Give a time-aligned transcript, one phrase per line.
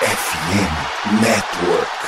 [0.00, 0.70] FM
[1.20, 1.98] Network.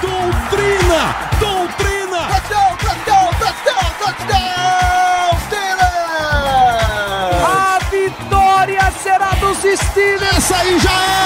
[0.00, 1.02] Doutrina!
[1.40, 2.22] Doutrina!
[2.28, 5.82] Touchdown, touchdown, touchdown, touchdown, Steelers!
[7.42, 10.36] A vitória será dos Steelers!
[10.36, 11.25] Essa aí já era!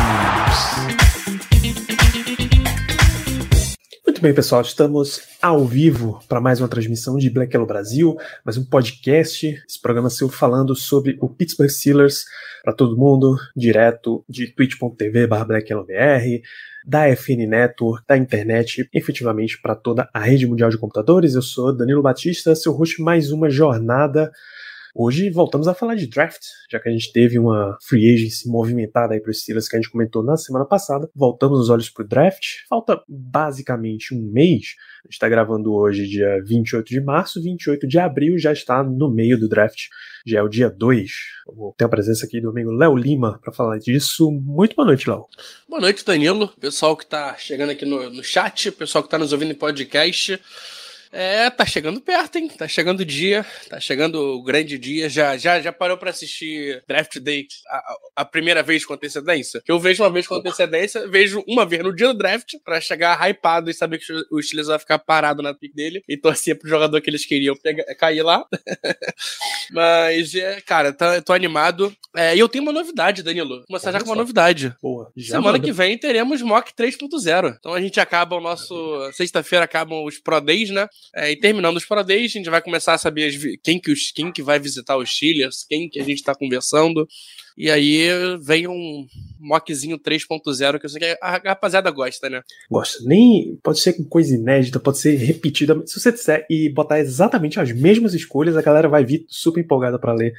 [4.21, 8.55] Muito bem, pessoal, estamos ao vivo para mais uma transmissão de Black Yellow Brasil, mais
[8.55, 12.25] um podcast, esse programa seu falando sobre o Pittsburgh Steelers
[12.63, 16.43] para todo mundo, direto de twitch.tv BlackYellowBR,
[16.85, 21.33] da FN Network, da internet, efetivamente para toda a rede mundial de computadores.
[21.33, 24.31] Eu sou Danilo Batista, seu host mais uma jornada
[24.93, 29.13] Hoje voltamos a falar de draft, já que a gente teve uma free agency movimentada
[29.13, 31.09] aí para os Steelers que a gente comentou na semana passada.
[31.15, 32.43] Voltamos os olhos para o draft.
[32.67, 34.75] Falta basicamente um mês.
[35.03, 39.09] A gente está gravando hoje, dia 28 de março, 28 de abril já está no
[39.09, 39.87] meio do draft.
[40.25, 41.11] Já é o dia 2.
[41.47, 44.29] Eu tenho a presença aqui do amigo Léo Lima para falar disso.
[44.29, 45.25] Muito boa noite, Léo.
[45.69, 46.49] Boa noite, Danilo.
[46.59, 50.39] Pessoal que está chegando aqui no, no chat, pessoal que está nos ouvindo em podcast.
[51.11, 52.47] É, tá chegando perto, hein?
[52.47, 55.09] Tá chegando o dia, tá chegando o grande dia.
[55.09, 59.61] Já já, já parou para assistir Draft Day a, a, primeira vez com antecedência?
[59.67, 63.19] Eu vejo uma vez com antecedência, vejo uma vez no dia do draft para chegar
[63.27, 66.69] hypado e saber que o Steelers vai ficar parado na pick dele e torcer pro
[66.69, 68.45] jogador que eles queriam pegar, cair lá.
[69.71, 71.93] Mas, é, cara, tá, tô animado.
[72.15, 73.57] É, e eu tenho uma novidade, Danilo.
[73.57, 74.75] Vou começar já com uma novidade.
[74.81, 75.11] Boa.
[75.17, 75.59] Semana manda.
[75.59, 77.55] que vem teremos Mock 3.0.
[77.57, 79.11] Então a gente acaba o nosso.
[79.13, 80.87] Sexta-feira acabam os Pro Days, né?
[81.15, 84.11] É, e terminando os Pro a gente vai começar a saber as quem que, os,
[84.11, 87.07] quem que vai visitar os Steelers, quem que a gente tá conversando.
[87.57, 88.07] E aí
[88.41, 89.05] vem um
[89.39, 92.41] mockzinho 3.0 que eu sei que a rapaziada gosta, né?
[92.69, 93.03] Gosta.
[93.03, 95.75] Nem pode ser coisa inédita, pode ser repetida.
[95.85, 99.99] Se você disser e botar exatamente as mesmas escolhas, a galera vai vir super empolgada
[99.99, 100.33] para ler.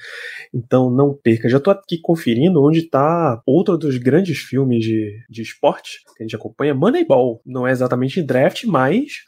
[0.54, 1.48] Então não perca.
[1.48, 6.26] Já tô aqui conferindo onde tá outro dos grandes filmes de, de esporte que a
[6.26, 7.42] gente acompanha, Moneyball.
[7.44, 9.24] Não é exatamente draft, mas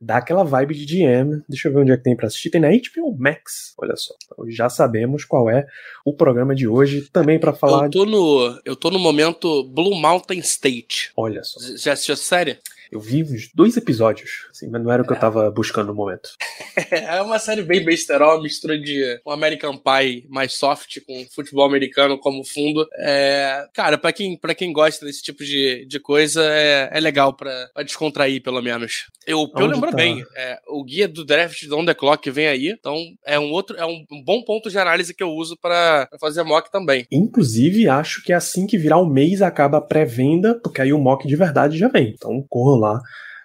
[0.00, 1.42] dá aquela vibe de GM.
[1.48, 2.50] Deixa eu ver onde é que tem pra assistir.
[2.50, 3.74] Tem na HBO Max.
[3.78, 4.14] Olha só.
[4.24, 5.66] Então já sabemos qual é
[6.04, 7.08] o programa de hoje.
[7.12, 7.86] Também para falar.
[7.86, 11.10] Eu tô, no, eu tô no momento Blue Mountain State.
[11.16, 11.58] Olha só.
[11.76, 12.58] Já assistiu a série?
[12.90, 15.94] Eu vi os dois episódios, assim, mas não era o que eu tava buscando no
[15.94, 16.30] momento.
[16.90, 22.18] É uma série bem besterol, mistura de um American Pie mais soft com futebol americano
[22.18, 22.86] como fundo.
[22.98, 27.34] É, cara, pra quem, pra quem gosta desse tipo de, de coisa, é, é legal
[27.34, 29.06] pra, pra descontrair, pelo menos.
[29.26, 29.96] Eu, eu lembro tá?
[29.96, 33.50] bem, é, o guia do draft do On The Clock vem aí, então é um
[33.50, 37.06] outro, é um bom ponto de análise que eu uso pra, pra fazer mock também.
[37.12, 41.26] Inclusive, acho que assim que virar o mês acaba a pré-venda, porque aí o mock
[41.26, 42.14] de verdade já vem.
[42.16, 43.00] Então corram lá.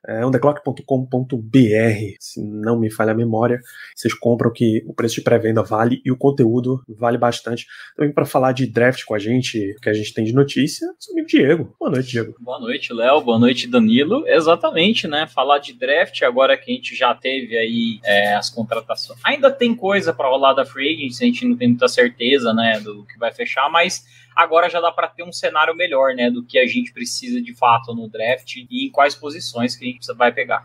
[0.05, 1.38] É ondeclock.com.br,
[2.19, 3.61] se não me falha a memória.
[3.95, 7.66] Vocês compram que o preço de pré-venda vale e o conteúdo vale bastante.
[7.95, 11.13] Também para falar de draft com a gente, que a gente tem de notícia, seu
[11.13, 11.75] amigo Diego.
[11.79, 12.35] Boa noite, Diego.
[12.38, 13.22] Boa noite, Léo.
[13.22, 14.27] Boa noite, Danilo.
[14.27, 15.25] Exatamente, né?
[15.25, 19.17] Falar de draft, agora que a gente já teve aí é, as contratações.
[19.23, 22.77] Ainda tem coisa para rolar da Free Agency, a gente não tem muita certeza, né,
[22.81, 24.03] do que vai fechar, mas
[24.35, 27.53] agora já dá para ter um cenário melhor, né, do que a gente precisa de
[27.53, 30.63] fato no draft e em quais posições que a gente vai pegar.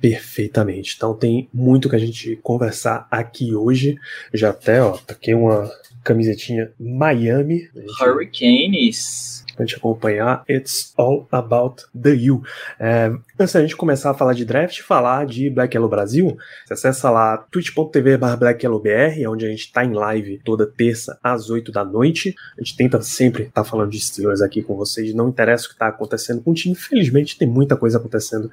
[0.00, 0.94] Perfeitamente.
[0.96, 3.96] Então tem muito que a gente conversar aqui hoje.
[4.32, 5.70] Já até, ó, aqui uma
[6.04, 7.68] camisetinha Miami.
[8.00, 9.44] Hurricanes.
[9.58, 10.44] Pra gente acompanhar.
[10.48, 12.42] It's all about the you.
[12.78, 16.74] É, antes da gente começar a falar de draft, falar de Black Yellow Brasil, você
[16.74, 21.72] acessa lá twitch.tv blackyellowbr, é onde a gente está em live toda terça às 8
[21.72, 22.34] da noite.
[22.56, 25.74] A gente tenta sempre estar falando de Steelers aqui com vocês, não interessa o que
[25.74, 28.50] está acontecendo com o time, infelizmente tem muita coisa acontecendo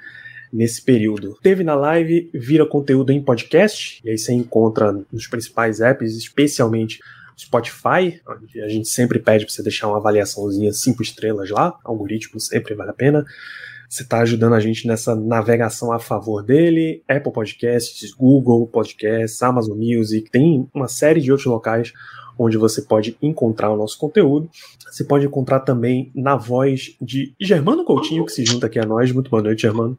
[0.52, 1.38] nesse período.
[1.42, 7.00] Teve na live, vira conteúdo em podcast, e aí você encontra nos principais apps, especialmente
[7.38, 12.40] Spotify, onde a gente sempre pede para você deixar uma avaliaçãozinha 5 estrelas lá, algoritmo
[12.40, 13.26] sempre vale a pena.
[13.90, 17.04] Você está ajudando a gente nessa navegação a favor dele.
[17.08, 21.94] Apple Podcasts, Google Podcasts, Amazon Music, tem uma série de outros locais
[22.38, 24.50] onde você pode encontrar o nosso conteúdo.
[24.92, 29.12] Você pode encontrar também na voz de Germano Coutinho, que se junta aqui a nós.
[29.12, 29.98] Muito boa noite, Germano.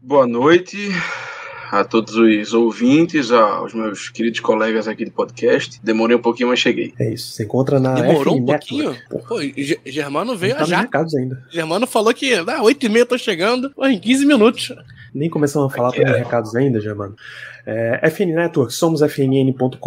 [0.00, 0.76] Boa noite
[1.72, 5.80] a todos os ouvintes, aos meus queridos colegas aqui de podcast.
[5.82, 6.92] Demorei um pouquinho, mas cheguei.
[7.00, 7.32] É isso.
[7.32, 8.96] Você encontra na Demorou F um pouquinho?
[9.26, 10.86] Pô, Ge- Germano veio tá já.
[11.16, 11.42] ainda.
[11.50, 14.70] Germano falou que ah, 8 e meia tô chegando, pô, em 15 minutos.
[15.14, 17.14] Nem começamos a falar pelos recados ainda, já, mano.
[17.64, 19.78] É, FN Network, somos fnn.com.br.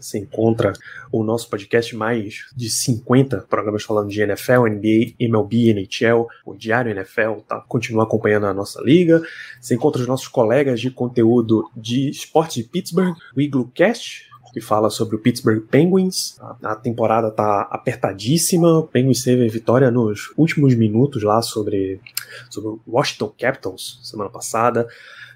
[0.00, 0.72] Você encontra
[1.10, 6.90] o nosso podcast mais de 50 programas falando de NFL, NBA, MLB, NHL, o Diário
[6.90, 7.60] NFL, tá?
[7.68, 9.22] Continua acompanhando a nossa liga.
[9.60, 14.90] Você encontra os nossos colegas de conteúdo de esportes de Pittsburgh, o Iglocast, que fala
[14.90, 16.38] sobre o Pittsburgh Penguins.
[16.62, 18.78] A, temporada tá apertadíssima.
[18.78, 22.00] O Penguins teve vitória nos últimos minutos lá sobre,
[22.50, 24.86] sobre o Washington Capitals semana passada.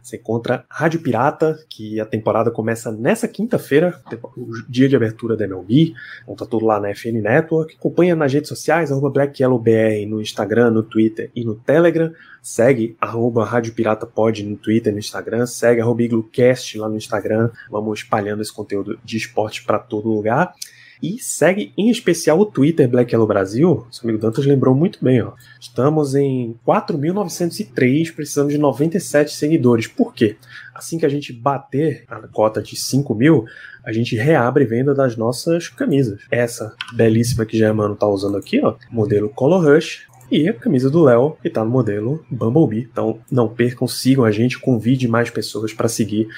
[0.07, 4.01] Você encontra Rádio Pirata, que a temporada começa nessa quinta-feira,
[4.37, 5.95] o dia de abertura da MLB.
[6.23, 7.75] Então tá tudo lá na FN Network.
[7.75, 12.13] Acompanha nas redes sociais, arroba BlackYellowBR no Instagram, no Twitter e no Telegram.
[12.41, 15.45] Segue arroba Rádio Pirata Pod no Twitter e no Instagram.
[15.45, 17.51] Segue arroba IgluCast lá no Instagram.
[17.69, 20.55] Vamos espalhando esse conteúdo de esporte para todo lugar.
[21.03, 23.87] E segue em especial o Twitter Black Yellow Brasil.
[23.91, 25.33] Seu amigo Dantas lembrou muito bem, ó.
[25.61, 29.87] Estamos em 4.903, precisamos de 97 seguidores.
[29.87, 30.37] Por quê?
[30.75, 33.45] Assim que a gente bater a cota de 5 mil,
[33.85, 36.21] a gente reabre venda das nossas camisas.
[36.31, 41.05] Essa belíssima que Germano tá usando aqui, ó, modelo Color Rush, e a camisa do
[41.05, 42.89] Léo, que tá no modelo Bumblebee.
[42.91, 46.29] Então não percam, sigam a gente, convide mais pessoas para seguir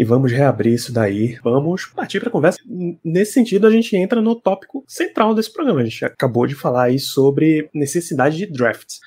[0.00, 1.38] e vamos reabrir isso daí.
[1.44, 2.58] Vamos partir para conversa.
[3.04, 5.82] Nesse sentido, a gente entra no tópico central desse programa.
[5.82, 8.98] A gente acabou de falar aí sobre necessidade de drafts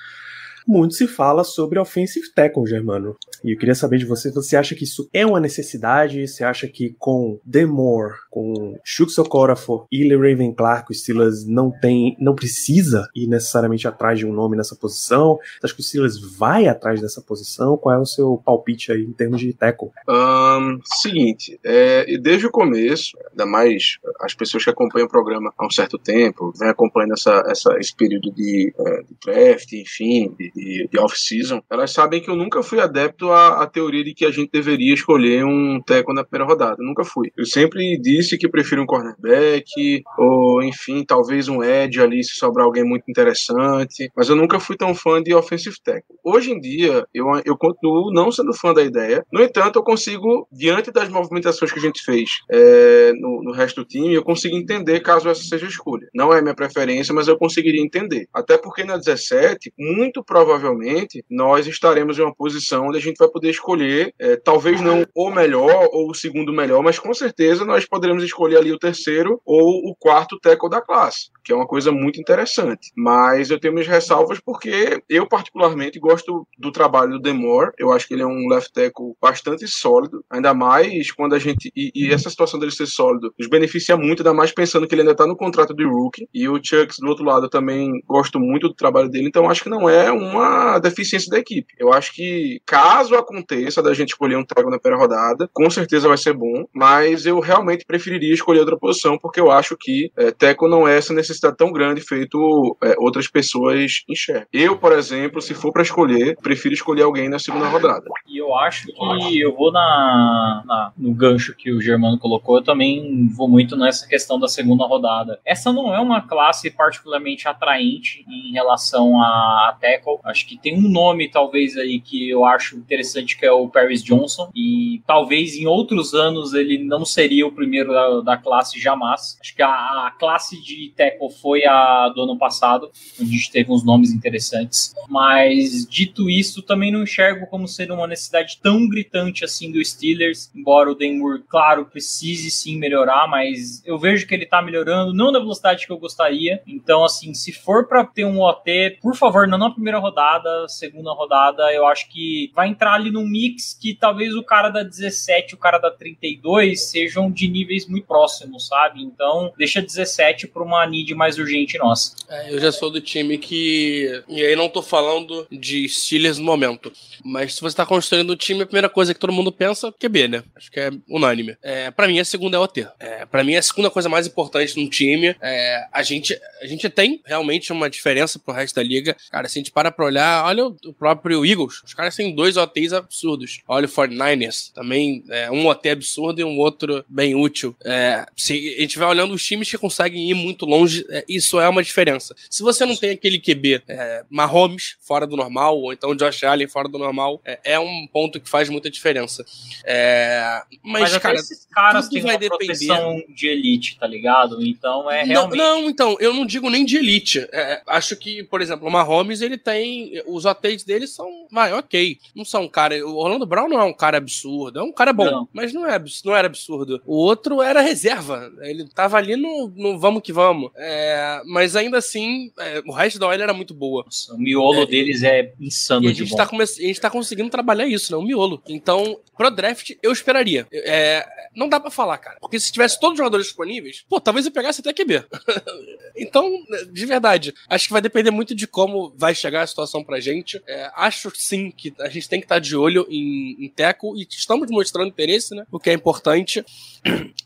[0.66, 3.16] muito se fala sobre offensive tackle, Germano.
[3.44, 6.26] E eu queria saber de você, você acha que isso é uma necessidade?
[6.26, 8.78] Você acha que com Demore, com
[9.18, 14.32] Okorafor e Raven Clark, o Steelers não tem, não precisa ir necessariamente atrás de um
[14.32, 15.38] nome nessa posição?
[15.60, 17.76] Você acha que o Steelers vai atrás dessa posição?
[17.76, 19.90] Qual é o seu palpite aí em termos de tackle?
[20.08, 25.66] Um, seguinte, é, desde o começo, ainda mais as pessoas que acompanham o programa há
[25.66, 30.88] um certo tempo, vem acompanhando essa, essa, esse período de, é, de draft, enfim, de,
[30.90, 34.30] de off-season, elas sabem que eu nunca fui adepto à, à, teoria de que a
[34.30, 36.76] gente deveria escolher um teco na primeira rodada.
[36.78, 37.30] nunca fui.
[37.36, 42.66] Eu sempre disse que prefiro um cornerback, ou enfim, talvez um edge ali se sobrar
[42.66, 46.16] alguém muito interessante, mas eu nunca fui tão fã de offensive tackle.
[46.24, 50.46] Hoje em dia, eu, eu continuo não sendo fã da ideia, no entanto, eu consigo,
[50.52, 54.56] diante das movimentações que a gente fez é, no, no resto do time, eu consigo
[54.56, 56.08] entender caso essa seja a escolha.
[56.14, 58.28] Não é minha preferência, mas eu conseguiria entender.
[58.32, 63.23] Até porque na 17, muito provavelmente nós estaremos em uma posição onde a gente vai
[63.30, 67.86] poder escolher, é, talvez não o melhor ou o segundo melhor, mas com certeza nós
[67.86, 71.90] poderemos escolher ali o terceiro ou o quarto tackle da classe, que é uma coisa
[71.90, 72.90] muito interessante.
[72.96, 78.06] Mas eu tenho minhas ressalvas porque eu particularmente gosto do trabalho do Demore, eu acho
[78.06, 82.12] que ele é um left tackle bastante sólido, ainda mais quando a gente e, e
[82.12, 85.26] essa situação dele ser sólido nos beneficia muito, ainda mais pensando que ele ainda está
[85.26, 89.08] no contrato de rookie e o Chucks do outro lado também gosto muito do trabalho
[89.08, 91.72] dele, então acho que não é um uma deficiência da equipe.
[91.78, 96.08] Eu acho que caso aconteça da gente escolher um tackle na primeira rodada, com certeza
[96.08, 100.30] vai ser bom, mas eu realmente preferiria escolher outra posição porque eu acho que é,
[100.30, 104.46] tackle não é essa necessidade tão grande feito é, outras pessoas enxergam.
[104.52, 108.04] Eu, por exemplo, se for para escolher, prefiro escolher alguém na segunda rodada.
[108.26, 112.64] E eu acho que eu vou na, na, no gancho que o Germano colocou, eu
[112.64, 115.40] também vou muito nessa questão da segunda rodada.
[115.44, 120.18] Essa não é uma classe particularmente atraente em relação a, a tackle.
[120.24, 124.02] Acho que tem um nome, talvez, aí que eu acho interessante, que é o Paris
[124.02, 124.50] Johnson.
[124.54, 129.36] E talvez em outros anos ele não seria o primeiro da, da classe jamais.
[129.40, 132.90] Acho que a, a, classe de tackle foi a do ano passado,
[133.20, 134.94] onde a gente teve uns nomes interessantes.
[135.08, 140.50] Mas, dito isso, também não enxergo como sendo uma necessidade tão gritante assim do Steelers.
[140.54, 145.32] Embora o Denver, claro, precise sim melhorar, mas eu vejo que ele tá melhorando, não
[145.32, 146.62] na velocidade que eu gostaria.
[146.66, 151.12] Então, assim, se for para ter um OT, por favor, não na primeira rodada, segunda
[151.12, 155.52] rodada, eu acho que vai entrar ali num mix que talvez o cara da 17
[155.52, 159.02] e o cara da 32 sejam de níveis muito próximos, sabe?
[159.02, 162.14] Então, deixa 17 para uma need mais urgente nossa.
[162.28, 164.22] É, eu já sou do time que.
[164.28, 166.92] E aí não tô falando de Steelers no momento.
[167.24, 169.92] Mas se você tá construindo o time, a primeira coisa que todo mundo pensa é
[169.92, 170.44] QB, né?
[170.54, 171.56] Acho que é unânime.
[171.62, 172.86] É, para mim, a segunda é OT.
[172.98, 176.88] É, para mim, a segunda coisa mais importante no time é a gente, a gente
[176.88, 179.16] tem realmente uma diferença pro resto da liga.
[179.30, 181.82] Cara, se a gente para pra olhar, olha o próprio Eagles.
[181.84, 183.60] Os caras têm dois OTs absurdos.
[183.68, 187.76] Olha o 49ers, também é, um OT absurdo e um outro bem útil.
[187.84, 191.60] É, se a gente vai olhando os times que conseguem ir muito longe, é, isso
[191.60, 192.34] é uma diferença.
[192.50, 196.66] Se você não tem aquele QB é, Mahomes fora do normal, ou então Josh Allen
[196.66, 199.44] fora do normal, é, é um ponto que faz muita diferença.
[199.84, 204.64] É, mas, mas cara, esses caras têm vai uma proteção de elite, tá ligado?
[204.64, 205.58] Então é realmente...
[205.58, 207.46] Não, não então, eu não digo nem de elite.
[207.52, 212.18] É, acho que, por exemplo, o Mahomes, ele tem os OTs dele são, vai, ok,
[212.34, 213.06] não são um cara.
[213.06, 214.80] O Orlando Brown não é um cara absurdo.
[214.80, 215.48] É um cara bom, não.
[215.52, 217.00] mas não, é, não era absurdo.
[217.06, 218.52] O outro era reserva.
[218.62, 220.70] Ele tava ali no, no vamos que vamos.
[220.76, 224.04] É, mas ainda assim, é, o resto da OL era muito boa.
[224.04, 227.10] Nossa, o miolo é, deles é insano e a gente, de tá a gente tá
[227.10, 228.18] conseguindo trabalhar isso, né?
[228.18, 228.62] O miolo.
[228.68, 230.66] Então, pro draft, eu esperaria.
[230.72, 232.38] É, não dá para falar, cara.
[232.40, 235.24] Porque se tivesse todos os jogadores disponíveis, pô, talvez eu pegasse até QB.
[236.16, 236.50] então,
[236.90, 240.62] de verdade, acho que vai depender muito de como vai chegar a situação pra gente.
[240.66, 244.16] É, acho sim que a gente tem que estar tá de olho em, em Teco
[244.16, 245.64] e estamos mostrando interesse, né?
[245.70, 246.64] O que é importante.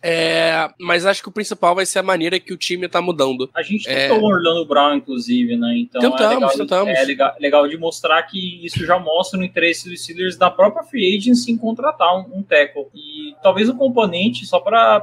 [0.00, 3.50] É, mas acho que o principal vai ser a maneira que o time tá mudando.
[3.52, 4.08] A gente é...
[4.08, 5.76] tentou o Orlando Brown, inclusive, né?
[5.76, 6.94] Então tentamos, é, legal, tentamos.
[6.94, 10.84] é legal, legal, de mostrar que isso já mostra o interesse dos Steelers da própria
[10.84, 12.86] free agency em contratar um, um tackle.
[12.94, 15.02] E talvez um componente, só para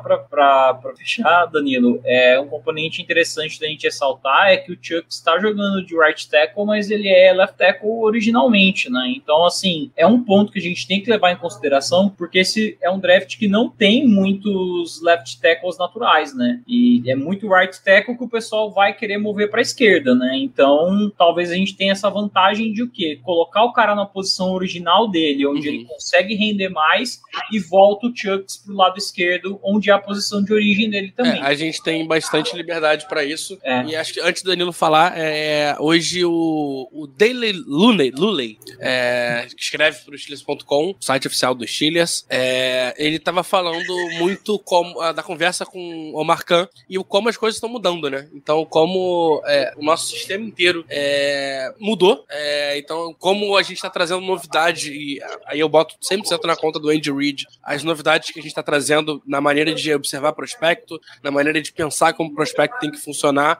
[0.97, 5.85] fechar, Danilo, é um componente interessante da gente ressaltar é que o Chuck está jogando
[5.85, 9.13] de right tackle, mas ele é left tackle originalmente, né?
[9.15, 12.77] Então, assim, é um ponto que a gente tem que levar em consideração, porque esse
[12.81, 16.61] é um draft que não tem muitos left tackles naturais, né?
[16.67, 20.37] E é muito right tackle que o pessoal vai querer mover para a esquerda, né?
[20.37, 23.19] Então, talvez a gente tenha essa vantagem de o quê?
[23.23, 25.75] Colocar o cara na posição original dele, onde uhum.
[25.75, 27.21] ele consegue render mais
[27.51, 31.39] e volta o Chucks pro lado esquerdo, onde é a posição de origem dele também.
[31.39, 33.57] É, a gente tem bastante liberdade para isso.
[33.63, 33.83] É.
[33.85, 39.47] E acho que antes do Danilo falar, é, hoje o, o Daily Luley, Luley é,
[39.55, 45.21] que escreve pro Steelers.com, site oficial dos Steelers, é, ele tava falando muito como, da
[45.21, 48.27] conversa com o Marcan e como as coisas estão mudando, né?
[48.33, 53.89] Então, como é, o nosso sistema inteiro é, mudou, é, então, como a gente está
[53.89, 58.39] trazendo novidade, e aí eu boto 100% na conta do Andy Reid, as novidades que
[58.39, 62.79] a gente está trazendo na maneira de observar prospecto, na maneira de pensar como prospecto
[62.79, 63.57] tem que funcionar.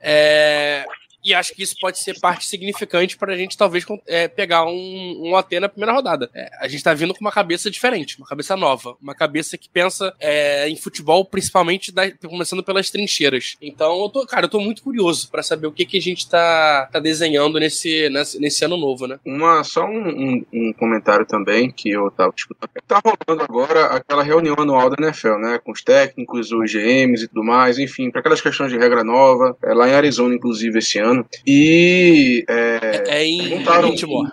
[0.00, 0.84] É,
[1.28, 5.26] e acho que isso pode ser parte significante para a gente talvez é, pegar um,
[5.26, 6.30] um OT na primeira rodada.
[6.34, 9.68] É, a gente está vindo com uma cabeça diferente, uma cabeça nova, uma cabeça que
[9.68, 13.56] pensa é, em futebol, principalmente da, começando pelas trincheiras.
[13.60, 16.20] Então, eu tô, cara, eu tô muito curioso para saber o que, que a gente
[16.20, 19.18] está tá desenhando nesse, nesse, nesse, ano novo, né?
[19.22, 22.70] Uma, só um, um, um comentário também que eu tava escutando.
[22.86, 25.60] Tá rolando agora aquela reunião anual da NFL, né?
[25.62, 29.54] Com os técnicos, os GMs e tudo mais, enfim, para aquelas questões de regra nova,
[29.62, 32.44] é, lá em Arizona, inclusive, esse ano E.
[32.48, 33.88] É, é, é em perguntaram...
[33.88, 34.30] Baltimore.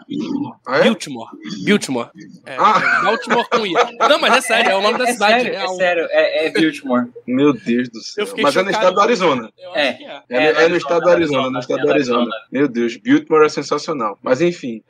[0.66, 0.84] Ah, é?
[0.84, 1.30] Baltimore.
[1.66, 2.10] Baltimore.
[2.46, 3.02] É, ah.
[3.04, 3.74] Baltimore com I.
[3.74, 5.44] Não, mas é sério, é o nome da é cidade.
[5.44, 7.08] Sério, é, sério, é, é Baltimore.
[7.28, 8.26] Meu Deus do céu.
[8.42, 9.52] Mas é no estado do Arizona.
[9.74, 9.88] É.
[9.88, 10.24] é.
[10.30, 12.32] É, no estado do Arizona, no estado do Arizona.
[12.52, 14.18] Meu Deus, Baltimore é sensacional.
[14.22, 14.82] Mas enfim.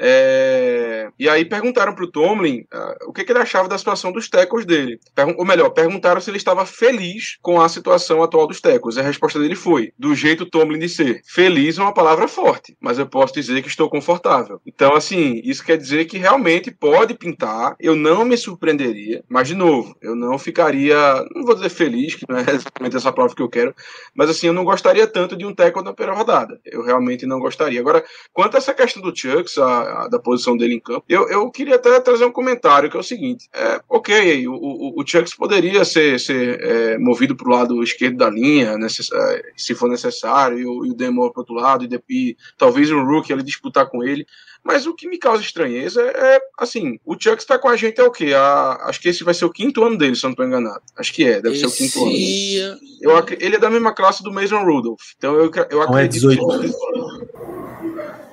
[1.17, 4.65] E aí perguntaram pro Tomlin uh, o que, que, ele achava da situação dos tecos
[4.65, 4.99] dele.
[5.13, 8.97] Pergun ou melhor, perguntaram se ele estava feliz com a situação atual dos tecos.
[8.97, 11.21] A resposta dele foi: do jeito Tomlin de ser.
[11.25, 14.61] Feliz uma palavra forte, mas eu posso dizer que estou confortável.
[14.65, 19.55] Então, assim, isso quer dizer que realmente pode pintar, eu não me surpreenderia, mas de
[19.55, 20.95] novo, eu não ficaria,
[21.33, 23.75] não vou dizer feliz, que não é exatamente essa palavra que eu quero,
[24.13, 26.59] mas assim, eu não gostaria tanto de um tackle na primeira rodada.
[26.65, 27.79] Eu realmente não gostaria.
[27.79, 28.03] Agora,
[28.33, 31.49] quanto a essa questão do Chucks, a, a, da posição dele em campo, eu, eu
[31.51, 35.35] queria até trazer um comentário, que é o seguinte, é, ok, o, o, o Chucks
[35.35, 39.89] poderia ser, ser é, movido para o lado esquerdo da linha, necess, é, se for
[39.89, 40.95] necessário, e o, e o
[41.31, 44.25] para outro lado, lado e, e talvez um rookie ali disputar com ele.
[44.63, 48.03] Mas o que me causa estranheza é, assim, o Chuck está com a gente é
[48.03, 48.33] o quê?
[48.33, 50.81] A, acho que esse vai ser o quinto ano dele, se eu não estou enganado.
[50.97, 51.59] Acho que é, deve esse...
[51.59, 52.79] ser o quinto ano.
[53.01, 55.01] Eu, ele é da mesma classe do Mason Rudolph.
[55.17, 56.31] Então eu, eu não acredito.
[56.31, 56.95] É 18.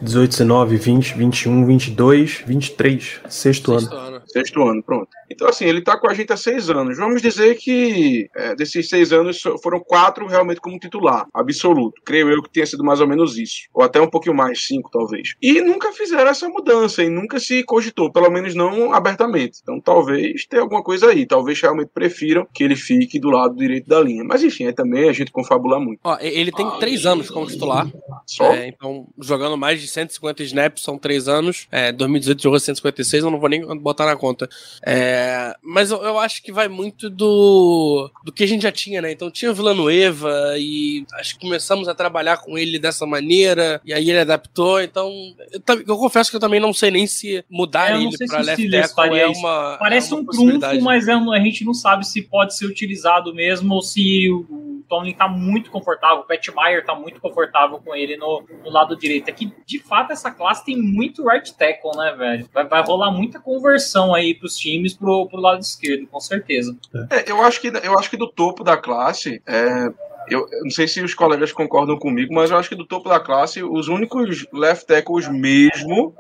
[0.01, 3.21] 18, 19, 20, 21, 22, 23.
[3.29, 3.95] Sexto, sexto ano.
[3.95, 4.12] ano.
[4.33, 5.09] Sexto ano, pronto.
[5.31, 6.97] Então, assim, ele está com a gente há seis anos.
[6.99, 12.01] Vamos dizer que é, desses seis anos foram quatro realmente como titular, absoluto.
[12.05, 13.69] Creio eu que tenha sido mais ou menos isso.
[13.75, 15.35] Ou até um pouquinho mais, cinco talvez.
[15.43, 19.59] E nunca fizeram essa mudança e nunca se cogitou, pelo menos não abertamente.
[19.62, 21.27] Então, talvez tenha alguma coisa aí.
[21.27, 24.25] Talvez realmente prefiram que ele fique do lado direito da linha.
[24.25, 26.01] Mas, enfim, aí também a gente confabula muito.
[26.05, 27.91] Ó, ele tem três anos como titular.
[28.27, 28.53] Só?
[28.53, 31.67] É, então, jogando mais de 150 snaps, são três anos.
[31.71, 34.49] É, 2018 jogou 156, eu não vou nem botar na conta.
[34.87, 39.02] É, mas eu, eu, acho que vai muito do, do que a gente já tinha,
[39.02, 39.11] né?
[39.11, 43.93] Então tinha o Villanueva e acho que começamos a trabalhar com ele dessa maneira, e
[43.93, 44.81] aí ele adaptou.
[44.81, 45.11] Então,
[45.50, 48.71] eu, eu confesso que eu também não sei nem se mudar é, ele pra left
[48.71, 49.76] tackle é uma.
[49.81, 53.35] Parece é uma um trunfo, mas é, a gente não sabe se pode ser utilizado
[53.35, 57.95] mesmo ou se o Tomlin tá muito confortável, o Pat Meyer tá muito confortável com
[57.95, 59.26] ele no, no lado direito.
[59.26, 62.49] É que, de fato, essa classe tem muito right tackle, né, velho?
[62.52, 66.76] Vai, vai rolar muita conversão aí pros times pro pro, lado esquerdo, com certeza.
[67.11, 69.88] É, eu, acho que, eu acho que do topo da classe, é,
[70.28, 73.21] eu, não sei se os colegas concordam comigo, mas eu acho que do topo da
[73.21, 76.14] classe, os únicos left tackles mesmo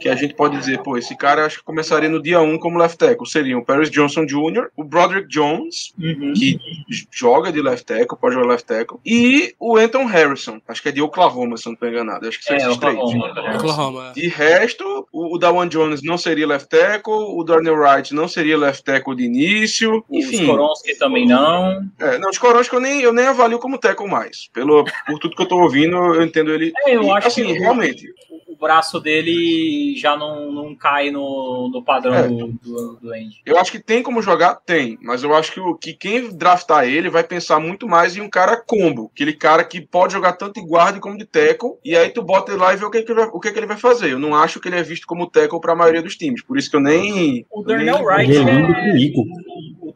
[0.00, 2.78] que a gente pode dizer, pô, esse cara acho que começaria no dia 1 como
[2.78, 3.26] left tackle.
[3.26, 6.32] Seriam o Paris Johnson Jr., o Broderick Jones, Uhum.
[6.34, 6.58] que
[7.10, 10.92] joga de left tackle, pode jogar left tackle, e o Anton Harrison, acho que é
[10.92, 12.28] de Oklahoma, se eu não estou enganado.
[12.28, 12.94] Acho que são É, esses três.
[12.96, 13.54] Oklahoma.
[13.56, 14.12] Oklahoma.
[14.14, 18.56] De resto, o, o Dawan Jones não seria left tackle, o Darnell Wright não seria
[18.58, 20.42] left tackle de início, O enfim.
[20.42, 21.82] Skoronski também não.
[21.98, 24.48] É, não, os Corões que eu nem, eu nem avalio como tackle mais.
[24.52, 26.72] Pelo, por tudo que eu tô ouvindo, eu entendo ele.
[26.86, 28.06] É, eu e, acho assim, que- realmente.
[28.56, 32.26] O braço dele já não, não cai no, no padrão É.
[32.26, 33.42] do, do, do Andy.
[33.44, 34.98] Eu acho que tem como jogar, tem.
[35.02, 38.30] Mas eu acho que, o, que quem draftar ele vai pensar muito mais em um
[38.30, 39.10] cara combo.
[39.14, 41.72] Aquele cara que pode jogar tanto de guarda como de tackle.
[41.84, 43.52] E aí tu bota ele lá e vê o que, que, ele, vai, o que,
[43.52, 44.12] que ele vai fazer.
[44.12, 46.42] Eu não acho que ele é visto como tackle pra maioria dos times.
[46.42, 47.44] Por isso que eu nem.
[47.50, 48.54] O eu nem- Wright Ele é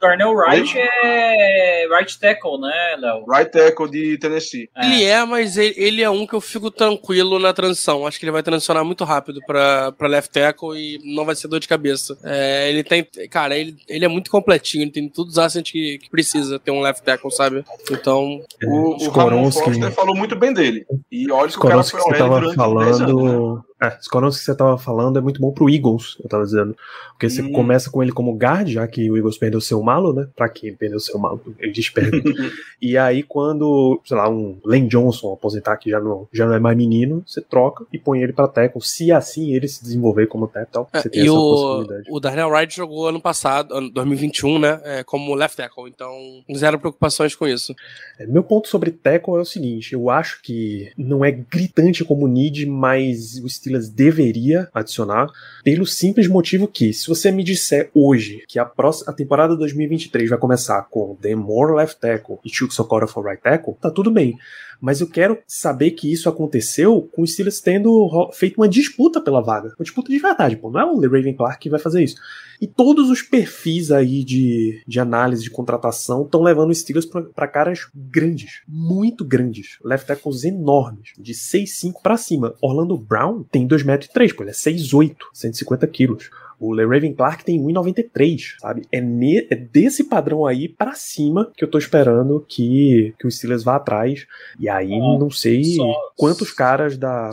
[0.02, 0.07] é.
[0.07, 3.25] Darnell Wright é right tackle, né, Léo?
[3.28, 4.69] Right tackle de Tennessee.
[4.76, 4.87] É.
[4.87, 8.07] Ele é, mas ele, ele é um que eu fico tranquilo na transição.
[8.07, 11.49] Acho que ele vai transicionar muito rápido pra, pra left tackle e não vai ser
[11.49, 12.19] dor de cabeça.
[12.25, 13.07] É, ele tem.
[13.30, 16.71] Cara, ele, ele é muito completinho, ele tem todos os assets que, que precisa ter
[16.71, 17.64] um left tackle, sabe?
[17.90, 18.40] Então.
[18.64, 20.87] O, o Ramon Foster falou muito bem dele.
[21.11, 23.23] E olha que o cara foi que você tava durante 10 anos.
[23.23, 23.30] né?
[23.30, 23.70] falando.
[23.82, 26.76] É, Skoronski que você tava falando é muito bom pro Eagles, eu tava dizendo.
[27.12, 27.52] Porque você Hum.
[27.52, 30.28] começa com ele como guard, já que o Eagles perdeu seu malo, né?
[30.37, 31.40] Pra quem perdeu seu malo?
[31.58, 32.22] Ele desperde.
[32.80, 36.58] e aí, quando, sei lá, um Lane Johnson aposentar que já não, já não é
[36.58, 38.82] mais menino, você troca e põe ele pra tackle.
[38.82, 42.08] Se assim ele se desenvolver como tackle, tal, É, você tem e essa o, possibilidade.
[42.10, 44.80] o Darnell Wright jogou ano passado, ano 2021, né?
[44.84, 45.88] é, como left tackle.
[45.88, 46.10] Então,
[46.54, 47.75] zero preocupações com isso.
[48.18, 52.26] É, Meu ponto sobre tackle é o seguinte: eu acho que não é gritante como
[52.28, 55.29] need, mas o Steelers deveria adicionar,
[55.62, 60.31] pelo simples motivo que, se você me disser hoje que a, próxima, a temporada 2023
[60.31, 64.11] vai começar com The More Left Tackle e Chuck Socorro for Right Tackle, tá tudo
[64.11, 64.37] bem.
[64.80, 69.42] Mas eu quero saber que isso aconteceu com o Steelers tendo feito uma disputa pela
[69.42, 69.75] vaga.
[69.78, 70.70] Uma disputa de verdade, pô.
[70.70, 72.16] Não é o LeRaven Clark que vai fazer isso.
[72.60, 77.49] E todos os perfis aí de, de análise de contratação estão levando os Steelers para
[77.49, 82.54] caras grandes, muito grandes, left tackles enormes, de 6'5 para cima.
[82.60, 86.30] Orlando Brown tem 2,3m, pô, ele é 6'8, 150 quilos.
[86.60, 88.82] O LeRaven Clark tem 1,93, sabe?
[88.92, 93.30] É, ne- é desse padrão aí pra cima que eu tô esperando que, que o
[93.30, 94.26] Steelers vá atrás.
[94.58, 97.30] E aí Ó, não sei só- quantos caras da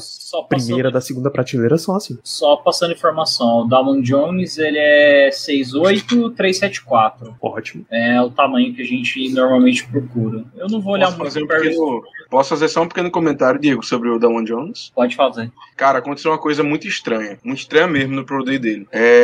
[0.47, 2.17] primeira, da segunda prateleira são assim.
[2.23, 7.35] só passando informação, o Damon Jones ele é 6'8", 374.
[7.41, 7.85] Ótimo.
[7.91, 10.43] É o tamanho que a gente normalmente procura.
[10.55, 13.59] Eu não vou olhar Posso muito fazer, um pequeno, posso fazer só um pequeno comentário,
[13.59, 14.91] Diego, sobre o Damon Jones?
[14.95, 15.51] Pode fazer.
[15.75, 19.16] Cara, aconteceu uma coisa muito estranha, muito estranha mesmo no Pro Day dele, é,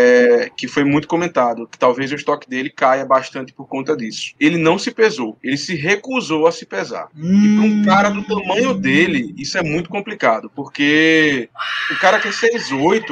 [0.56, 4.34] que foi muito comentado, que talvez o estoque dele caia bastante por conta disso.
[4.40, 7.10] Ele não se pesou, ele se recusou a se pesar.
[7.16, 11.50] E para um cara do tamanho dele, isso é muito complicado, porque
[11.92, 13.04] o cara que é 6'8",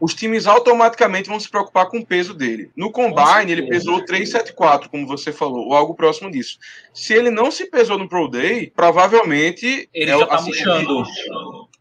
[0.00, 2.70] os times automaticamente vão se preocupar com o peso dele.
[2.76, 6.58] No Combine, ele pesou 374, como você falou, ou algo próximo disso.
[6.92, 9.88] Se ele não se pesou no Pro Day, provavelmente...
[9.94, 11.04] Ele é já tá assim, murchando.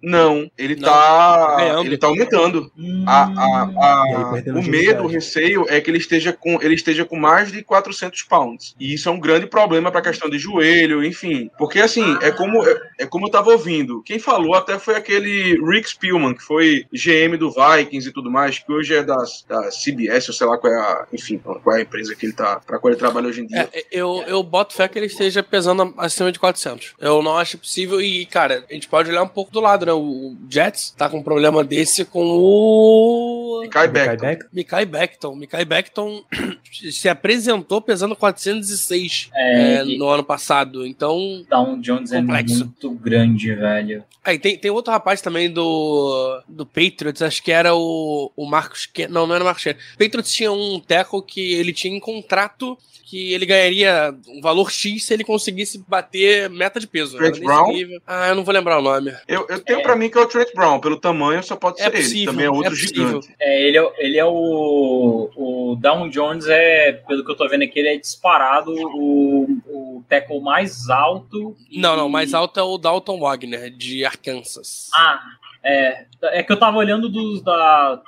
[0.02, 1.56] Não, ele Não, tá.
[1.58, 1.86] ganhando.
[1.86, 2.72] Ele tá aumentando.
[2.78, 4.04] Hum, A, a- a-
[4.36, 7.64] aí, o medo, o receio é que ele esteja com ele esteja com mais de
[7.64, 8.76] 400 pounds.
[8.80, 11.50] E isso é um grande problema para questão de joelho, enfim.
[11.58, 14.02] Porque assim, é como é, é como eu tava ouvindo.
[14.04, 18.60] Quem falou até foi aquele Rick Spielman, que foi GM do Vikings e tudo mais,
[18.60, 21.80] que hoje é da, da CBS, ou sei lá qual é a, enfim, qual é
[21.80, 23.70] a empresa que ele tá, para qual ele trabalha hoje em dia.
[23.74, 26.94] É, eu, eu boto fé que ele esteja pesando acima de 400.
[27.00, 28.02] Eu não acho possível.
[28.02, 29.91] E, cara, a gente pode olhar um pouco do lado, né?
[30.00, 33.68] O Jets tá com um problema desse com o.
[33.70, 34.26] Kai Kai Beckton.
[34.28, 34.46] Beck?
[34.54, 35.36] Mikai Beckton.
[35.36, 36.24] Mikai Beckton
[36.92, 40.86] se apresentou pesando 406 É, é, e- no ano passado.
[40.86, 41.44] Então.
[41.50, 42.54] Down Jones Complexo.
[42.56, 44.04] é muito grande, velho.
[44.24, 48.86] Aí tem, tem outro rapaz também do, do Patriots, acho que era o, o Marcos.
[48.86, 49.64] Ken- Não, não era o Marcos.
[49.64, 49.76] Ken.
[49.98, 55.04] Patriots tinha um teco que ele tinha em contrato que ele ganharia um valor X
[55.06, 57.20] se ele conseguisse bater meta de peso.
[57.20, 57.74] Nesse Brown?
[58.08, 59.14] Ah, eu não vou lembrar o nome.
[59.28, 61.84] Eu, eu tenho pra mim que é o Trent Brown, pelo tamanho só pode É
[61.86, 61.98] ser ele.
[62.04, 63.36] possível, Também é outro é gigante.
[63.40, 65.30] É, ele é, ele é o.
[65.36, 70.04] O Down Jones é, pelo que eu tô vendo aqui, ele é disparado o, o
[70.10, 71.56] tackle mais alto.
[71.70, 74.90] e- Não, não, mais alto é o Dalton Wagner, de Arkansas.
[74.94, 75.20] Ah,
[75.64, 76.06] é.
[76.24, 78.00] É que eu tava olhando dos da,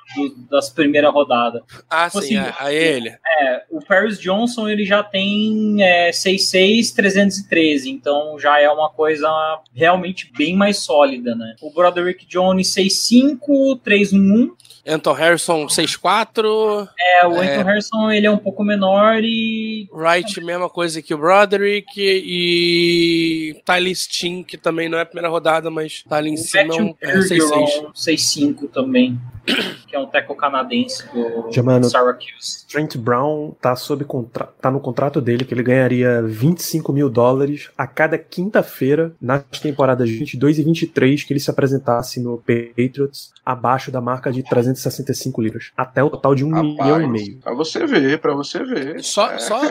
[0.50, 1.64] das primeiras rodadas.
[1.90, 3.10] Ah, tipo sim, assim, é, aí é ele.
[3.10, 9.28] É, o Paris Johnson ele já tem é, 6'6", 313, então já é uma coisa
[9.74, 11.56] realmente bem mais sólida, né?
[11.60, 14.52] O Broderick Jones 6'5", 311,
[14.86, 16.88] Anton Harrison 6'4.
[17.00, 19.88] É, o Anton Harrison ele é um pouco menor e.
[19.92, 21.90] Wright, mesma coisa que o Broderick.
[21.98, 23.62] E.
[23.66, 26.64] Tyler Steen, que também não é a primeira rodada, mas tá ali em cima.
[26.68, 27.28] Matthew É um 6'6.
[27.30, 29.20] Bergeron, 6'5 também.
[29.88, 32.66] Que é um teco canadense do Chamando- Syracuse.
[32.68, 34.46] Trent Brown tá, sob contra...
[34.60, 40.10] tá no contrato dele que ele ganharia 25 mil dólares a cada quinta-feira nas temporadas
[40.10, 44.42] 22 e 23 que ele se apresentasse no Patriots abaixo da marca de
[44.74, 45.72] 365 liras.
[45.78, 47.38] Até o total de um milhão e meio.
[47.38, 49.04] Pra você ver, pra você ver.
[49.04, 49.62] Só, É, só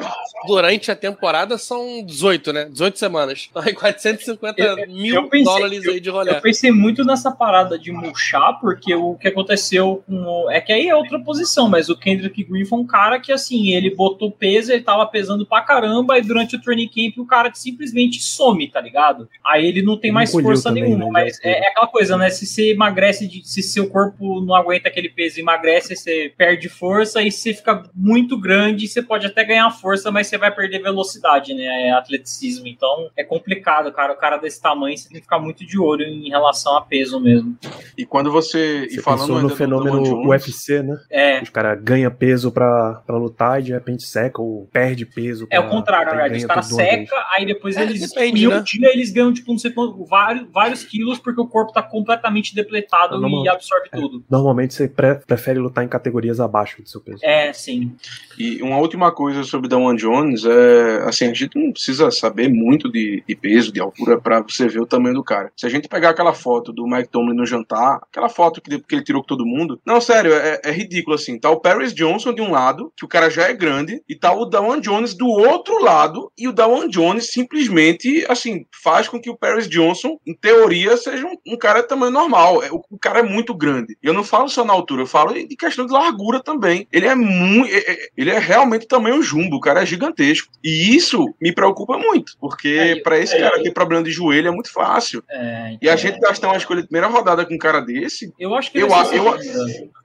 [0.46, 2.66] durante a temporada são 18, né?
[2.70, 3.48] 18 semanas.
[3.50, 6.30] Então, é 450 Eu- mil eu pensei- dólares aí de rolê.
[6.32, 10.22] Eu pensei muito nessa parada de murchar, porque o que aconteceu com.
[10.24, 13.32] o- É que aí é outra posição, mas o Kendrick Green foi um cara que,
[13.32, 17.26] assim, ele botou peso, ele tava pesando pra caramba, e durante o training camp o
[17.26, 19.28] cara simplesmente some, tá ligado?
[19.44, 21.10] Aí ele não tem mais encolheu força também, nenhuma, né?
[21.10, 22.30] mas é, é aquela coisa, né?
[22.30, 26.68] Se você emagrece, de- se seu corpo não aguenta aquele peso e emagrece, você perde
[26.68, 30.54] força, e se você fica muito grande, você pode até ganhar força, mas você vai
[30.54, 31.88] perder velocidade, né?
[31.88, 32.66] É atleticismo.
[32.66, 34.12] Então é complicado, cara.
[34.12, 37.18] O cara desse tamanho, você tem que ficar muito de olho em relação a peso
[37.20, 37.56] mesmo.
[37.96, 38.86] E quando você.
[38.88, 40.96] Você e falando no do fenômeno Jones, UFC, né?
[41.10, 45.46] É, Os caras ganham peso pra, pra lutar e de repente seca ou perde peso.
[45.50, 46.36] É pra- o contrário, na verdade.
[46.38, 48.00] Os caras seca, aí depois É, eles.
[48.08, 48.62] depende, em um né?
[48.64, 52.54] dia eles ganham, tipo, não sei quanto, vários, vários quilos, porque o corpo tá completamente
[52.54, 53.96] depletado não, e absorve é.
[53.96, 54.24] tudo.
[54.30, 57.20] Normalmente você pre- prefere lutar em categorias abaixo do seu peso.
[57.22, 57.94] É, sim.
[58.38, 62.90] E uma última coisa sobre Damon Jones é assim, a gente não precisa saber muito
[62.90, 65.52] de, de peso, de altura, pra você ver o tamanho do cara.
[65.56, 68.94] Se a gente pegar aquela foto do Mike Tomlin no jantar, aquela foto que, que
[68.94, 71.38] ele tirou com todo mundo, não, sério, é, é ridículo assim.
[71.38, 74.32] Tá o Paris Johnson de um lado, que o cara já é grande, e tá
[74.32, 79.30] o Damon Jones do outro lado, e o Damon Jones simplesmente, assim, faz com que
[79.30, 82.62] o Paris Johnson, em teoria, seja um, um cara de tamanho normal.
[82.62, 83.96] É, o, o cara é muito grande.
[84.02, 86.86] E eu não falo só na altura, eu falo de questão de largura também.
[86.92, 87.70] Ele é muito.
[88.16, 90.48] Ele é realmente tamanho jumbo, o cara é gigantesco.
[90.62, 94.48] E isso me preocupa muito, porque É, pra esse é, cara ter problema de joelho
[94.48, 95.22] é muito fácil.
[95.30, 98.32] É, E a então, gente gastar uma escolha de primeira rodada com um cara desse,
[98.38, 99.36] Eu acho que eu eu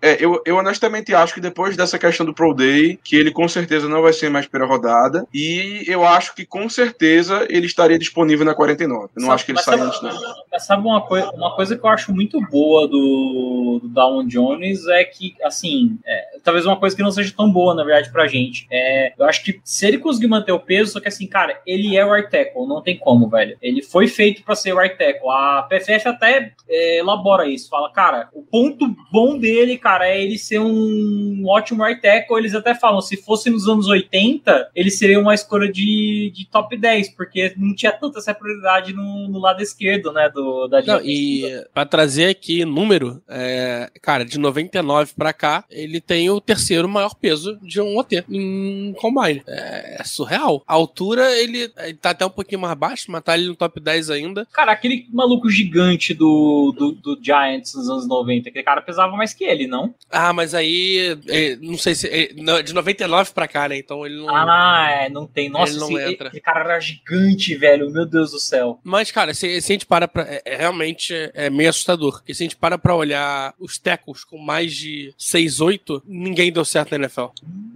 [0.02, 3.48] é, eu, eu honestamente acho que depois dessa questão do Pro Day, que ele com
[3.48, 7.98] certeza não vai ser mais primeira rodada, e eu acho que com certeza ele estaria
[7.98, 9.06] disponível na 49.
[9.16, 10.12] Eu não Sabe- acho que ele saia antes, não.
[10.52, 14.57] Mas sabe uma, coi uma coisa que eu acho muito boa do, do Down Jones
[14.88, 18.28] é que, assim, é, talvez uma coisa que não seja tão boa, na verdade, pra
[18.28, 18.68] gente.
[18.72, 21.98] É, eu acho que se ele conseguir manter o peso, só que assim, cara, ele
[21.98, 23.58] é o right tackle, não tem como, velho.
[23.62, 25.30] Ele foi feito pra ser o right tackle.
[25.30, 30.38] A PFF até é, elabora isso, fala, cara, o ponto bom dele, cara, é ele
[30.38, 32.38] ser um ótimo right tackle.
[32.38, 36.76] Eles até falam, se fosse nos anos 80, ele seria uma escolha de, de top
[36.78, 41.02] 10, porque não tinha tanta essa prioridade no, no lado esquerdo, né, do, da Não,
[41.02, 41.44] e
[41.74, 47.14] pra trazer aqui número, é, cara, de 99 pra cá, ele tem o terceiro maior
[47.16, 49.44] peso de um OT em Combine.
[49.48, 50.64] É, é surreal.
[50.68, 53.80] A altura, ele, ele tá até um pouquinho mais baixo, mas tá ali no top
[53.80, 54.48] 10 ainda.
[54.52, 59.34] Cara, aquele maluco gigante do, do, do Giants nos anos 90, aquele cara pesava mais
[59.34, 59.94] que ele, não?
[60.12, 62.08] Ah, mas aí, é, não sei se.
[62.08, 62.28] é,
[62.62, 63.78] de 99 pra cá, né?
[63.78, 64.30] Então ele não.
[64.36, 65.50] Ah, é, não tem.
[65.50, 66.28] Nossa, Ele não esse, entra.
[66.30, 67.90] esse cara era gigante, velho.
[67.92, 68.80] Meu Deus do céu.
[68.84, 70.24] Mas, cara, se, se a gente para pra.
[70.46, 72.14] É realmente é meio assustador.
[72.14, 76.66] Porque se a gente para pra olhar os tecos com mais de 6-8, ninguém deu
[76.66, 77.28] certo na NFL.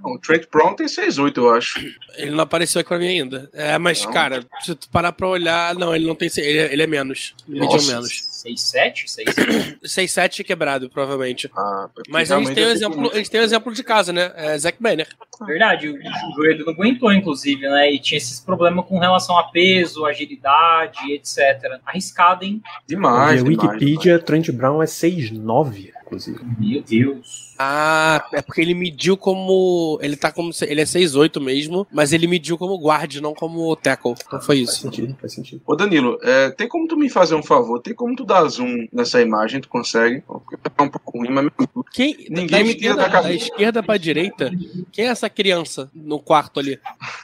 [0.03, 1.79] Não, O Trent Brown tem 6'8, eu acho.
[2.15, 3.49] Ele não apareceu aqui pra mim ainda.
[3.53, 4.11] É, mas, Não?
[4.11, 6.29] cara, se tu parar pra olhar, não, ele não tem.
[6.37, 7.33] Ele, é- ele é menos.
[7.47, 7.93] Ele mediu Nossa.
[7.93, 8.31] menos.
[8.41, 9.07] 6-7?
[9.07, 9.35] 6
[9.83, 11.49] 6-7 quebrado, provavelmente.
[11.55, 14.31] Ah, Mas a gente, tem um exemplo, a gente tem um exemplo de casa, né?
[14.35, 15.07] É Zack Banner.
[15.45, 17.91] Verdade, o, o joelho não aguentou, inclusive, né?
[17.93, 21.79] E tinha esses problemas com relação a peso, agilidade, etc.
[21.85, 22.61] Arriscado, hein?
[22.87, 26.39] Demais, a demais, Wikipedia, Trent Brown é 6'9", inclusive.
[26.59, 27.53] Meu Deus.
[27.57, 29.97] Ah, é porque ele mediu como.
[30.01, 30.51] Ele tá como.
[30.61, 34.15] Ele é 6'8 mesmo, mas ele mediu como guard, não como tackle.
[34.25, 34.81] Então foi Faz isso.
[34.81, 35.61] sentido, faz sentido.
[35.65, 37.79] Ô Danilo, é, tem como tu me fazer um favor?
[37.81, 39.61] Tem como tu dar zoom nessa imagem?
[39.61, 40.21] Tu consegue?
[40.27, 41.47] Porque tá um pouco ruim, mas
[41.93, 43.27] Quem, Ninguém da, me tira da cabeça.
[43.29, 44.51] da esquerda pra direita,
[44.91, 46.79] quem é essa criança no quarto ali?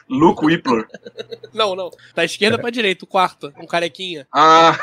[0.10, 0.88] Luke Whippler.
[1.54, 1.90] Não, não.
[2.16, 3.52] Da esquerda pra direita, o quarto.
[3.60, 4.28] Um carequinha.
[4.32, 4.78] Ah,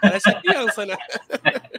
[0.00, 0.96] Parece a criança, né?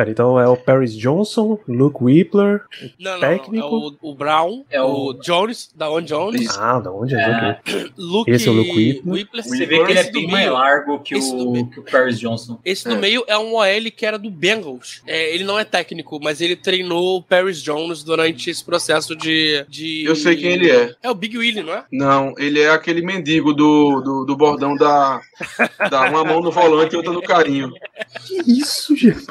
[0.00, 2.62] Pera, então é o Paris Johnson, Luke Whippler.
[2.98, 3.54] Não, não, Técnico?
[3.54, 3.62] não.
[3.62, 5.08] É o, o Brown, É o...
[5.10, 6.56] o- Jones, da On Jones.
[6.58, 7.18] Ah, da onde é?
[7.20, 7.60] É.
[7.98, 9.14] Luke, Esse é o Luke Whippler.
[9.14, 9.44] Whippler.
[9.44, 11.82] Você vê que ele é do bem meio- mais largo que do o, que o
[11.82, 12.58] Paris Johnson.
[12.64, 12.98] Esse do É.
[12.98, 15.02] meio é um OL que era do Bengals.
[15.06, 19.66] É, ele não é técnico, mas ele treinou o Paris Jones durante esse processo de,
[19.68, 20.04] de.
[20.04, 20.94] eu sei quem ele é.
[21.02, 21.84] É o Big Willie, não é?
[21.92, 25.20] Não, ele é aquele mendigo do, do, do bordão da,
[25.90, 27.70] da uma mão no volante e outra no carinho.
[28.26, 29.26] Que isso, gente?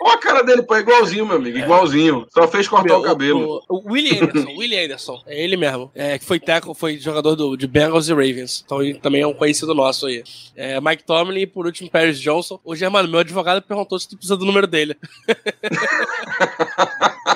[0.00, 2.26] Olha a cara dele, pô, é igualzinho, meu amigo, igualzinho.
[2.30, 3.62] Só fez cortar Meu, o cabelo.
[3.68, 5.90] O, o Willie Anderson, Willie Anderson, é ele mesmo.
[5.94, 8.62] É, que foi tackle, foi jogador do, de Bengals e Ravens.
[8.64, 10.22] Então ele também é um conhecido nosso aí.
[10.54, 12.60] É, Mike Tomlin e por último Paris Johnson.
[12.64, 14.96] O Germano, meu advogado perguntou se tu precisa do número dele.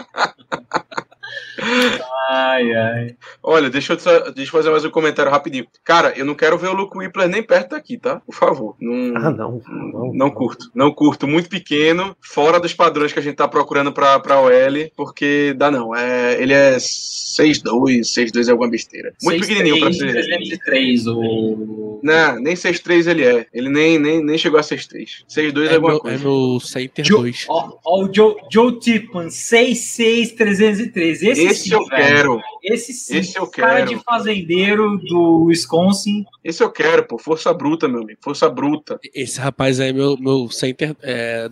[2.31, 3.17] Ai, ai.
[3.43, 5.67] Olha, deixa eu, te- deixa eu fazer mais um comentário rapidinho.
[5.85, 8.21] Cara, eu não quero ver o Luke Whippler nem perto daqui, tá?
[8.25, 8.77] Por favor.
[8.81, 9.61] Não, Ah, não.
[9.69, 10.71] Não, não curto.
[10.75, 11.27] Não curto.
[11.27, 15.71] Muito pequeno, fora dos padrões que a gente tá procurando pra, pra OL, porque dá
[15.71, 15.95] não.
[15.95, 19.13] É, ele é 6'2, 6'2 é alguma besteira.
[19.23, 20.13] Muito pequenininho pra ser.
[20.13, 22.01] 303, o.
[22.03, 23.47] Não, nem 6'3 ele é.
[23.53, 25.25] Ele nem, nem, nem chegou a 6'3.
[25.29, 26.25] 6'2 é, É alguma meu, é coisa.
[26.25, 27.47] meu center Joe- 2.
[27.49, 31.23] Ó, ó o Joe, Joe Tipman, 66303.
[31.31, 31.91] Esse, Esse sim, eu velho.
[32.07, 32.41] quero.
[32.63, 33.17] Esse sim.
[33.19, 33.89] Esse eu Cara quero.
[33.99, 36.25] de fazendeiro do Wisconsin.
[36.45, 37.19] Esse eu quero, pô.
[37.19, 38.19] Força bruta, meu amigo.
[38.23, 38.99] Força bruta.
[39.15, 40.97] Esse rapaz aí é meu, meu center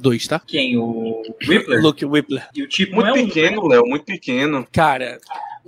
[0.00, 0.40] 2, tá?
[0.46, 0.76] Quem?
[0.78, 1.80] O Whippler?
[1.82, 2.46] Luke Whippler.
[2.54, 3.26] E o Tipman Muito é um.
[3.26, 3.82] pequeno, Léo.
[3.86, 4.66] Muito pequeno.
[4.72, 5.18] Cara,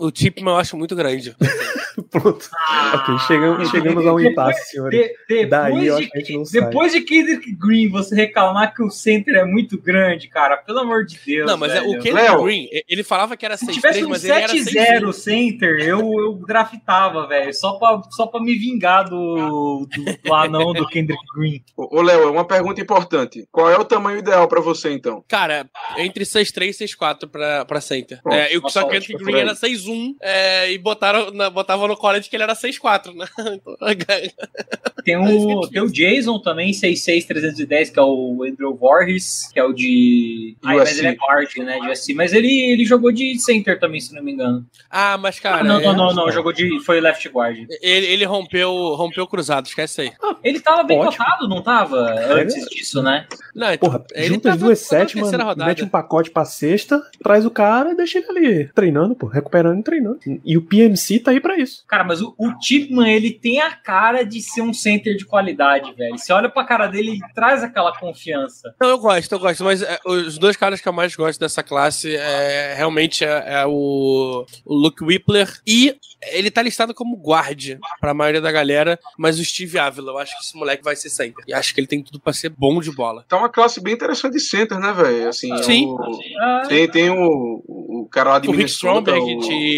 [0.06, 1.34] o Tipman eu acho muito grande.
[2.10, 2.48] Pronto.
[2.94, 4.98] ok, chegamos, chegamos a um impasse, senhores.
[4.98, 6.60] De- depois, Daí eu de, acho que a gente não sai.
[6.62, 11.04] depois de Kendrick Green, você reclamar que o center é muito grande, cara, pelo amor
[11.04, 11.46] de Deus.
[11.50, 11.90] Não, mas é, velho.
[11.90, 12.42] o Kendrick Léo.
[12.44, 15.12] Green, ele falava que era Se 6'3, tivesse um mas ele era 7-0 6'1.
[15.12, 17.52] center, eu, eu draftava, velho.
[17.54, 21.62] Só pra, só pra me vingar do, do, do anão do Kendrick Green.
[21.76, 23.46] Ô, Léo, é uma pergunta importante.
[23.52, 25.22] Qual é o tamanho ideal pra você, então?
[25.28, 28.20] Cara, entre 6'3 e 6'4 pra, pra center.
[28.22, 29.89] Pronto, é, eu, só que o Kendrick Green era 6'1
[30.20, 33.26] é, e botaram, na, botavam no college que ele era 6'4, né?
[33.60, 33.76] Então,
[35.04, 39.58] Tem Mas o, que tem o Jason também, 66310, que é o Andrew Voorhees, que
[39.58, 40.56] é o de.
[40.62, 41.80] Ah, mas ele é guard, né?
[41.80, 42.12] De USC.
[42.14, 44.64] Mas ele, ele jogou de center também, se não me engano.
[44.90, 45.64] ah, mas cara.
[45.64, 46.78] não, não, é- não, não, jogou de.
[46.84, 47.66] Foi left guard.
[47.80, 50.12] Ele, ele rompeu, rompeu o cruzado, esquece aí.
[50.44, 51.24] Ele tava bem Ótimo.
[51.24, 51.98] cotado, não tava?
[52.34, 53.26] Antes disso, né?
[53.54, 55.66] Não, então, Porra, ele junta as duas terceira rodada.
[55.68, 59.79] mete um pacote pra sexta, traz o cara e deixa ele ali treinando, pô, recuperando
[59.80, 60.18] e treinando.
[60.44, 61.84] E o PMC tá aí pra isso.
[61.86, 65.92] Cara, mas o, o Tipman, ele tem a cara de ser um center de qualidade,
[65.94, 66.16] velho.
[66.18, 68.74] Você olha pra cara dele, ele traz aquela confiança.
[68.80, 71.62] Não, eu gosto, eu gosto, mas é, os dois caras que eu mais gosto dessa
[71.62, 75.94] classe é realmente é, é o, o Luke Whippler e
[76.32, 80.36] ele tá listado como guard pra maioria da galera, mas o Steve Avila, eu acho
[80.36, 81.42] que esse moleque vai ser center.
[81.48, 83.24] E acho que ele tem tudo pra ser bom de bola.
[83.28, 85.28] Tá uma classe bem interessante de center, né, velho?
[85.28, 85.86] Assim, Sim.
[85.86, 89.69] o- Ah, tem, tem o, o cara lá de O Rick Minnesota, Stromberg o- de,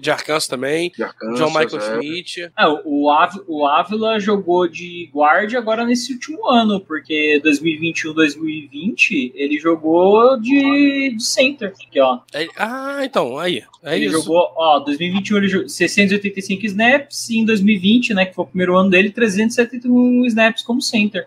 [0.00, 1.80] de Arkansas também, de Arkansas, John Michael é.
[1.80, 2.40] Schmidt.
[2.42, 9.58] É, o, Av- o Ávila jogou de guard agora nesse último ano, porque 2021-2020 ele
[9.58, 11.72] jogou de, de center.
[11.86, 12.20] Aqui, ó.
[12.32, 13.62] É- ah, então, aí.
[13.82, 14.22] É ele isso.
[14.22, 18.76] jogou, ó, 2021 ele jogou 685 snaps, e em 2020, né, que foi o primeiro
[18.76, 21.22] ano dele, 371 snaps como center.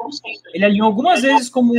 [0.54, 1.74] Ele alinhou algumas vezes como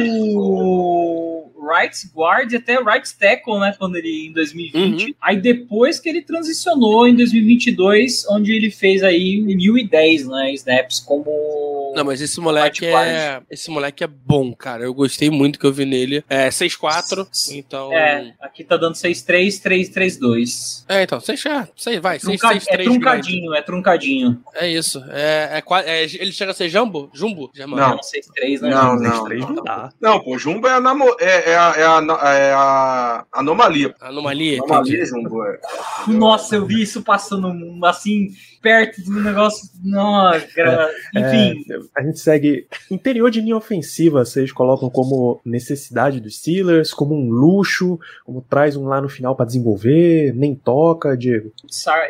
[1.61, 5.17] right guard e até right tackle, né, quando ele em 2020.
[5.21, 11.88] Aí depois que ele transicionou em 2022, onde ele fez aí 1010, né, snaps como
[11.95, 13.41] Não, mas esse moleque é.
[13.51, 14.85] Esse moleque é bom, cara.
[14.85, 16.25] Eu gostei muito que eu vi nele.
[16.29, 17.93] É 6'4, então.
[17.93, 20.85] É, aqui tá dando 6-3, 3-3-2.
[20.89, 24.43] É, então, 6 é, sei, vai, 6, Trunca- 6, é 3, truncadinho, é truncadinho.
[24.55, 25.03] É isso.
[25.11, 27.11] É, é, é- ele chega a ser jumbo?
[27.13, 27.51] Jumbo?
[27.55, 27.81] Germano?
[27.83, 27.91] Não.
[27.97, 28.71] Não, 6-3, né?
[28.71, 29.25] Não, não.
[29.25, 29.91] três não dá.
[30.01, 33.95] Não, pô, Jumbo é a, namo- é, é a, é a, é a anomalia.
[34.01, 34.59] Anomalia?
[34.59, 34.59] Anomalia,
[34.97, 35.07] Entendi.
[35.07, 35.59] Jumbo, é.
[36.07, 37.53] Nossa, eu vi isso passando
[37.87, 38.29] assim,
[38.61, 39.69] perto do negócio.
[39.85, 41.65] Nossa, gra- enfim.
[41.71, 42.67] É, a gente segue.
[42.91, 48.77] Interior de linha ofensiva, vocês colocam como necessidade dos Steelers, como um luxo, como traz
[48.77, 51.53] um lá no final pra desenvolver, nem toca, Diego.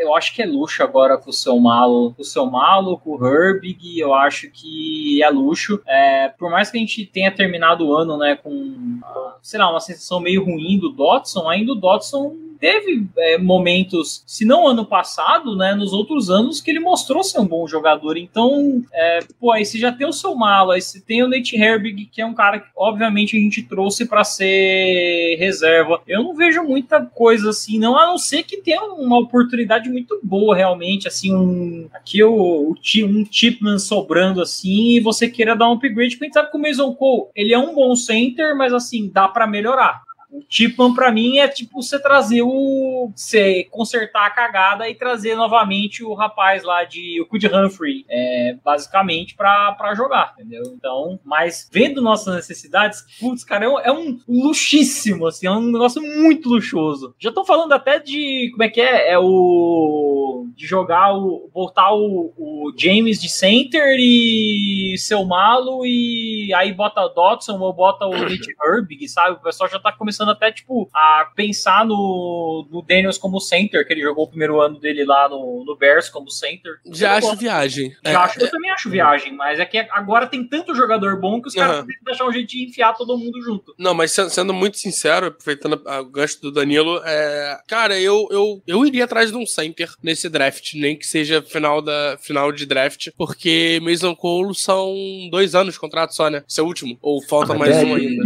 [0.01, 3.17] Eu acho que é luxo agora com o seu malo, com o seu malo, com
[3.17, 5.81] o Herbig, eu acho que é luxo.
[5.87, 9.71] É, por mais que a gente tenha terminado o ano, né, com, ah, sei lá,
[9.71, 14.85] uma sensação meio ruim do Dotson, ainda o Dotson teve é, momentos, se não ano
[14.85, 18.17] passado, né, nos outros anos que ele mostrou ser um bom jogador.
[18.17, 21.57] Então, é, pô, aí você já tem o seu malo, aí você tem o Nate
[21.57, 26.01] Herbig, que é um cara que obviamente a gente trouxe para ser reserva.
[26.07, 30.19] Eu não vejo muita coisa assim, não, a não ser que tenha uma oportunidade muito
[30.23, 35.69] boa realmente, assim, um aqui o, o um Chipman sobrando assim e você queira dar
[35.69, 38.57] um upgrade, porque a gente sabe que o Mason Cole, ele é um bom center,
[38.57, 40.08] mas assim, dá para melhorar.
[40.31, 43.11] O Tipman, pra mim, é tipo você trazer o.
[43.15, 47.21] Você consertar a cagada e trazer novamente o rapaz lá de.
[47.21, 50.63] O Kud Humphrey, é, basicamente, pra jogar, entendeu?
[50.77, 55.73] Então, mas vendo nossas necessidades, putz, cara, é um, é um luxíssimo, assim, é um
[55.73, 57.15] negócio muito luxuoso.
[57.19, 58.51] Já tô falando até de.
[58.51, 59.13] Como é que é?
[59.13, 60.47] É o.
[60.55, 61.49] De jogar o.
[61.55, 67.73] Voltar o, o James de center e seu malo e aí bota o Dodson ou
[67.73, 69.33] bota o Nick Herbig, sabe?
[69.33, 73.93] O pessoal já tá começando até, tipo, a pensar no, no Daniels como center, que
[73.93, 76.73] ele jogou o primeiro ano dele lá no, no Bears como center.
[76.93, 77.93] Já acho viagem.
[78.05, 81.21] Já é, acho, é, eu também acho viagem, mas é que agora tem tanto jogador
[81.21, 83.75] bom que os caras têm que achar um jeito de enfiar todo mundo junto.
[83.79, 88.87] Não, mas sendo muito sincero, aproveitando o gancho do Danilo, é, cara, eu, eu, eu
[88.87, 93.09] iria atrás de um center nesse draft, nem que seja final, da, final de draft,
[93.17, 94.95] porque Mason Cole são
[95.31, 96.43] dois anos de contrato só, né?
[96.47, 96.99] Seu último.
[97.03, 98.25] Ou falta ah, mais é, um ainda.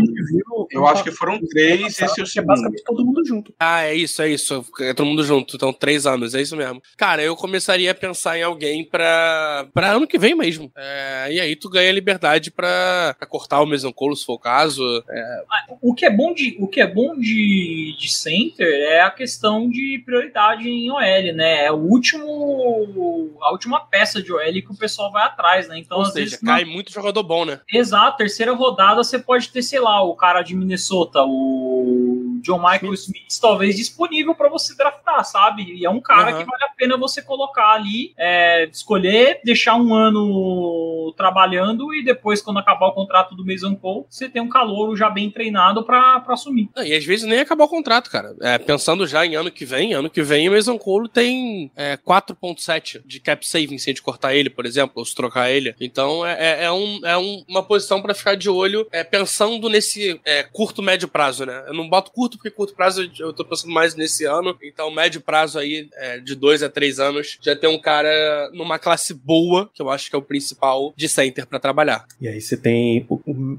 [0.70, 2.48] Eu acho que foram três, esse é o segundo.
[2.48, 3.54] basicamente todo mundo junto.
[3.58, 4.64] Ah, é isso, é isso.
[4.80, 5.56] É todo mundo junto.
[5.56, 6.82] Então, três anos, é isso mesmo.
[6.96, 10.70] Cara, eu começaria a pensar em alguém pra, pra ano que vem mesmo.
[10.76, 14.38] É, e aí tu ganha liberdade pra, pra cortar o Mason Cole, se for o
[14.38, 14.82] caso.
[15.08, 15.44] É...
[15.80, 19.68] O que é bom, de, o que é bom de, de center é a questão
[19.68, 21.66] de prioridade em OL, né?
[21.66, 25.78] É o último, a última peça de OL que o pessoal vai atrás, né?
[25.78, 26.72] Então, Ou seja, vezes, cai não...
[26.72, 27.60] muito jogador bom, né?
[27.72, 32.58] Exato, terceira rodada você pode ter, sei lá, o cara de Minnesota, o so John
[32.58, 35.62] Michael Smith, talvez disponível para você draftar, sabe?
[35.62, 36.38] E é um cara uhum.
[36.38, 42.40] que vale a pena você colocar ali, é, escolher, deixar um ano trabalhando e depois,
[42.40, 46.22] quando acabar o contrato do Mason Cole, você tem um calouro já bem treinado para
[46.28, 46.68] assumir.
[46.84, 48.34] e às vezes nem acabar o contrato, cara.
[48.40, 51.96] É, pensando já em ano que vem, ano que vem o Mason Cole tem é,
[51.96, 55.74] 4.7 de cap saving se a gente cortar ele, por exemplo, ou se trocar ele.
[55.80, 59.68] Então é, é, é um, é um, uma posição para ficar de olho é, pensando
[59.68, 61.64] nesse é, curto, médio prazo, né?
[61.66, 64.56] Eu não boto curto porque curto prazo eu tô pensando mais nesse ano.
[64.62, 68.78] Então, médio prazo aí, é, de dois a três anos, já tem um cara numa
[68.78, 72.06] classe boa, que eu acho que é o principal, de center para trabalhar.
[72.20, 73.06] E aí você tem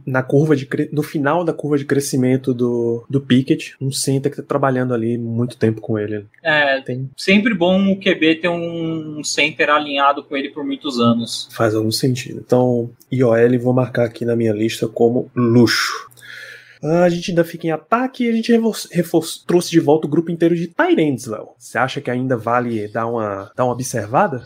[0.06, 4.38] na curva de no final da curva de crescimento do, do Pickett, um center que
[4.38, 6.26] tá trabalhando ali muito tempo com ele.
[6.42, 7.10] É, tem...
[7.18, 11.48] sempre bom o QB ter um center alinhado com ele por muitos anos.
[11.52, 12.42] Faz algum sentido.
[12.46, 16.12] Então, IOL vou marcar aqui na minha lista como luxo.
[16.84, 18.52] Ah, a gente ainda fica em ataque e a gente
[19.48, 21.50] trouxe de volta o grupo inteiro de Tyrands, Léo.
[21.58, 24.46] Você acha que ainda vale dar uma, dar uma observada?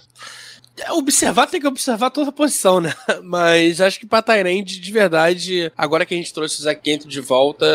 [0.80, 2.94] É, observar tem que observar toda a posição, né?
[3.24, 7.06] Mas acho que pra Tyrande, de verdade, agora que a gente trouxe o Zac Kent
[7.06, 7.66] de volta,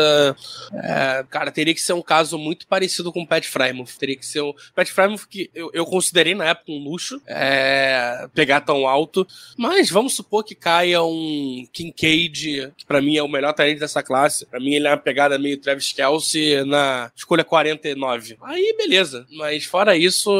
[0.73, 3.97] é, cara, teria que ser um caso muito parecido com o Pat Frymouth.
[3.99, 4.53] Teria que ser um.
[4.75, 9.27] Pat Frymouth que eu, eu considerei na época um luxo é, pegar tão alto.
[9.57, 14.01] Mas vamos supor que caia um Kincaid, que pra mim é o melhor Tyrande dessa
[14.01, 14.45] classe.
[14.45, 18.37] Pra mim ele é uma pegada meio Travis Kelsey na escolha 49.
[18.43, 19.25] Aí beleza.
[19.31, 20.31] Mas fora isso,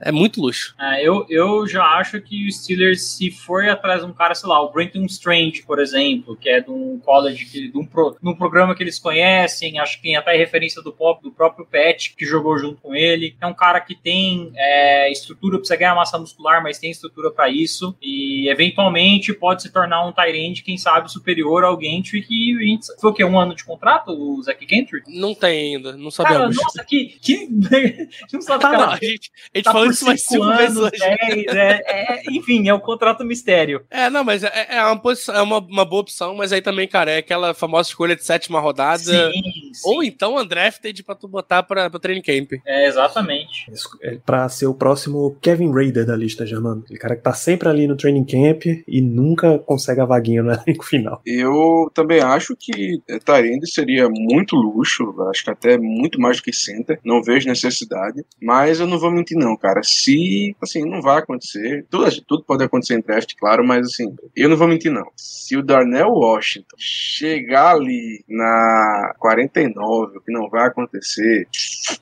[0.00, 0.74] é muito luxo.
[0.78, 4.34] É, eu, eu já acho acho que o Steelers, se for atrás de um cara,
[4.34, 7.84] sei lá, o Brenton Strange, por exemplo, que é de um college, que, de, um
[7.84, 11.32] pro, de um programa que eles conhecem, acho que tem até referência do, pop, do
[11.32, 13.36] próprio Pet, que jogou junto com ele.
[13.40, 17.48] É um cara que tem é, estrutura, precisa ganhar massa muscular, mas tem estrutura para
[17.48, 17.96] isso.
[18.00, 22.86] E eventualmente pode se tornar um Tyrande, quem sabe, superior ao Gentry, que a gente,
[23.00, 23.24] foi o quê?
[23.24, 25.02] Um ano de contrato, o Zach Gentry?
[25.08, 26.56] Não tem ainda, não sabemos.
[26.56, 27.18] Cara, nossa, que.
[27.20, 27.48] que
[28.32, 30.76] não sabe, tá, cara, não, a gente, a gente tá falou isso mais cinco vezes
[30.76, 31.02] hoje.
[31.02, 31.95] é, é,
[32.30, 33.84] enfim, é o contrato mistério.
[33.90, 36.88] É, não, mas é, é, uma, posição, é uma, uma boa opção, mas aí também,
[36.88, 38.98] cara, é aquela famosa escolha de sétima rodada.
[38.98, 39.32] Sim,
[39.72, 39.88] sim.
[39.88, 42.60] Ou então undrafted pra tu botar pra, pra training camp.
[42.66, 43.70] É, exatamente.
[44.02, 46.82] É pra ser o próximo Kevin Raider da lista, Germano.
[46.84, 50.52] Aquele cara que tá sempre ali no training camp e nunca consegue a vaguinha no
[50.66, 51.20] elenco final.
[51.24, 56.52] Eu também acho que Tyrande seria muito luxo, acho que até muito mais do que
[56.52, 56.98] center.
[57.04, 59.80] Não vejo necessidade, mas eu não vou mentir, não, cara.
[59.82, 64.48] Se, assim, não vai acontecer tudo, tudo pode acontecer em draft, claro, mas assim, eu
[64.48, 65.06] não vou mentir não.
[65.16, 71.48] Se o Darnell Washington chegar ali na 49, o que não vai acontecer,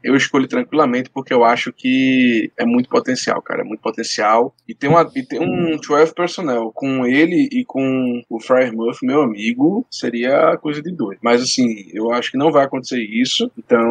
[0.03, 4.55] eu escolho tranquilamente porque eu acho que é muito potencial, cara, é muito potencial.
[4.69, 9.05] E tem, uma, e tem um 12 personnel com ele e com o Fryer Muff,
[9.05, 11.19] meu amigo, seria coisa de doido.
[11.23, 13.85] Mas assim, eu acho que não vai acontecer isso, então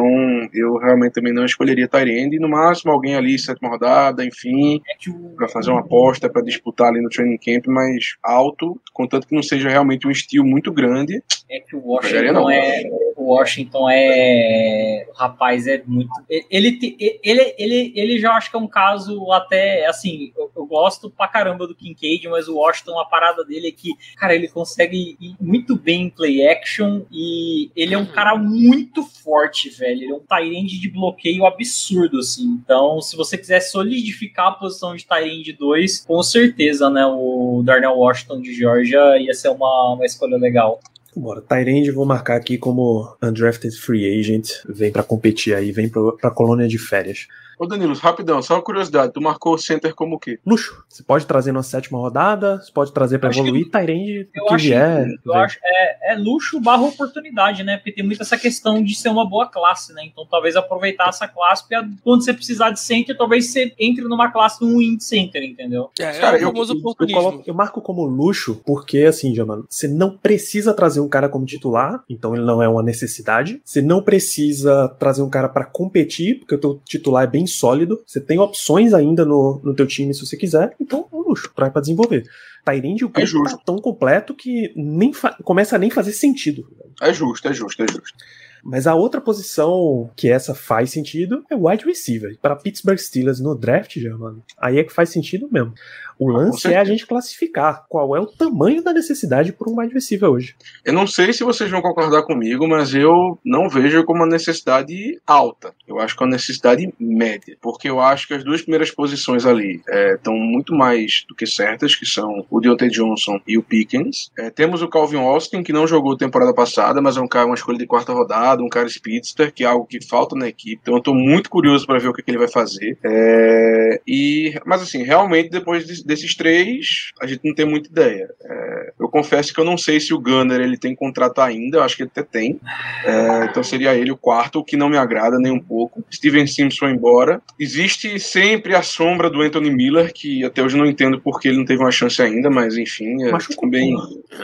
[0.52, 5.36] eu realmente também não escolheria Tyrande, e no máximo alguém ali, sétima rodada, enfim, é
[5.36, 9.42] pra fazer uma aposta para disputar ali no training camp, mas alto, contanto que não
[9.42, 11.22] seja realmente um estilo muito grande.
[11.50, 12.82] É que o Washington é.
[13.24, 15.06] O Washington é.
[15.08, 16.10] O rapaz é muito.
[16.28, 16.78] Ele,
[17.22, 19.86] ele, ele, ele já acho que é um caso até.
[19.86, 23.72] Assim, eu, eu gosto pra caramba do Kincaid, mas o Washington, a parada dele é
[23.72, 28.06] que, cara, ele consegue ir muito bem em play action e ele é um uhum.
[28.06, 30.02] cara muito forte, velho.
[30.02, 32.60] Ele é um Tyrande de bloqueio absurdo, assim.
[32.62, 37.06] Então, se você quiser solidificar a posição de Tyrande 2, com certeza, né?
[37.06, 40.78] O Darnell Washington de Georgia ia ser uma, uma escolha legal.
[41.16, 46.12] Bora, Tyrande vou marcar aqui como undrafted free agent, vem para competir aí, vem pra,
[46.12, 47.28] pra colônia de férias.
[47.58, 49.12] Ô Danilo, rapidão, só uma curiosidade.
[49.12, 50.38] Tu marcou o center como o quê?
[50.46, 50.84] Luxo.
[50.88, 54.46] Você pode trazer na sétima rodada, você pode trazer pra Acho que- evoluir, Tyrande, o
[54.46, 55.06] que acho, vier.
[55.24, 55.42] eu vem.
[55.42, 57.76] acho é, é luxo barra oportunidade, né?
[57.76, 60.02] Porque tem muito essa questão de ser uma boa classe, né?
[60.04, 64.30] Então talvez aproveitar essa classe, porque quando você precisar de center, talvez você entre numa
[64.30, 65.90] classe um win center, entendeu?
[65.98, 67.20] É, Cara, é o eu- famoso Eu, oportunismo.
[67.22, 71.28] coloco- eu marco como luxo porque, assim, já, mano, você não precisa trazer um cara
[71.28, 73.60] como titular, então ele não é uma necessidade.
[73.64, 78.02] Você não precisa trazer um cara pra competir, porque o teu titular é bem sólido.
[78.06, 81.50] Você tem opções ainda no, no teu time se você quiser, então é um luxo
[81.54, 82.24] pra desenvolver.
[82.64, 83.58] Tyrande, o grupo justo.
[83.58, 86.66] tá tão completo que nem começa a nem fazer sentido.
[87.00, 88.18] É justo, é justo, é justo.
[88.64, 92.34] Mas a outra posição que essa faz sentido é wide receiver.
[92.40, 95.74] Para Pittsburgh Steelers no draft, já, mano, aí é que faz sentido mesmo.
[96.18, 99.92] O lance é a gente classificar qual é o tamanho da necessidade por um wide
[99.94, 100.54] receiver hoje.
[100.84, 105.20] Eu não sei se vocês vão concordar comigo, mas eu não vejo como uma necessidade
[105.26, 105.72] alta.
[105.86, 107.56] Eu acho que é uma necessidade média.
[107.60, 109.80] Porque eu acho que as duas primeiras posições ali
[110.14, 114.30] estão muito mais do que certas, que são o Deontay Johnson e o Pickens.
[114.38, 117.54] É, temos o Calvin Austin, que não jogou temporada passada, mas é um cara, uma
[117.54, 120.78] escolha de quarta rodada, um cara speedster, que é algo que falta na equipe.
[120.82, 122.96] Então eu estou muito curioso para ver o que, que ele vai fazer.
[123.04, 128.28] É, e, mas assim, realmente depois de- desses três, a gente não tem muita ideia.
[128.44, 131.82] É, eu confesso que eu não sei se o Gunner ele tem contrato ainda, eu
[131.82, 132.60] acho que ele até tem.
[133.04, 136.04] É, então seria ele o quarto, o que não me agrada nem um pouco.
[136.12, 137.40] Steven Sims foi embora.
[137.58, 141.58] Existe sempre a sombra do Anthony Miller, que até hoje eu não entendo porque ele
[141.58, 143.62] não teve uma chance ainda, mas enfim, é, Machucou.
[143.64, 143.94] também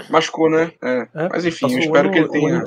[0.09, 0.73] machucou, né?
[0.83, 1.09] É.
[1.15, 2.63] É, Mas enfim, eu espero ano- que ele tenha.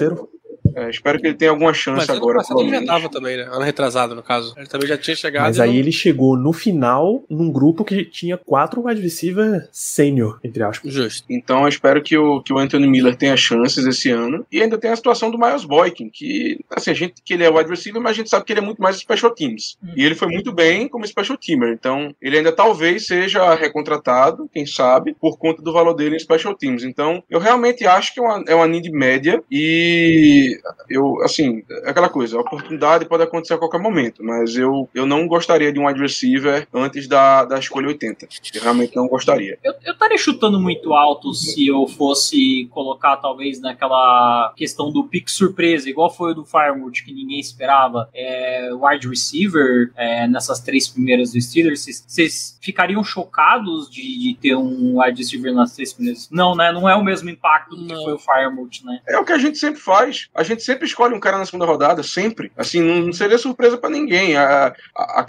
[0.76, 2.38] É, espero que ele tenha alguma chance Mas ano agora.
[2.39, 3.43] passado ele já tava também, né?
[3.43, 4.53] Ano retrasado, no caso.
[4.57, 5.43] Ele também já tinha chegado.
[5.43, 10.39] Mas aí não- ele chegou no final num grupo que tinha quatro wide receiver sênior,
[10.43, 10.93] entre aspas.
[10.93, 11.26] Justo.
[11.30, 14.45] Então eu espero que o, que o Anthony Miller tenha chances esse ano.
[14.51, 17.49] E ainda tem a situação do Miles Boykin, que assim, a gente que ele é
[17.49, 19.78] wide receiver, mas a gente sabe que ele é muito mais special teams.
[19.84, 19.93] Hum.
[19.95, 21.74] E ele foi muito bem como special teamer.
[21.74, 26.55] Então ele ainda talvez seja recontratado, quem sabe, por conta do valor dele em special
[26.55, 26.84] teams.
[26.84, 30.59] Então eu realmente acho que é uma, é uma need média e
[30.89, 35.05] eu, assim, é aquela coisa, a oportunidade pode acontecer a qualquer momento, mas eu, eu
[35.05, 38.28] não gostaria de um wide receiver antes da, da escolha 80.
[38.55, 39.57] Eu realmente não gostaria.
[39.64, 45.30] Eu, eu estaria chutando muito alto se eu fosse colocar, talvez, naquela questão do pick
[45.30, 50.88] surpresa, igual foi o do Firewood, que ninguém esperava, é, wide receiver, é, nessas três
[50.88, 51.86] primeiras do Steelers.
[51.86, 56.30] Vocês- ficariam chocados de, de ter um wide receiver nas três primeiras?
[56.32, 56.72] Não, né?
[56.72, 58.03] Não é o mesmo impacto do que Não.
[58.03, 58.99] foi o Firewood, né?
[59.07, 60.30] É o que a gente sempre faz.
[60.34, 62.51] A gente sempre escolhe um cara na segunda rodada, sempre.
[62.58, 64.36] Assim, não, seria surpresa pra ninguém.
[64.36, 65.26] A- a- a-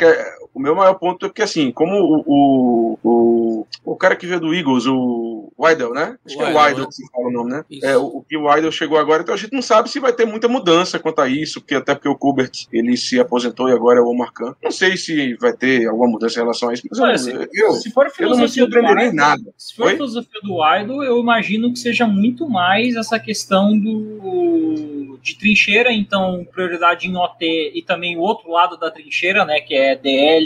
[0.53, 4.41] o meu maior ponto é porque, assim, como o, o, o, o cara que veio
[4.41, 6.17] do Eagles, o Weidel, né?
[6.25, 6.87] Acho que é o Weidel, Weidel né?
[6.89, 7.65] que se fala o nome, né?
[7.71, 7.87] Isso.
[7.87, 10.13] É, o, o que o Weidel chegou agora, então a gente não sabe se vai
[10.13, 13.73] ter muita mudança quanto a isso, porque até porque o Kubert, ele se aposentou e
[13.73, 14.55] agora é o Omar Khan.
[14.63, 17.49] Não sei se vai ter alguma mudança em relação a isso, mas Olha, eu, se-
[17.53, 19.43] eu, se for a eu não me filosofia do surpreenderia em nada.
[19.57, 19.93] Se for Oi?
[19.93, 25.91] a filosofia do Idol, eu imagino que seja muito mais essa questão do de trincheira,
[25.91, 30.45] então prioridade em OT e também o outro lado da trincheira, né, que é DL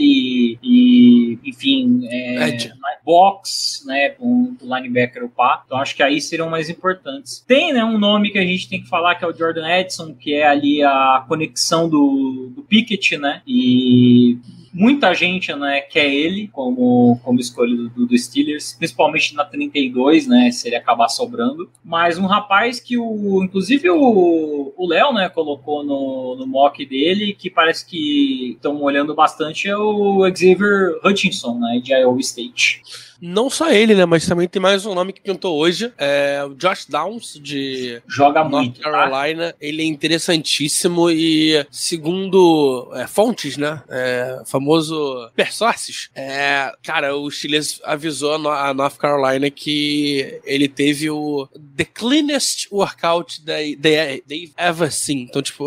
[0.63, 2.73] e, enfim, é, Edge.
[3.05, 5.63] box, né, com o linebacker upar.
[5.67, 7.45] Então acho que aí seriam mais importantes.
[7.47, 10.15] Tem, né, um nome que a gente tem que falar que é o Jordan Edson,
[10.15, 14.39] que é ali a conexão do, do Pickett, né, e
[14.73, 20.51] muita gente né, quer ele como, como escolha do, do Steelers, principalmente na 32, né?
[20.51, 21.71] Se ele acabar sobrando.
[21.85, 23.43] Mas um rapaz que o.
[23.43, 29.13] Inclusive o o Léo, né, colocou no, no mock dele, que parece que estão olhando
[29.13, 31.81] bastante, é o Xavier Hutchinson, né?
[31.83, 32.83] De Iowa State.
[33.21, 34.05] Não só ele, né?
[34.05, 35.93] Mas também tem mais um nome que pintou hoje.
[35.99, 38.81] É o Josh Downs, de Joga North muito.
[38.81, 38.91] Tá?
[38.91, 39.55] Carolina.
[39.61, 43.83] Ele é interessantíssimo e, segundo é, fontes, né?
[43.89, 50.69] É, famoso Persources, é, cara, o Chiles avisou a, No- a North Carolina que ele
[50.69, 55.23] teve o the cleanest workout they, they, they've ever seen.
[55.23, 55.65] Então, tipo,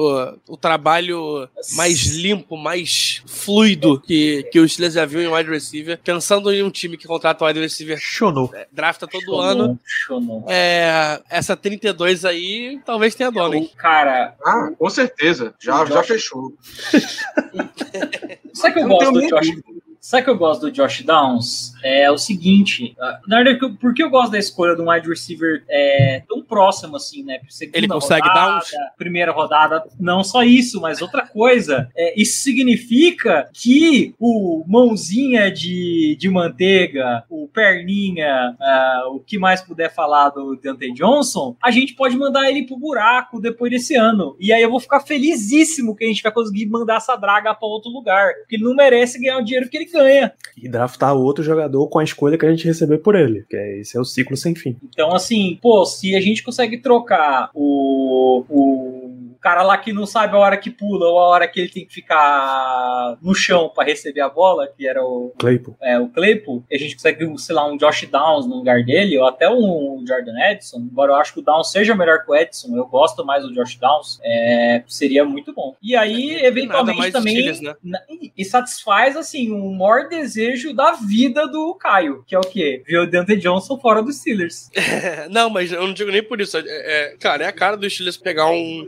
[0.48, 6.00] o trabalho mais limpo, mais fluido que, que o Steelers já viu em wide receiver.
[6.04, 8.50] Pensando em um time que contrata wide receiver, Chonou.
[8.54, 9.80] é, drafta todo Chonou, ano.
[9.86, 10.46] chonou.
[10.50, 13.70] É, essa 32 aí talvez tenha dono, hein?
[13.78, 15.54] Cara, Ah, com certeza.
[15.60, 16.54] Já, já fechou.
[18.54, 19.62] sabe o que eu Eu não tenho gosto do nem Josh
[20.02, 21.74] Sabe que eu gosto do Josh Downs?
[21.84, 25.64] É o seguinte, ah, na verdade, por que eu gosto da escolha do wide receiver
[25.70, 27.40] é, tão próximo assim, né?
[27.48, 28.72] Segunda Ele consegue rodada, downs?
[28.98, 31.88] Primeira rodada, não só isso, mas outra coisa.
[31.96, 39.62] É, isso significa que o mãozinha de, de manteiga, o perninha, uh, o que mais
[39.62, 44.36] puder falar do Deontay Johnson, a gente pode mandar ele pro buraco depois desse ano.
[44.40, 47.68] E aí eu vou ficar felizíssimo que a gente vai conseguir mandar essa draga para
[47.68, 48.34] outro lugar.
[48.40, 50.34] Porque ele não merece ganhar o dinheiro que ele ganha.
[50.58, 53.46] E draftar outro jogador com a escolha que a gente receber por ele.
[53.50, 54.78] Que é, esse é o ciclo sem fim.
[54.90, 59.01] Então, assim, pô, se a gente consegue trocar o, o
[59.42, 61.86] cara lá que não sabe a hora que pula ou a hora que ele tem
[61.86, 65.76] que ficar no chão para receber a bola, que era o Claypool.
[65.82, 69.18] É, o Claypool, e a gente consegue, sei lá, um Josh Downs no lugar dele,
[69.18, 72.36] ou até um Jordan Edson, embora eu acho que o Downs seja melhor que o
[72.36, 75.76] Edson, eu gosto mais do Josh Downs, é, seria muito bom.
[75.82, 78.00] E aí, é, eventualmente também, Steelers, né?
[78.38, 82.84] e satisfaz, assim, o maior desejo da vida do Caio, que é o quê?
[82.86, 84.70] Ver o Dante Johnson fora dos Steelers.
[85.30, 86.58] não, mas eu não digo nem por isso.
[86.58, 88.88] É, é, cara, é a cara dos Steelers pegar um,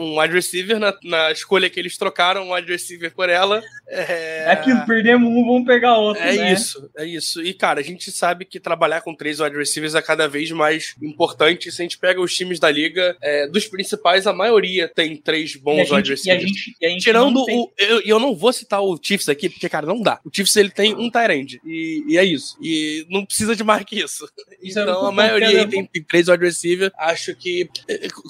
[0.00, 3.62] um wide receiver na, na escolha que eles trocaram um wide receiver por ela.
[3.88, 6.22] É, é que perdemos um, vamos pegar outro.
[6.22, 6.52] É né?
[6.52, 7.42] isso, é isso.
[7.42, 10.96] E, cara, a gente sabe que trabalhar com três wide receivers é cada vez mais
[11.00, 11.70] importante.
[11.70, 15.54] Se a gente pega os times da liga, é, dos principais, a maioria tem três
[15.56, 16.26] bons wide receivers.
[16.26, 17.72] E a gente, e a gente Tirando o.
[17.78, 20.20] Eu, eu não vou citar o Chiefs aqui, porque, cara, não dá.
[20.24, 21.60] O Chiefs ele tem um Tyrande.
[21.64, 22.56] E, e é isso.
[22.60, 24.28] E não precisa de mais que isso.
[24.62, 26.92] isso é então, a maioria aí tem, tem três wide receivers.
[26.98, 27.68] Acho que.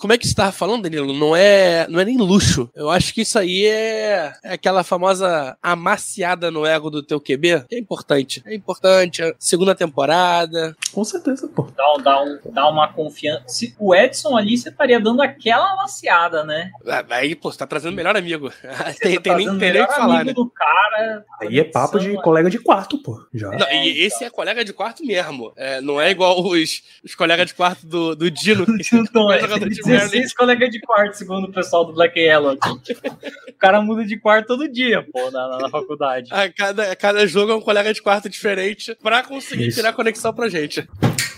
[0.00, 1.12] Como é que você tava falando, Danilo?
[1.12, 1.45] Não é,
[1.88, 2.70] não é nem luxo.
[2.74, 7.66] Eu acho que isso aí é, é aquela famosa amaciada no ego do teu QB.
[7.70, 8.42] É importante.
[8.47, 9.22] É importante.
[9.38, 10.76] Segunda temporada.
[10.92, 11.68] Com certeza, pô.
[11.76, 13.44] Dá, dá, um, dá uma confiança.
[13.47, 16.70] Se o Edson ali, você estaria dando aquela amaciada, né?
[16.86, 18.51] Ah, aí, pô, você tá trazendo o melhor amigo.
[19.01, 20.32] tem, tá tem nem, tem nem o que falar, né?
[20.32, 21.24] do cara.
[21.40, 23.24] Aí é papo de colega de quarto, pô.
[23.32, 23.51] Já.
[23.51, 25.53] Não, é, e esse é colega de quarto mesmo.
[25.57, 28.66] É, não é igual os, os colegas de quarto do, do Dino.
[28.92, 32.55] Então, é, 16 colegas de quarto, segundo o pessoal do Black Yellow.
[33.49, 36.28] o cara muda de quarto todo dia, pô, na, na faculdade.
[36.32, 39.78] A cada, a cada jogo é um colega de quarto diferente pra conseguir Isso.
[39.78, 40.89] tirar conexão pra gente.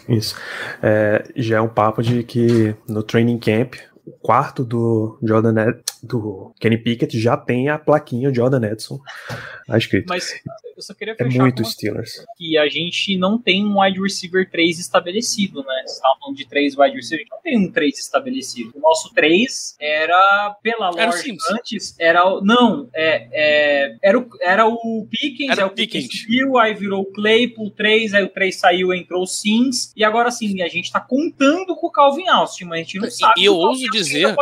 [0.08, 0.36] Isso.
[0.82, 3.74] É, já é um papo de que no training camp
[4.06, 5.52] o quarto do Jordan
[6.02, 9.00] do Kenny Pickett já tem a plaquinha Jordan Edson
[9.76, 10.06] escrito.
[10.08, 10.32] Mas
[10.78, 12.24] eu só queria é fechar é muito Steelers.
[12.36, 15.82] que a gente não tem um wide receiver 3 estabelecido, né?
[15.84, 18.72] Você tava falando de três wide receivers, não tem um 3 estabelecido.
[18.76, 24.28] O nosso 3 era pela era Lord antes, era o, não, é, é, era, o,
[24.40, 28.28] era o Pickens, era é o Pickens subiu, aí virou o Claypool 3, aí o
[28.28, 32.28] 3 saiu, entrou o Sims, e agora sim, a gente tá contando com o Calvin
[32.28, 33.40] Austin, mas a gente não sabe.
[33.40, 34.36] E eu ouso dizer,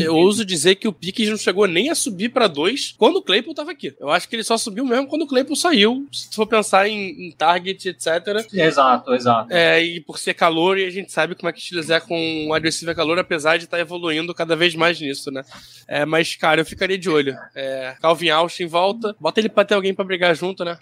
[0.00, 3.22] eu ouso dizer que o Pickens não chegou nem a subir para 2 quando o
[3.22, 3.94] Claypool tava aqui.
[4.00, 7.28] Eu acho que ele só subiu mesmo quando o Claypool saiu, se for pensar em,
[7.28, 8.44] em target, etc.
[8.52, 9.52] Exato, exato.
[9.52, 12.48] É, e por ser calor, e a gente sabe como é que Steelers é com
[12.48, 15.44] o agressivo calor, apesar de estar tá evoluindo cada vez mais nisso, né?
[15.86, 17.36] É, mas, cara, eu ficaria de olho.
[17.54, 20.76] É, Calvin Austin volta, bota ele pra ter alguém para brigar junto, né?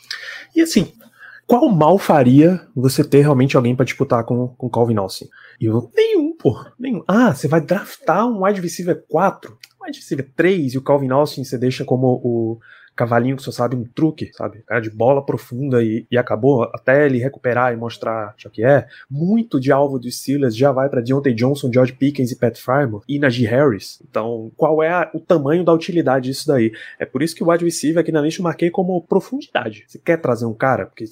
[0.57, 0.91] E assim,
[1.47, 5.29] qual mal faria você ter realmente alguém para disputar com o Calvin Austin?
[5.61, 7.05] Eu, nenhum, pô, nenhum.
[7.07, 11.11] Ah, você vai draftar um wide receiver 4, um wide receiver 3 e o Calvin
[11.11, 12.61] Austin você deixa como o
[13.01, 14.63] cavalinho que só sabe um truque, sabe?
[14.67, 18.87] Cara de bola profunda e, e acabou até ele recuperar e mostrar o que é.
[19.11, 23.03] Muito de alvo dos Steelers já vai para Deontay Johnson, George Pickens e Pat Frymore
[23.09, 24.03] e Najee Harris.
[24.09, 26.73] Então, qual é a, o tamanho da utilidade disso daí?
[26.99, 29.85] É por isso que o wide receiver aqui na lista eu marquei como profundidade.
[29.87, 31.05] Você quer trazer um cara, porque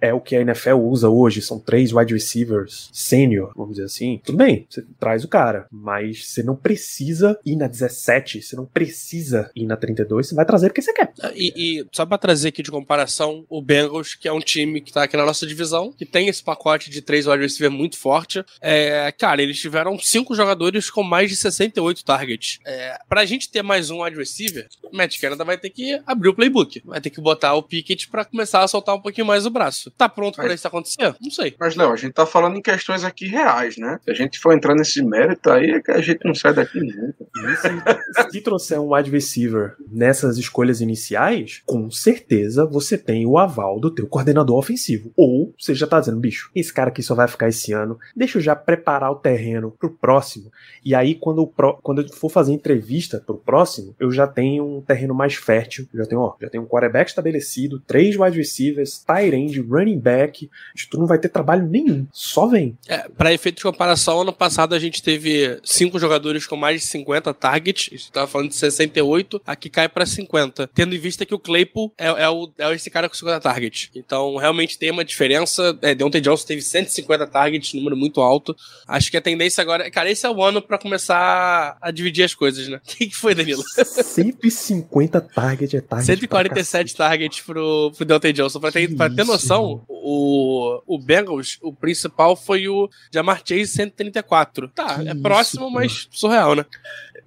[0.00, 4.22] é o que a NFL usa hoje, são três wide receivers sênior, vamos dizer assim.
[4.24, 8.64] Tudo bem, você traz o cara, mas você não precisa ir na 17, você não
[8.64, 11.12] precisa ir na 32, você vai trazer porque você quer.
[11.34, 14.92] E, e, só para trazer aqui de comparação, o Bengals, que é um time que
[14.92, 18.44] tá aqui na nossa divisão, que tem esse pacote de três wide receiver muito forte.
[18.60, 22.58] É, cara, eles tiveram cinco jogadores com mais de 68 targets.
[22.66, 26.28] É, pra gente ter mais um wide receiver, o Matt Canada vai ter que abrir
[26.28, 26.82] o playbook.
[26.84, 29.90] Vai ter que botar o Pickett para começar a soltar um pouquinho mais o braço.
[29.90, 31.14] Tá pronto para isso acontecer?
[31.20, 31.54] Não sei.
[31.58, 33.98] Mas, Léo, a gente tá falando em questões aqui reais, né?
[34.04, 36.80] Se a gente for entrar nesse mérito aí, é que a gente não sai daqui
[36.80, 37.26] nunca.
[37.56, 43.38] Se, se trouxer um wide receiver nessas escolhas iniciais, iniciais, com certeza você tem o
[43.38, 45.12] aval do teu coordenador ofensivo.
[45.16, 48.38] Ou você já tá dizendo, bicho, esse cara aqui só vai ficar esse ano, deixa
[48.38, 50.50] eu já preparar o terreno pro próximo.
[50.84, 54.80] E aí, quando, pro, quando eu for fazer entrevista pro próximo, eu já tenho um
[54.80, 55.88] terreno mais fértil.
[55.94, 60.50] Já tenho, ó, já tenho um quarterback estabelecido, três wide receivers, tight end, running back.
[60.90, 62.76] Tu não vai ter trabalho nenhum, só vem.
[62.86, 66.86] É, pra efeito de comparação, ano passado a gente teve cinco jogadores com mais de
[66.86, 71.24] 50 targets, a gente tava falando de 68, aqui cai para 50, tendo em vista
[71.24, 73.90] que o Claypool é, é, o, é esse cara com 50 targets.
[73.94, 75.78] Então, realmente tem uma diferença.
[75.82, 78.56] É, Deontay Johnson teve 150 targets, número muito alto.
[78.86, 79.90] Acho que a tendência agora.
[79.90, 82.80] Cara, esse é o ano pra começar a dividir as coisas, né?
[82.86, 83.62] O que, que foi, Danilo?
[83.62, 86.06] 150 targets é target.
[86.06, 88.58] 147 targets pro, pro Deontay Johnson.
[88.58, 94.68] Pra ter, pra ter noção, o, o Bengals, o principal foi o Jamar Chase 134.
[94.68, 96.64] Tá, Que é próximo, isso, mas surreal, né?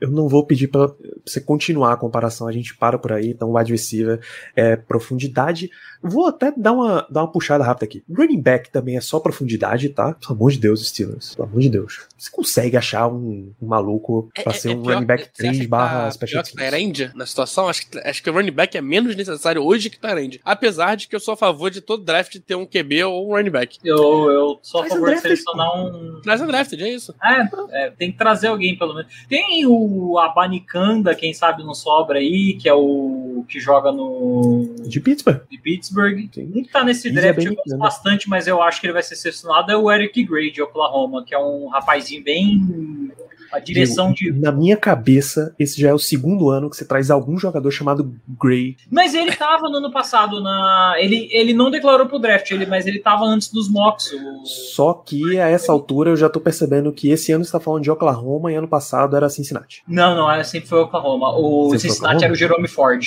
[0.02, 0.90] Eu não vou pedir pra
[1.26, 4.20] você continuar a comparação, a gente para por aí, então wide receiver
[4.56, 5.70] é profundidade.
[6.02, 8.04] Vou até dar uma, dar uma puxada rápida aqui.
[8.10, 10.14] Running back também é só profundidade, tá?
[10.14, 11.36] Pelo amor de Deus, Steelers.
[11.36, 12.08] Pelo amor de Deus.
[12.18, 15.52] Você consegue achar um, um maluco pra ser um pior running back que- você acha
[15.52, 16.70] 3 que barra tá special pior teams?
[16.72, 17.68] Tyrande na situação?
[17.68, 20.40] Acho que, acho que o running back é menos necessário hoje que Tyrande.
[20.46, 23.36] Apesar de que eu sou a favor de todo draft ter um QB ou um
[23.36, 23.78] running back.
[23.84, 26.22] Eu, eu sou a favor de é selecionar um.
[26.22, 27.14] Traz um draft, é isso.
[27.22, 29.12] É, é, tem que trazer alguém, pelo menos.
[29.28, 35.00] Tem o Abanicanda, quem sabe não sobra aí, que é o que joga no De
[35.00, 35.42] Pittsburgh.
[35.50, 36.30] de Pittsburgh.
[36.32, 36.52] Sim.
[36.56, 39.72] Um que tá nesse draft é bastante, mas eu acho que ele vai ser selecionado
[39.72, 43.12] é o Eric Gray de Oklahoma, que é um rapazinho bem.
[43.52, 44.32] A direção de.
[44.32, 48.14] Na minha cabeça, esse já é o segundo ano que você traz algum jogador chamado
[48.40, 48.78] Gray.
[48.92, 50.96] Mas ele tava no ano passado na.
[50.98, 54.12] Ele, ele não declarou pro draft, ele, mas ele tava antes dos mocks.
[54.12, 54.46] O...
[54.46, 57.84] Só que a essa altura eu já tô percebendo que esse ano você tá falando
[57.84, 59.84] de Oklahoma e ano passado era Cincinnati.
[59.88, 61.38] Não, não, sempre foi Oklahoma.
[61.38, 62.26] O Sempre Cincinnati Oklahoma?
[62.26, 63.06] era o Jerome Ford.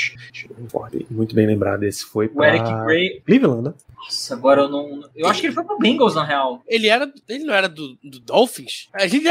[1.11, 3.21] Muito bem lembrado, esse foi O pra Eric Gray.
[3.25, 3.75] Cleveland, né?
[4.03, 5.09] Nossa, agora eu não.
[5.15, 6.63] Eu acho que ele foi pro Bengals, na real.
[6.67, 7.11] Ele era.
[7.29, 8.89] Ele não era do, do Dolphins?
[8.93, 9.25] A gente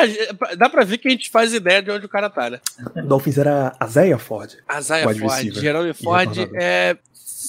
[0.58, 2.60] dá pra ver que a gente faz ideia de onde o cara tá, né?
[2.96, 4.56] O Dolphins era Isaiah Ford.
[4.78, 5.62] Isaiah Wide Ford, receiver.
[5.62, 6.98] Jerome Ford é.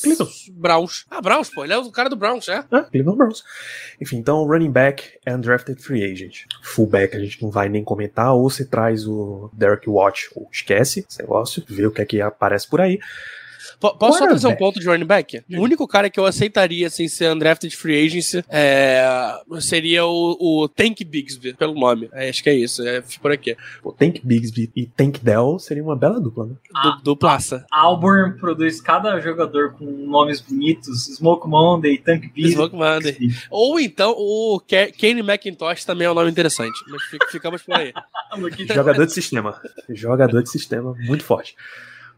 [0.03, 0.33] Cleveland.
[0.53, 1.07] Browns.
[1.11, 1.65] Ah, Browns, pô.
[1.65, 2.65] Ele é o cara do Browns, é?
[2.71, 3.45] Ah, Cleveland Browns.
[4.01, 6.45] Enfim, então running back é undrafted free agent.
[6.63, 11.07] Fullback a gente não vai nem comentar, ou você traz o Derek Watt, ou esquece
[11.09, 12.99] esse negócio, vê o que é que aparece por aí.
[13.81, 15.43] Po- Posso só trazer um ponto de running back?
[15.51, 19.05] O único cara que eu aceitaria sem ser undrafted free agency é,
[19.61, 22.09] seria o, o Tank Bigsby, pelo nome.
[22.13, 23.57] É, acho que é isso, é por aqui.
[23.83, 26.55] O Tank Bigsby e Tank Dell seria uma bela dupla, né?
[26.75, 26.97] Ah.
[26.99, 27.65] Do, do Plaça.
[27.71, 32.55] A Auburn produz cada jogador com nomes bonitos: Smoke Monday, Tank Beast.
[32.55, 33.17] Smoke Monday.
[33.51, 36.79] Ou então o Ke- Kenny McIntosh também é um nome interessante.
[36.89, 37.93] Mas fica- ficamos por aí.
[38.75, 39.61] Jogador de sistema.
[39.91, 41.55] Jogador de sistema, muito forte.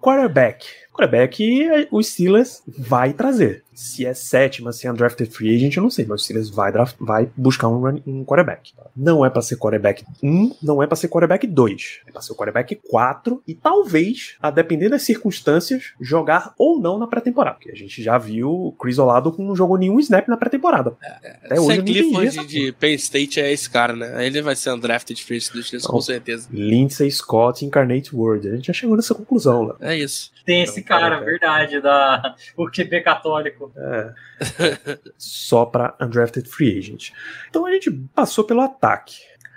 [0.01, 0.66] Quarterback.
[0.95, 3.62] Quarterback, eh, o Steelers vai trazer.
[3.74, 6.70] Se é sétima, se é undrafted free agent, eu não sei, mas o Steelers vai,
[6.70, 8.72] draft, vai buscar um, run- um quarterback.
[8.97, 12.01] Não é pra ser quarterback 1, não é pra ser quarterback 2.
[12.07, 16.99] É pra ser o quarterback 4 e talvez, a depender das circunstâncias, jogar ou não
[17.01, 17.57] na pré-temporada.
[17.57, 20.97] Porque a gente já viu o Chris Olado com não jogou nenhum snap na pré-temporada.
[21.45, 24.24] Até hoje eu não entendi de, de Penn State é esse cara, né?
[24.24, 26.01] Ele vai ser undrafted free agent com Não.
[26.01, 26.47] certeza.
[26.53, 28.49] Lindsay Scott Incarnate Word.
[28.49, 29.76] A gente já chegou nessa conclusão lá.
[29.80, 30.32] É isso.
[30.47, 33.72] Tem esse Então, cara, cara, verdade, da o QB católico.
[33.76, 34.14] É.
[35.18, 37.11] Só para undrafted free agent.
[37.49, 39.16] Então a gente passou pelo ataque.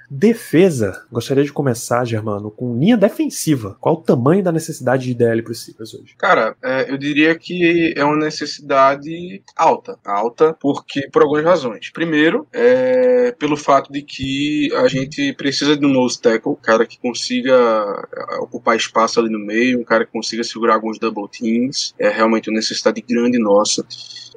[0.10, 3.78] Defesa, gostaria de começar, Germano, com linha defensiva.
[3.82, 6.16] Qual o tamanho da necessidade de DL para os Steelers hoje?
[6.18, 10.00] Cara, é, eu diria que é uma necessidade alta.
[10.06, 11.90] Alta porque por algumas razões.
[11.92, 16.98] Primeiro, é, pelo fato de que a gente precisa de um nose tackle, cara que
[16.98, 21.94] consiga é, ocupar espaço ali no meio, um cara que consiga segurar alguns double teams.
[22.00, 23.86] É realmente uma necessidade grande nossa.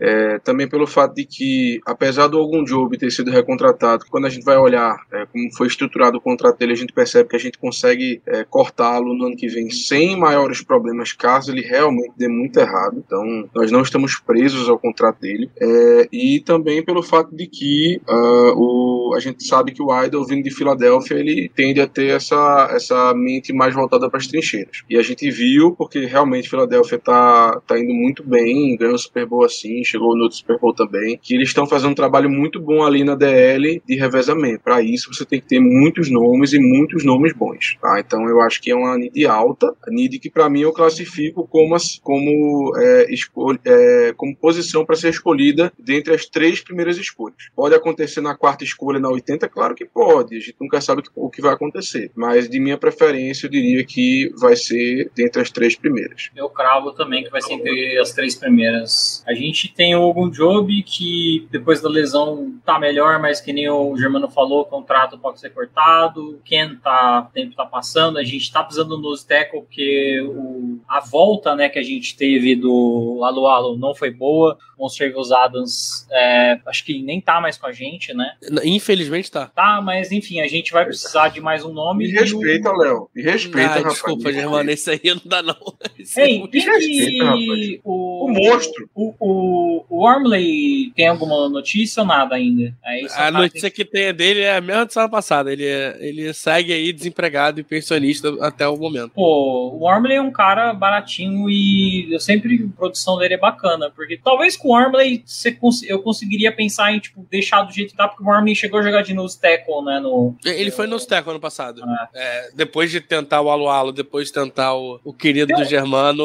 [0.00, 4.30] É, também pelo fato de que, apesar do algum job ter sido recontratado, quando a
[4.30, 7.38] gente vai olhar é, como foi estruturado o contrato dele, a gente percebe que a
[7.38, 12.28] gente consegue é, cortá-lo no ano que vem sem maiores problemas, caso ele realmente dê
[12.28, 13.02] muito errado.
[13.06, 15.50] Então, nós não estamos presos ao contrato dele.
[15.60, 20.24] É, e também pelo fato de que ah, o, a gente sabe que o Idol,
[20.24, 24.82] vindo de Filadélfia, ele tende a ter essa, essa mente mais voltada para as trincheiras.
[24.88, 29.26] E a gente viu, porque realmente Filadélfia tá, tá indo muito bem, ganhou o Super
[29.26, 32.58] Bowl assim, chegou no outro Super Bowl também, que eles estão fazendo um trabalho muito
[32.58, 34.62] bom ali na DL de revezamento.
[34.64, 37.76] Para isso, você tem que ter muitos nomes e muitos nomes bons.
[37.82, 37.98] Tá?
[37.98, 41.76] Então, eu acho que é uma need alta, need que para mim eu classifico como,
[42.02, 47.36] como, é, escol- é, como posição para ser escolhida dentre as três primeiras escolhas.
[47.56, 51.28] Pode acontecer na quarta escolha, na 80, claro que pode, a gente nunca sabe o
[51.28, 52.12] que vai acontecer.
[52.14, 56.30] Mas de minha preferência, eu diria que vai ser dentre as três primeiras.
[56.36, 59.24] Eu cravo também que vai ser entre as três primeiras.
[59.26, 63.68] A gente tem o Ogun Job, que depois da lesão tá melhor, mas que nem
[63.68, 66.30] o Germano falou, o contrato pode ser cortado.
[66.30, 68.18] O Ken tá, o tempo tá passando.
[68.18, 72.16] A gente tá precisando do nose tackle, porque o, a volta né, que a gente
[72.16, 74.58] teve do Alu Alu não foi boa.
[74.80, 78.32] Monstravos Adams, é, acho que nem tá mais com a gente, né?
[78.64, 79.46] Infelizmente tá.
[79.48, 82.06] Tá, mas enfim, a gente vai precisar de mais um nome.
[82.06, 83.10] Me respeita, Léo.
[83.14, 83.94] Me respeita, ah, rapaz.
[83.94, 85.56] desculpa, Germano, esse aí não dá não.
[85.98, 88.88] Esse Ei, é e respeita, que o, O monstro.
[88.94, 92.74] O, o, o Wormley tem alguma notícia ou nada ainda?
[93.06, 95.29] Só A tá- notícia que tem dele é a mesma de semana passada.
[95.52, 99.12] Ele, é- ele segue aí desempregado e pensionista até o momento.
[99.14, 103.90] Pô, o Wormley é um cara baratinho e eu sempre a produção dele é bacana,
[103.94, 105.24] porque talvez com o Wormley
[105.60, 108.80] cons- eu conseguiria pensar em tipo deixar do jeito que tá, porque o Wormley chegou
[108.80, 111.82] a jogar de nose tackle, né, no Ele foi no Steco ano passado.
[111.84, 112.08] Ah.
[112.14, 116.22] É, depois de tentar o Alo Alo, depois de tentar o, o querido do Germano,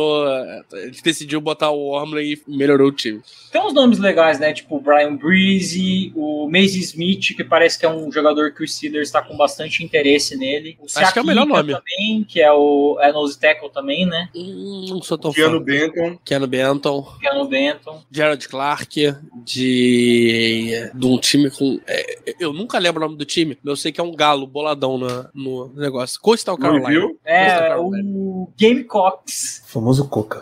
[0.74, 3.22] é, gente decidiu botar o Wormley e melhorou o time.
[3.52, 4.54] Tem uns nomes legais, né?
[4.54, 8.68] Tipo o Brian Breezy, o Macy Smith, que parece que é um jogador que o
[8.68, 10.78] Steelers está com bastante interesse nele.
[10.80, 11.74] O Acho que é o melhor nome.
[11.74, 14.30] também, que é o é nose tackle também, né?
[14.36, 15.64] Hum, não sou tão Keanu fã.
[15.64, 16.18] Benton.
[16.24, 18.02] Keanu Benton, Keanu Benton.
[18.12, 21.80] Gerald Clark, de, de um time com.
[21.88, 24.46] é, eu nunca lembro o nome do time, mas eu sei que é um galo
[24.48, 26.20] boladão na- no negócio.
[26.22, 26.88] Coastal Carolina.
[26.90, 27.18] Louisville.
[27.26, 28.10] É, Carolina.
[28.16, 29.64] o Gamecocks.
[29.66, 30.42] Famoso Coca.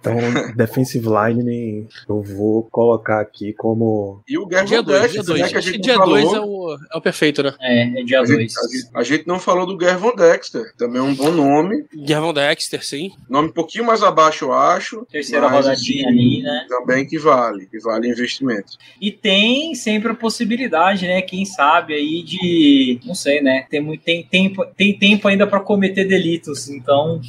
[0.00, 0.14] Então,
[0.56, 4.22] defensive line eu vou colocar aqui como.
[4.28, 5.40] E o Gervon Dia 2, Dexter, dia 2.
[5.42, 6.36] né, que a gente Dia não 2 falou.
[6.36, 7.54] é o, é o perfeito, né?
[7.66, 8.56] É, é dia A gente, 2.
[8.58, 11.84] a gente- a gente não falou do Gervon Dexter, também é um bom nome.
[12.04, 13.10] Gervon Dexter, sim.
[13.28, 15.06] Nome um pouquinho mais abaixo, eu acho.
[15.10, 16.66] Terceira rodadinha assim, ali, né?
[16.68, 18.76] Também que vale, que vale investimento.
[19.00, 21.22] E tem sempre a possibilidade, né?
[21.22, 23.00] Quem sabe aí de.
[23.04, 23.66] Não sei, né?
[23.70, 26.68] Tem, muito, tem, tempo, tem tempo ainda para cometer delitos.
[26.68, 27.20] Então,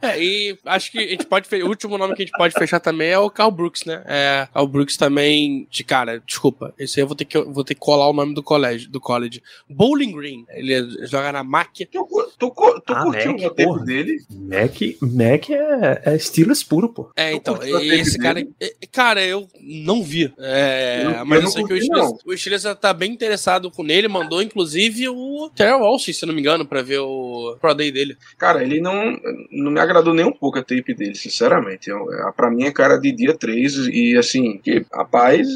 [0.00, 1.48] É, e acho que a gente pode.
[1.62, 4.02] O último nome que a gente pode fechar também é o Carl Brooks, né?
[4.06, 5.66] É, Carl Brooks também.
[5.68, 6.72] De cara, desculpa.
[6.78, 8.88] Esse aí eu vou ter que, vou ter que colar o nome do colégio.
[8.88, 9.42] Do college.
[9.80, 10.44] Bowling Green.
[10.50, 11.86] Ele joga na MAC.
[11.86, 12.06] Tu,
[12.38, 13.84] tu, tu Ah, curtiu Mac, o porra.
[13.86, 14.18] dele?
[14.30, 17.10] Mac, Mac é, é Steelers puro, pô.
[17.16, 18.46] É, então, esse cara.
[18.60, 20.30] é, Cara, eu não vi.
[20.38, 23.70] É, Eu mas eu eu, não sei que o Steelers, o Steelers tá bem interessado
[23.70, 24.06] com ele.
[24.06, 28.18] Mandou, inclusive, o Terrell Walsh, se não me engano, pra ver o Pro Day dele.
[28.36, 29.18] Cara, ele não,
[29.50, 31.88] não me agradou nem um pouco a tape dele, sinceramente.
[31.88, 35.46] Eu, é, pra mim é cara de dia 3 e assim, que, rapaz,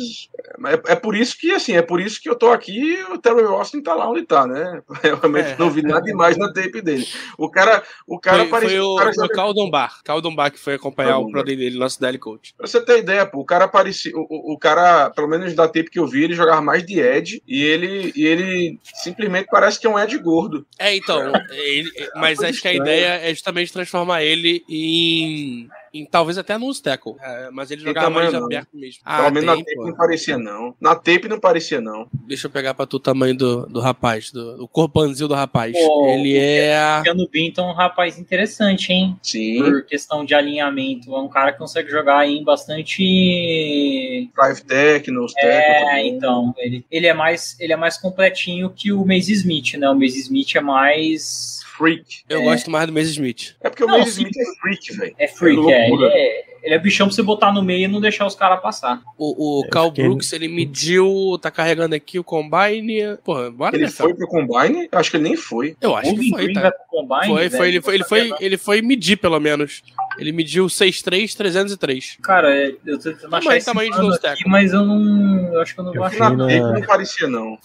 [0.88, 3.18] é, é por isso que assim, é por isso que eu tô aqui e o
[3.18, 4.82] Terry Austin tá lá onde tá, né?
[5.02, 5.56] Eu realmente É.
[5.58, 7.06] não vi nada demais na tape dele.
[7.38, 8.78] O cara, o cara Foi, parecia.
[8.78, 10.00] foi o, o cara foi o Caldon Bar.
[10.04, 11.44] Caldon Bar que foi acompanhar o Caldon Bar.
[11.44, 12.54] Day dele, nosso daily coach.
[12.56, 14.12] Pra você ter ideia, pô, o cara parecia.
[14.16, 17.00] O, o- o cara, pelo menos da tape que eu vi, ele jogava mais de
[17.00, 20.66] Ed e ele, e ele simplesmente parece que é um Ed gordo.
[20.78, 26.36] É, então, ele- mas acho que a ideia é justamente transformar ele em, em talvez
[26.36, 27.14] até no tackle.
[27.20, 28.44] É, mas ele jogava mais não.
[28.44, 29.02] aberto mesmo.
[29.04, 29.86] Pelo Ah, menos na tape pô.
[29.86, 30.74] não parecia, não.
[30.80, 32.08] Na tape não parecia, não.
[32.26, 35.72] Deixa eu pegar pra tu o tamanho do, do rapaz, do, do corpanzil do rapaz.
[35.72, 37.00] Pô, ele é.
[37.04, 39.16] Keanu Benton é um rapaz interessante, hein?
[39.22, 39.58] Sim.
[39.62, 41.14] Por questão de alinhamento.
[41.14, 44.30] É um cara que consegue jogar aí em bastante.
[44.34, 46.52] Drive Tech, no É, então.
[46.58, 49.88] Ele, ele, é mais, ele é mais completinho que o Mace Smith, né?
[49.88, 51.53] O Mace Smith é mais.
[51.76, 52.22] Freak.
[52.28, 52.44] Eu É.
[52.44, 53.56] gosto mais do Mason Smith.
[53.60, 54.10] É porque o Não, sim.
[54.22, 55.14] Smith é freak, velho.
[55.18, 55.90] É freak, É é.
[55.90, 58.60] Ele é, ele é bichão pra você botar no meio e não deixar os caras
[58.62, 59.02] passar.
[59.18, 61.38] O, o Eu Cal fiquei- Brooks, ele mediu.
[61.42, 63.16] Tá carregando aqui o Combine.
[63.24, 64.02] Porra, bora Ele nessa.
[64.04, 64.88] foi pro Combine?
[64.90, 65.76] Eu acho que ele nem foi.
[65.80, 66.72] Eu acho O que foi, tá?
[66.88, 69.82] Combine, Foi, foi, ele não foi, ele foi, ele foi medir, pelo menos.
[70.18, 72.18] Ele mediu 6'3", 303.
[72.22, 75.52] Cara, é, eu tô tentando achar Tamanho- esse tamanho de nose aqui, mas eu não.
[75.52, 76.36] Eu acho que eu não Eu vou fui achar.
[76.36, 77.58] Na não parecia, não.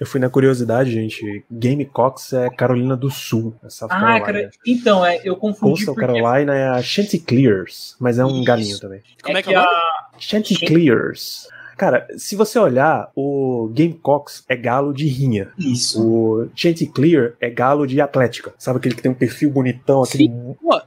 [0.00, 1.44] Eu fui na curiosidade, gente.
[1.50, 3.54] Gamecox é Carolina do Sul.
[3.64, 4.24] É South Ah, Carolina.
[4.26, 8.44] cara, então, é, eu confundi Coastal porque Carolina é a Chanticleers, mas é um Isso.
[8.44, 9.02] galinho também.
[9.22, 9.68] Como é que que é nome?
[9.68, 11.48] a, Chanticleers.
[11.76, 15.48] Cara, se você olhar, o Gamecocks é galo de rinha.
[15.58, 16.02] Isso.
[16.02, 18.52] O Chanticleer é galo de atlética.
[18.58, 20.30] Sabe aquele que tem um perfil bonitão, aquele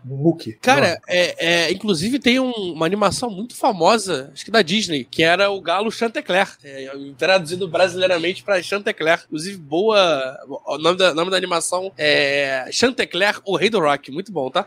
[0.03, 0.53] muque?
[0.61, 5.23] Cara, é, é, inclusive tem um- uma animação muito famosa, acho que da Disney, que
[5.23, 6.47] era o galo Chantecler.
[6.63, 9.21] É, traduzido brasileiramente pra Chantecler.
[9.27, 10.37] Inclusive, boa.
[10.67, 14.11] O nome da, nome da animação é Chantecler, o rei do rock.
[14.11, 14.65] Muito bom, tá?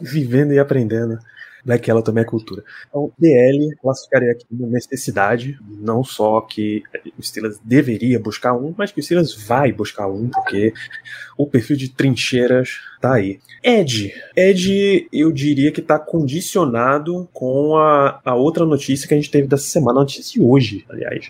[0.00, 1.18] Vivendo e aprendendo.
[1.64, 2.62] Daquela também é cultura.
[2.88, 6.82] Então, DL, classificaria aqui como necessidade, não só que
[7.18, 10.74] o Steelers deveria buscar um, mas que o Steelers vai buscar um, porque
[11.38, 13.38] o perfil de trincheiras tá aí.
[13.62, 14.14] Ed.
[14.36, 19.48] Ed, eu diria que tá condicionado com a, a outra notícia que a gente teve
[19.48, 21.28] dessa semana, a notícia de hoje, aliás,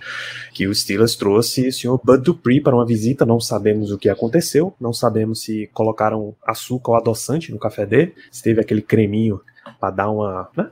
[0.53, 4.09] que o Steelers trouxe o senhor Bud Dupree para uma visita, não sabemos o que
[4.09, 9.41] aconteceu, não sabemos se colocaram açúcar ou adoçante no café dele, se teve aquele creminho
[9.79, 10.71] para dar uma, né?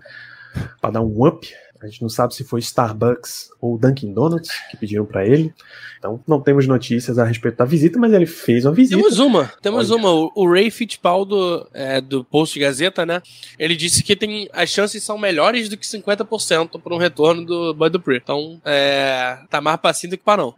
[0.80, 1.48] para dar um up.
[1.82, 5.52] A gente não sabe se foi Starbucks ou Dunkin' Donuts que pediram para ele.
[5.98, 8.96] Então, não temos notícias a respeito da visita, mas ele fez uma visita.
[8.96, 10.00] Temos uma, temos Olha.
[10.00, 10.30] uma.
[10.34, 13.22] O, Ray Fittipaldo, é, do Post Gazeta, né?
[13.58, 17.72] Ele disse que tem as chances são melhores do que 50% para um retorno do
[17.72, 18.20] Bud Dupree.
[18.22, 20.54] Então, é, tá mais pra sim do que pra não.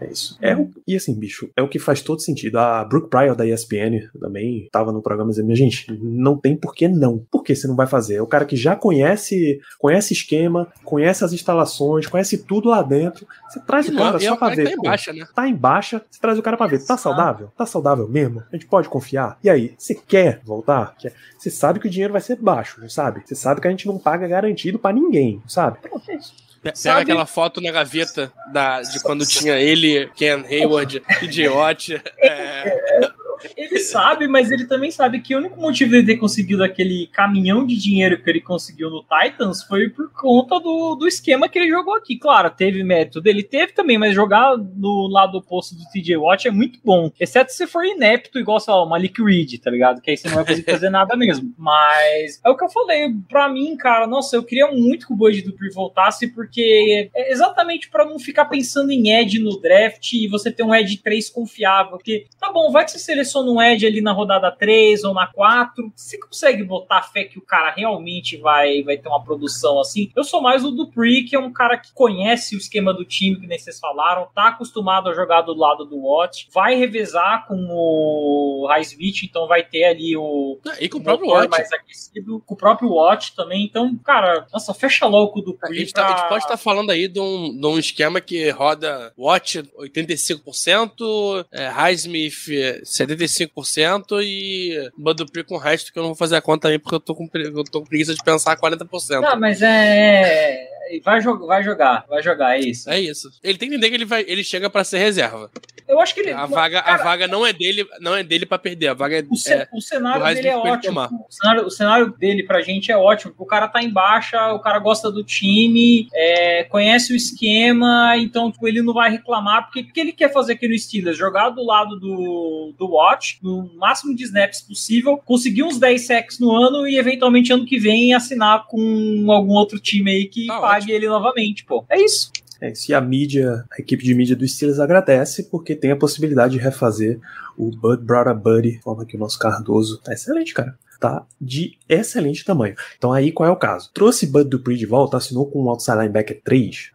[0.00, 0.36] É isso.
[0.42, 0.54] É
[0.86, 2.58] e assim, bicho, é o que faz todo sentido.
[2.58, 6.74] A Brooke Pryor da ESPN também tava no programa dizendo, minha gente, não tem por
[6.74, 7.24] que não.
[7.30, 8.16] Por que você não vai fazer?
[8.16, 13.26] É o cara que já conhece, conhece esquema, conhece as instalações, conhece tudo lá dentro.
[13.48, 14.68] Você traz o cara e é só pra cara que ver.
[14.68, 15.26] tá em pô, baixa, né?
[15.34, 16.84] Tá em baixa, você traz o cara pra ver.
[16.84, 17.52] Tá saudável?
[17.56, 18.42] Tá saudável mesmo?
[18.52, 19.38] A gente pode confiar?
[19.42, 20.94] E aí, você quer voltar?
[20.98, 21.12] Quer?
[21.38, 23.22] Você sabe que o dinheiro vai ser baixo, não sabe?
[23.24, 25.78] Você sabe que a gente não paga garantido pra ninguém, não sabe?
[25.80, 26.32] Pronto, é isso.
[26.62, 32.00] Pe- Pega Sabe- aquela foto na gaveta da, de quando tinha ele, Ken Hayward, Idiot.
[32.18, 33.10] É,
[33.56, 37.66] Ele sabe, mas ele também sabe que o único motivo dele ter conseguido aquele caminhão
[37.66, 41.68] de dinheiro que ele conseguiu no Titans foi por conta do, do esquema que ele
[41.68, 42.16] jogou aqui.
[42.18, 46.50] Claro, teve mérito dele, teve também, mas jogar no lado oposto do TJ Watt é
[46.50, 47.10] muito bom.
[47.18, 50.00] Exceto se for inepto, igual, sei lá, Malik Reed, tá ligado?
[50.00, 51.52] Que aí você não vai conseguir fazer nada mesmo.
[51.58, 53.08] Mas é o que eu falei.
[53.28, 57.90] Pra mim, cara, nossa, eu queria muito que o Boyd Dupree voltasse, porque é exatamente
[57.90, 61.92] pra não ficar pensando em Ed no draft e você ter um Ed 3 confiável.
[61.92, 65.12] Porque, tá bom, vai que você seleciona Clemson não é ali na rodada 3 ou
[65.12, 69.80] na 4, você consegue botar fé que o cara realmente vai, vai ter uma produção
[69.80, 70.10] assim?
[70.16, 73.40] Eu sou mais o Dupri que é um cara que conhece o esquema do time,
[73.40, 77.56] que nem vocês falaram, tá acostumado a jogar do lado do Watt, vai revezar com
[77.70, 80.58] o Highsmith, então vai ter ali o.
[80.66, 81.50] Ah, e com o próprio Watt.
[81.50, 83.64] Mais aquecido, com o próprio Watt também.
[83.64, 86.02] Então, cara, nossa, fecha louco do Dupri, tá, A gente, pra...
[86.02, 89.12] tá, a gente pode estar tá falando aí de um, de um esquema que roda
[89.18, 93.23] Watt 85%, é, Highsmith eh, 75%.
[93.24, 96.94] 35% e duplica com o resto, que eu não vou fazer a conta aí porque
[96.94, 99.20] eu tô com, eu tô com preguiça de pensar 40%.
[99.20, 99.66] Não, mas é.
[99.66, 102.90] é, é vai, jogar, vai jogar, vai jogar, é isso.
[102.90, 103.30] É isso.
[103.42, 105.50] Ele tem que entender que ele, vai, ele chega para ser reserva.
[105.86, 106.32] Eu acho que ele.
[106.32, 108.88] A vaga, Cara, a vaga não é dele, não é dele para perder.
[108.88, 111.00] A vaga é, o, ce, é, o cenário dele é ótimo.
[111.00, 113.34] O cenário, o cenário dele pra gente é ótimo.
[113.36, 118.50] O cara tá em baixa, o cara gosta do time, é, conhece o esquema, então
[118.50, 121.18] tipo, ele não vai reclamar, porque o que ele quer fazer aqui no Steelers?
[121.18, 126.38] Jogar do lado do, do Watch, no máximo de snaps possível, conseguir uns 10 sacks
[126.38, 130.60] no ano e eventualmente ano que vem assinar com algum outro time aí que Tá
[130.60, 130.92] pague ótimo.
[130.92, 131.84] ele novamente, pô.
[131.88, 132.30] É isso.
[132.60, 132.90] É isso.
[132.90, 136.62] E a mídia, a equipe de mídia do Steelers agradece porque tem a possibilidade de
[136.62, 137.20] refazer
[137.58, 140.76] o Bud Brother Buddy, forma que o nosso Cardoso tá excelente, cara.
[141.00, 142.74] Tá de excelente tamanho.
[142.96, 143.90] Então aí qual é o caso?
[143.92, 146.90] Trouxe Bud Dupree de volta, assinou com um outside linebacker 3,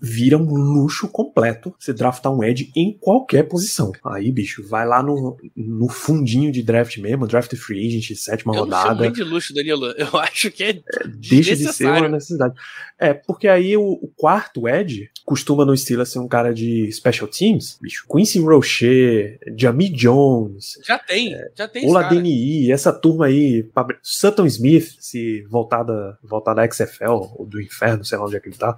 [0.00, 3.92] vira um luxo completo você draftar um edge em qualquer posição.
[4.04, 8.66] Aí, bicho, vai lá no, no fundinho de draft mesmo, draft free agent, sétima Eu
[8.66, 9.02] não rodada.
[9.02, 9.86] nem de luxo, Danilo.
[9.92, 10.80] Eu acho que é
[11.18, 12.54] deixa de ser uma necessidade.
[12.98, 17.28] É, porque aí o, o quarto Ed costuma no Steelers ser um cara de special
[17.28, 18.06] teams, bicho.
[18.10, 22.04] Quincy Rocher, Jamie Jones, Já tem, já tem Ola.
[22.04, 23.68] DNI, essa turma aí,
[24.02, 28.40] Sutton Smith, se voltar da, voltar da XFL ou do inferno, sei lá onde é
[28.40, 28.74] que ele tá.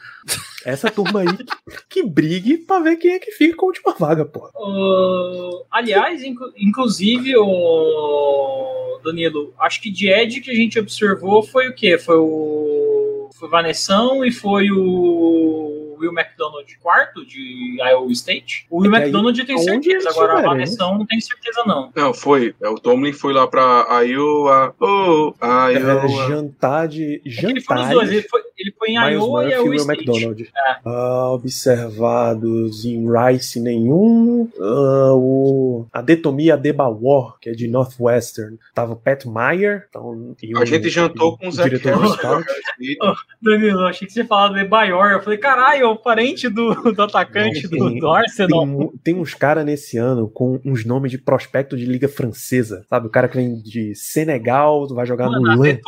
[0.68, 1.44] Essa turma aí que,
[1.88, 4.50] que brigue pra ver quem é que fica com a última vaga, pô.
[4.54, 11.68] Uh, aliás, inclu- inclusive, o Danilo, acho que de Ed que a gente observou foi
[11.68, 11.96] o quê?
[11.98, 13.30] Foi o.
[13.38, 18.66] Foi o Vanessão e foi o Will McDonald quarto de Iowa State.
[18.70, 21.62] O Will É aí, McDonald eu tenho onde certeza, agora a Vanessão não tenho certeza
[21.66, 21.90] não.
[21.94, 22.54] Não, foi.
[22.62, 24.74] É, O Tomlin foi lá pra Iowa.
[24.80, 26.28] Oh, É, Iowa.
[26.28, 27.20] jantar de.
[27.24, 27.94] É que ele foi nos Jantar.
[27.94, 30.00] dois, ele foi, ele foi em Miles Iowa e Murphy e Iowa Will State.
[30.08, 30.50] McDonald.
[30.84, 34.48] Ah, observados em Rice nenhum.
[34.60, 38.58] Ah, o, a Detomia Debawar, que é de Northwestern.
[38.74, 39.86] Tava o Pat Meyer.
[39.88, 41.80] Então, e A o- gente jantou com o Harris.
[42.12, 42.46] scout.
[43.42, 45.12] Danilo, achei que você ia falar do Ebayor.
[45.12, 48.66] Eu falei, caralho, é o parente do, do atacante Não, do, do Arsenal.
[48.66, 53.06] Tem, tem uns caras nesse ano com uns nomes de prospecto de liga francesa, sabe?
[53.06, 55.78] O cara que vem de Senegal, vai jogar Mano, no LAN.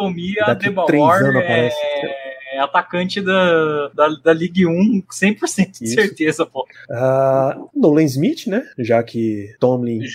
[0.46, 1.76] Daqui Debawar três anos é, aparece.
[1.80, 2.19] é
[2.60, 5.94] atacante da, da, da Ligue 1, 100% de Isso.
[5.94, 6.64] certeza, pô.
[6.90, 8.64] Ah, Nolan Smith, né?
[8.78, 10.08] Já que Tomlin e.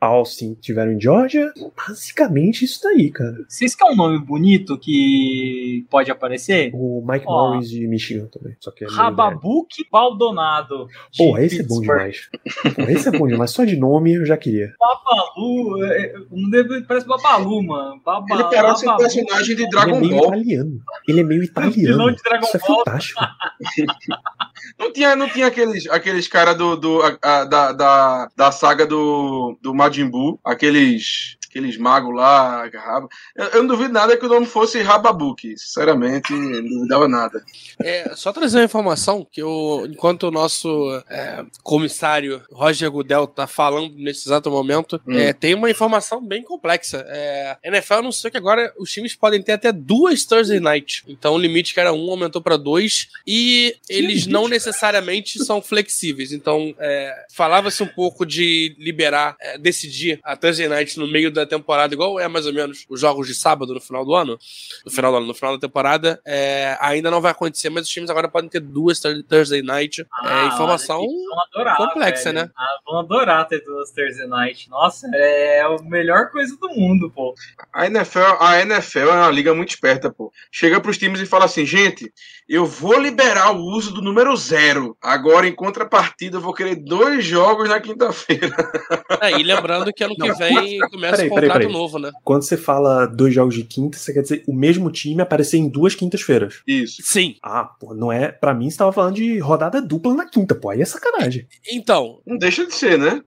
[0.00, 1.52] Austin tiveram em Georgia.
[1.88, 3.36] Basicamente isso daí, cara.
[3.48, 6.70] Vocês querem um nome bonito que pode aparecer?
[6.74, 7.50] O Mike Ó.
[7.52, 8.54] Morris de Michigan também.
[8.60, 10.86] Só que é Rababuque Baldonado.
[11.16, 11.98] Porra, esse é bom Pittsburgh.
[11.98, 12.28] demais.
[12.74, 13.50] Porra, esse é bom demais.
[13.50, 14.72] Só de nome eu já queria.
[14.78, 18.00] Babalu, é, é, não deve- parece Babalu, mano.
[18.04, 20.26] Baba, Ele parece um personagem de Ele é Dragon meio Ball.
[20.28, 20.80] italiano.
[21.08, 22.16] Ele é meio Vilão italiano.
[22.16, 22.76] de Dragon Isso é Ball.
[22.84, 23.20] fantástico.
[24.78, 28.86] Não tinha, não tinha aqueles, aqueles caras do, do, a- a- da, da, da saga
[28.86, 32.68] do, do Majin Buu, aqueles aqueles magos lá.
[32.74, 33.08] Raba.
[33.36, 35.56] Eu, eu, não duvido nada que o nome fosse Rababook.
[35.56, 37.44] Sinceramente, não duvidava nada.
[37.80, 40.68] É, só trazer uma informação que eu, enquanto o nosso
[41.08, 45.16] é, comissário Roger Goodell tá falando nesse exato momento, hum.
[45.16, 47.04] é, tem uma informação bem complexa.
[47.08, 51.04] É, NFL anunciou que agora os times podem ter até duas Thursday Night.
[51.06, 56.32] Então o limite que era um aumentou para dois e eles não necessariamente são flexíveis.
[56.32, 61.43] Então é, falava-se um pouco de liberar, é, decidir a Thursday Night no meio da
[61.46, 64.38] temporada, igual é mais ou menos os jogos de sábado no final do ano,
[64.84, 67.90] no final do ano, no final da temporada, é, ainda não vai acontecer, mas os
[67.90, 70.02] times agora podem ter duas Thursday Night.
[70.02, 71.04] É, ah, informação
[71.48, 72.46] adorar, complexa, velho.
[72.46, 72.50] né?
[72.56, 74.68] Ah, vão adorar ter duas Thursday Night.
[74.70, 77.34] Nossa, é a melhor coisa do mundo, pô.
[77.72, 80.32] A NFL, a NFL é uma liga muito esperta, pô.
[80.50, 82.12] Chega pros times e fala assim, gente,
[82.48, 84.96] eu vou liberar o uso do número zero.
[85.00, 88.54] Agora, em contrapartida, eu vou querer dois jogos na quinta-feira.
[89.20, 91.72] É, e lembrando que ano que não, vem começa o contrato peraí, peraí.
[91.72, 92.10] novo, né?
[92.22, 95.68] Quando você fala dois jogos de quinta, você quer dizer o mesmo time aparecer em
[95.68, 96.62] duas quintas-feiras.
[96.66, 97.02] Isso.
[97.02, 97.36] Sim.
[97.42, 98.28] Ah, pô, não é.
[98.28, 100.70] Pra mim, você tava falando de rodada dupla na quinta, pô.
[100.70, 101.46] Aí é sacanagem.
[101.70, 102.20] Então.
[102.26, 103.22] Não deixa de ser, né?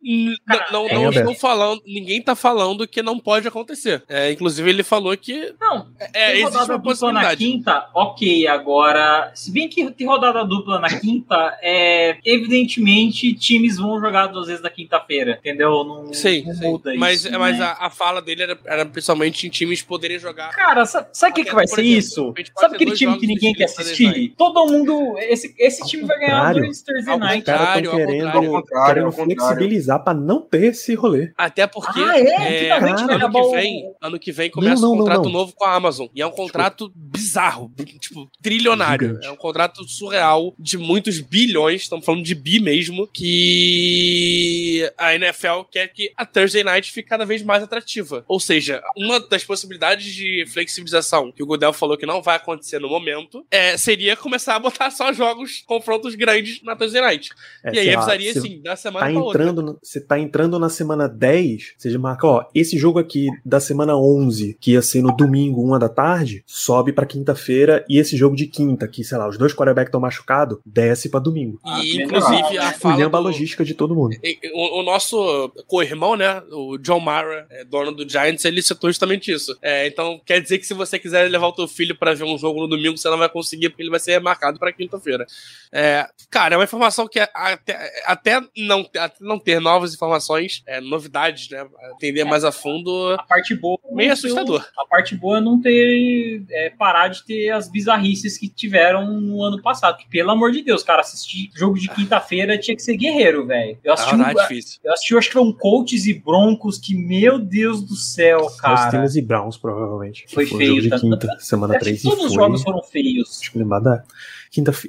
[0.72, 1.82] não, não, não estou falando.
[1.86, 4.04] Ninguém tá falando que não pode acontecer.
[4.08, 5.54] É, inclusive, ele falou que.
[5.60, 5.88] Não.
[6.14, 7.28] É, existe uma possibilidade.
[7.28, 8.48] Na quinta, ok.
[8.48, 14.48] Agora, se bem que tem rodada dupla na quinta, é, evidentemente times vão jogar duas
[14.48, 15.84] vezes na quinta-feira, entendeu?
[15.84, 16.98] Não, sim, não muda sim.
[16.98, 17.66] Mas, isso, mas né?
[17.66, 20.50] a, a, fala dele era, era principalmente em times poderem jogar.
[20.52, 22.34] Cara, sabe o que, que vai ser exemplo, isso?
[22.58, 24.34] Sabe aquele time que ninguém quer assistir?
[24.38, 25.16] Todo mundo.
[25.18, 27.40] Esse, esse time vai ganhar dois Thursday Night.
[27.40, 31.32] Os caras estão querendo, querendo flexibilizar pra não ter esse rolê.
[31.38, 32.68] Até porque ah, é?
[32.68, 35.66] É, ano, que vem, ano que vem começa não, não, um contrato não, novo com
[35.66, 36.08] a Amazon.
[36.14, 39.08] E é um contrato tipo, bizarro, tipo, trilionário.
[39.08, 39.28] Gigante.
[39.28, 45.64] É um contrato surreal de muitos bilhões, estamos falando de bi mesmo, que a NFL
[45.72, 47.87] quer que a Thursday Night fique cada vez mais atrativa.
[48.28, 52.80] Ou seja, uma das possibilidades de flexibilização que o Godel falou que não vai acontecer
[52.80, 57.30] no momento é, seria começar a botar só jogos, confrontos grandes na Thursday Night.
[57.64, 59.80] É, e aí avisaria, assim, da semana tá pra entrando, outra.
[59.82, 64.58] Você tá entrando na semana 10, você marca, ó, esse jogo aqui da semana 11,
[64.60, 68.48] que ia ser no domingo, uma da tarde, sobe pra quinta-feira, e esse jogo de
[68.48, 71.60] quinta, que, sei lá, os dois quarterbacks estão machucados, desce pra domingo.
[71.66, 73.18] E, ah, inclusive, a fala do...
[73.18, 74.16] a logística de todo mundo.
[74.54, 79.32] O, o nosso co-irmão, né, o John Mara, é, dono do Giants, ele citou justamente
[79.32, 79.58] isso.
[79.62, 82.38] É, então, quer dizer que se você quiser levar o teu filho para ver um
[82.38, 85.26] jogo no domingo, você não vai conseguir, porque ele vai ser remarcado para quinta-feira.
[85.72, 90.80] É, cara, é uma informação que até, até, não, até não ter novas informações, é,
[90.80, 94.66] novidades, né, atender mais a fundo, a parte boa meio assustador.
[94.78, 99.44] A parte boa é não ter é, parar de ter as bizarrices que tiveram no
[99.44, 99.98] ano passado.
[99.98, 103.78] Que, pelo amor de Deus, cara, assistir jogo de quinta-feira tinha que ser guerreiro, velho.
[103.84, 104.80] Eu assisti, ah, um, difícil.
[104.84, 108.88] eu assisti, acho que foi um Colts e Broncos, que, meu Deus do céu, cara.
[108.88, 110.26] Steelers e Browns, provavelmente.
[110.34, 110.82] Foi, foi feio.
[110.82, 113.42] Jogo de quinta, semana 3 Todos os jogos foram feios.
[113.42, 114.06] Esculhambada.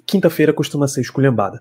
[0.07, 1.61] Quinta-feira costuma ser esculhambada.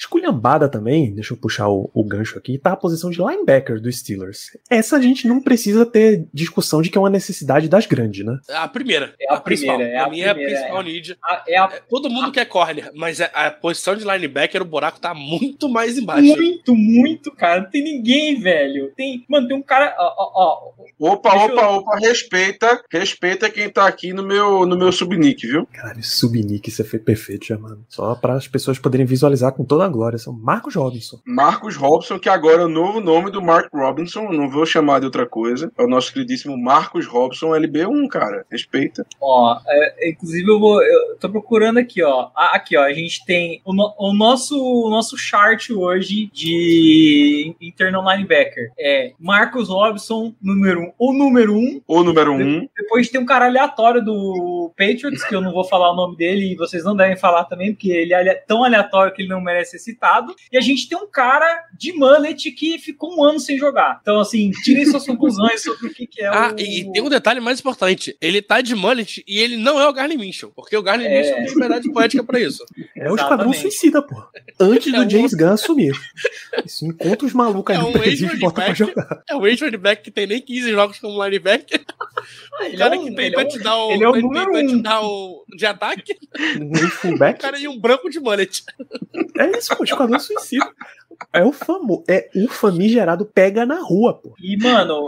[0.00, 3.98] Esculhambada também, deixa eu puxar o, o, gancho aqui, tá a posição de linebacker dos
[3.98, 4.56] Steelers.
[4.70, 8.38] Essa a gente não precisa ter discussão de que é uma necessidade das grandes, né?
[8.48, 9.14] A primeira.
[9.20, 9.82] É a, a primeira.
[9.82, 11.18] É a, minha é a principal é need.
[11.22, 14.98] A, é a, Todo mundo quer corner, mas é, a posição de linebacker, o buraco
[14.98, 16.22] tá muito mais embaixo.
[16.22, 17.60] Muito, muito, cara.
[17.60, 18.90] Não tem ninguém, velho.
[18.96, 19.94] Tem, mano, tem um cara.
[19.98, 21.10] Ó, ó, ó.
[21.12, 21.68] Opa, opa, eu...
[21.72, 22.82] opa, respeita.
[22.90, 25.66] Respeita quem tá aqui no meu, no meu subnick, viu?
[25.66, 27.84] Caralho, subnick, isso foi perfeito já, mano.
[27.86, 30.18] Só para as pessoas poderem visualizar com toda agora.
[30.18, 31.20] São Marcos Robinson.
[31.24, 35.06] Marcos Robinson, que agora é o novo nome do Mark Robinson, não vou chamar de
[35.06, 35.70] outra coisa.
[35.76, 38.46] É o nosso queridíssimo Marcos Robinson LB1, cara.
[38.50, 39.04] Respeita.
[39.20, 40.82] Ó, é, inclusive eu vou.
[40.82, 42.30] Eu tô procurando aqui, ó.
[42.34, 42.82] Ah, aqui, ó.
[42.82, 48.72] A gente tem o, no, o nosso, o nosso chart hoje de internal linebacker.
[48.78, 50.84] É Marcos Robinson, número 1.
[50.84, 51.58] Um, o número 1.
[51.58, 51.82] Um.
[51.86, 52.40] O número 1.
[52.40, 52.68] Um.
[52.76, 56.52] Depois tem um cara aleatório do Patriots, que eu não vou falar o nome dele
[56.52, 59.69] e vocês não devem falar também, porque ele é tão aleatório que ele não merece
[59.70, 60.34] ser citado.
[60.52, 63.98] E a gente tem um cara de mullet que ficou um ano sem jogar.
[64.02, 66.60] Então, assim, tirem suas conclusões sobre o que, que é ah, o.
[66.60, 69.92] E tem um detalhe mais importante: ele tá de mullet e ele não é o
[69.92, 71.18] Garney Minchel, porque o Garney é...
[71.18, 72.64] Minchel tem liberdade poética pra isso.
[72.96, 74.22] É o Esquadrão Suicida, pô.
[74.58, 75.36] Antes do é James um...
[75.36, 75.94] Gunn assumir.
[76.64, 79.22] Isso encontra os malucos aí é no presídio e bota pra jogar.
[79.28, 81.80] É o ex-running que tem nem 15 jogos como linebacker.
[82.72, 83.92] O cara é um, que tem pra é te dar o.
[83.92, 84.66] Ele é o número um.
[84.66, 85.44] te dar o.
[85.56, 86.16] de ataque.
[86.60, 87.38] Um fullback.
[87.38, 88.62] O cara e um branco de mullet.
[89.38, 89.84] É isso, pô.
[89.84, 90.66] Esquadrão Suicida.
[91.32, 94.34] É o famo, é o famigerado pega na rua, pô.
[94.40, 95.06] E, mano,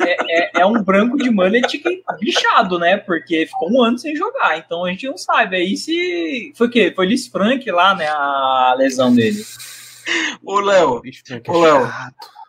[0.00, 2.96] é, é, é um branco de mullet que bichado, né?
[2.96, 4.58] Porque ficou um ano sem jogar.
[4.58, 5.56] Então a gente não sabe.
[5.56, 6.52] Aí se.
[6.54, 6.92] Foi o quê?
[6.94, 8.06] Foi Liz Frank lá, né?
[8.08, 9.42] A lesão dele.
[10.44, 11.02] Ô, Léo.
[11.48, 11.90] Ô, Léo.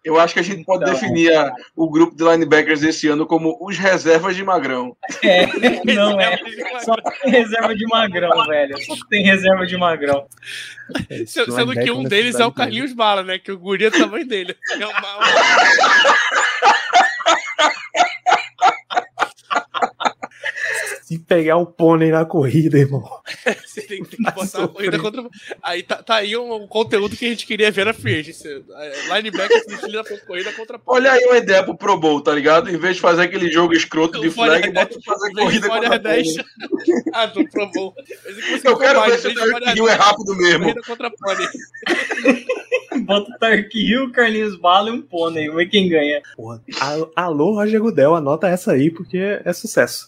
[0.03, 3.25] Eu acho que a gente pode então, definir a, o grupo de linebackers desse ano
[3.25, 4.97] como os reservas de Magrão.
[5.23, 5.45] É,
[5.93, 6.39] não é.
[6.83, 8.81] Só tem reserva de Magrão, velho.
[8.83, 10.25] Só tem reserva de Magrão.
[11.09, 13.37] É, Sendo que um deles é o Carlinhos Bala, né?
[13.37, 14.55] Que o guri é do tamanho dele.
[14.79, 14.91] É uma...
[21.11, 23.03] Se pegar o pônei na corrida, irmão.
[23.67, 25.29] Você tem que botar a corrida contra.
[25.61, 30.03] Aí tá, tá, aí um, conteúdo que a gente queria ver na free Linebacker na
[30.25, 31.01] corrida contra pônei.
[31.01, 32.69] Olha aí uma ideia pro Pro Bowl, tá ligado?
[32.69, 36.35] Em vez de fazer aquele jogo escroto de flag, bota fazer corrida contra 10.
[37.13, 37.93] ah, do Pro Bowl.
[38.63, 40.59] Eu quero ver se o Tark Hill é rápido mesmo.
[40.63, 41.47] Corrida contra pônei.
[43.03, 45.47] Bota o Tark Hill, Carlinhos Bala e um pônei.
[45.47, 46.21] Vamos ver quem ganha.
[46.37, 46.61] Porra.
[47.17, 50.05] Alô, Roger Gudel, anota essa aí porque é sucesso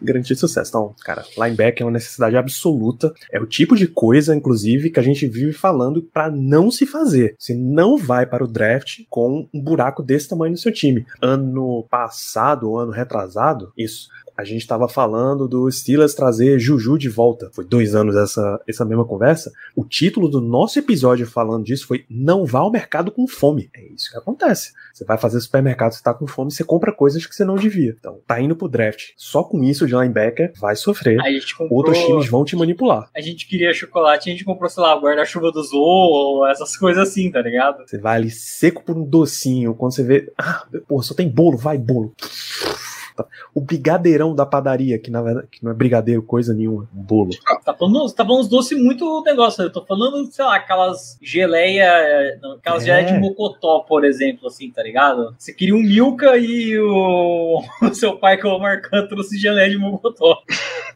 [0.00, 0.70] garantir sucesso.
[0.70, 3.12] Então, cara, linebacker é uma necessidade absoluta.
[3.32, 7.34] É o tipo de coisa, inclusive, que a gente vive falando para não se fazer.
[7.38, 11.06] Você não vai para o draft com um buraco desse tamanho no seu time.
[11.20, 17.08] Ano passado, ou ano retrasado, isso a gente estava falando do Steelers trazer Juju de
[17.08, 17.50] volta.
[17.52, 19.50] Foi dois anos essa, essa mesma conversa.
[19.74, 23.68] O título do nosso episódio falando disso foi Não vá ao mercado com fome.
[23.74, 24.72] É isso que acontece.
[24.94, 27.96] Você vai fazer supermercado, você tá com fome, você compra coisas que você não devia.
[27.98, 29.08] Então, tá indo pro draft.
[29.16, 31.18] Só com isso de linebacker, vai sofrer.
[31.56, 31.76] Comprou...
[31.76, 33.10] Outros times vão te manipular.
[33.16, 37.28] A gente queria chocolate, a gente comprou, sei lá, guarda-chuva do Zoo, essas coisas assim,
[37.28, 37.84] tá ligado?
[37.84, 39.74] Você vai ali seco por um docinho.
[39.74, 42.14] Quando você vê, ah, pô, só tem bolo, vai bolo
[43.54, 47.30] o brigadeirão da padaria, que na verdade que não é brigadeiro coisa nenhuma, um bolo.
[47.64, 49.62] Tá falando, tá falando uns doces muito negócio.
[49.62, 52.86] Eu tô falando, sei lá, aquelas geleia, aquelas é.
[52.86, 55.34] geleia de mocotó, por exemplo, assim, tá ligado?
[55.38, 59.70] Você queria um Milka e o, o seu pai, que é o Marcan, trouxe geleia
[59.70, 60.42] de mocotó.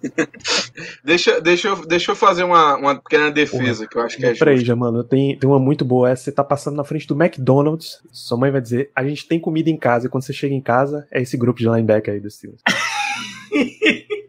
[1.05, 4.27] deixa, deixa, eu, deixa eu fazer uma, uma pequena defesa, Porra, que eu acho que
[4.27, 6.11] é Peraí, já, mano, tem, tem uma muito boa.
[6.11, 9.39] Essa você tá passando na frente do McDonald's, sua mãe vai dizer, a gente tem
[9.39, 12.21] comida em casa, e quando você chega em casa, é esse grupo de linebacker aí
[12.21, 12.63] do Steelers.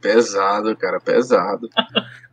[0.00, 1.70] Pesado, cara, pesado.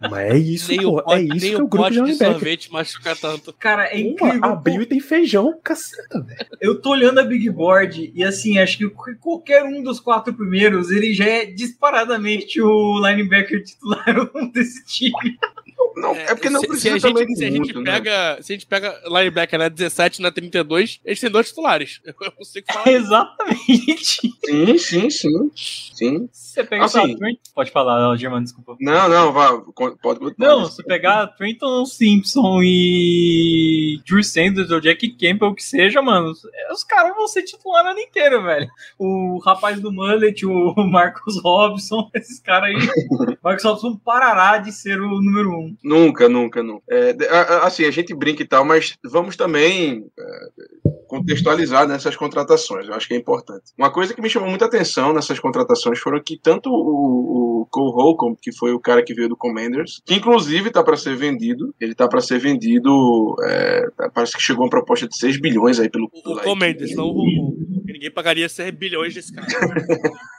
[0.02, 2.32] Mas é isso, nem pô, o, é isso que o, o grupo de linebacker.
[2.32, 3.54] sorvete machuca tanto.
[3.54, 4.44] Cara, é incrível.
[4.44, 6.48] abriu e tem feijão, caceta, velho.
[6.60, 10.90] Eu tô olhando a Big Board e assim, acho que qualquer um dos quatro primeiros,
[10.90, 14.16] ele já é disparadamente o linebacker titular
[14.52, 15.38] desse time.
[15.96, 17.92] Não, é, porque não se, precisa se também gente, se a gente né?
[17.92, 18.42] pega, né?
[18.42, 22.02] Se a gente pega linebacker na 17 na 32, eles têm dois titulares.
[22.06, 22.88] Eu consigo falar.
[22.92, 24.34] Exatamente.
[24.46, 25.52] Sim, sim, sim.
[25.94, 26.30] Sim.
[26.32, 27.16] Você pega assim,
[27.54, 28.78] Pode falar, Germano, desculpa.
[28.80, 29.62] Não, não, vá,
[30.02, 30.36] pode continuar.
[30.38, 36.32] Não, se pegar Trenton Simpson e Drew Sanders ou Jack Campbell, que seja, mano,
[36.72, 38.70] os caras vão ser titular ano inteiro, velho.
[38.98, 43.38] O rapaz do Mullet, o Marcos Robson, esses caras aí.
[43.44, 45.68] Marcos Robson parará de ser o número um.
[45.84, 46.84] Nunca, nunca, nunca.
[46.89, 47.15] É,
[47.63, 50.49] assim, a gente brinca e tal, mas vamos também é,
[51.07, 52.88] contextualizar nessas contratações.
[52.88, 53.72] Eu acho que é importante.
[53.78, 57.91] Uma coisa que me chamou muita atenção nessas contratações foram que tanto o, o Cole
[57.93, 61.74] Holcomb, que foi o cara que veio do Commanders, que inclusive está para ser vendido,
[61.80, 65.89] ele está para ser vendido, é, parece que chegou uma proposta de 6 bilhões aí
[65.89, 66.09] pelo.
[66.13, 67.57] O, o Commanders, não o.
[67.86, 69.47] Ninguém pagaria 6 bilhões desse cara.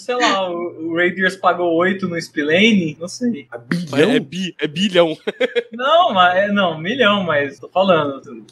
[0.00, 3.46] sei lá, o, Raiders pagou 8 no Spillane, não sei.
[3.50, 4.10] A bilhão?
[4.10, 5.16] É, bi, é bilhão.
[5.72, 8.44] não, mas, é, não, milhão, mas tô falando.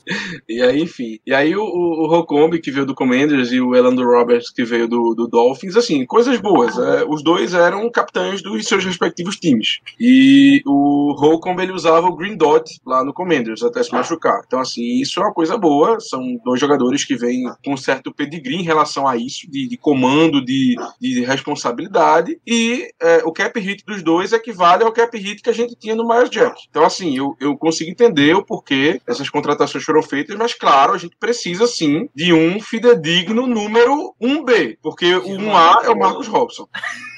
[0.49, 1.19] E aí, enfim.
[1.27, 4.89] E aí o, o Rocombe, que veio do Commanders, e o Elando Roberts, que veio
[4.89, 6.79] do, do Dolphins, assim, coisas boas.
[6.79, 9.81] É, os dois eram capitães dos seus respectivos times.
[9.99, 14.43] E o Rocombe, ele usava o Green Dot lá no Commanders, até se machucar.
[14.47, 15.99] Então, assim, isso é uma coisa boa.
[16.01, 19.77] São dois jogadores que vêm com um certo pedigree em relação a isso, de, de
[19.77, 25.43] comando, de, de responsabilidade, e é, o cap hit dos dois equivale ao cap hit
[25.43, 26.63] que a gente tinha no Miles Jack.
[26.69, 30.99] Então, assim, eu, eu consigo entender o porquê essas contratações foram feitas, mas, claro, a
[30.99, 36.69] gente precisa, sim, de um fidedigno número 1B, porque o 1A é o Marcos Robson.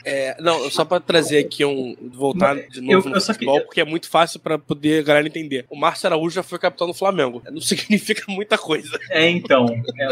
[0.04, 1.96] É, não, só para trazer aqui um.
[2.12, 3.64] voltar de novo eu, no eu futebol, que...
[3.66, 5.66] porque é muito fácil para poder a galera entender.
[5.68, 7.42] O Márcio Araújo já foi capitão do Flamengo.
[7.50, 8.98] Não significa muita coisa.
[9.10, 9.66] É, então.
[9.98, 10.08] É,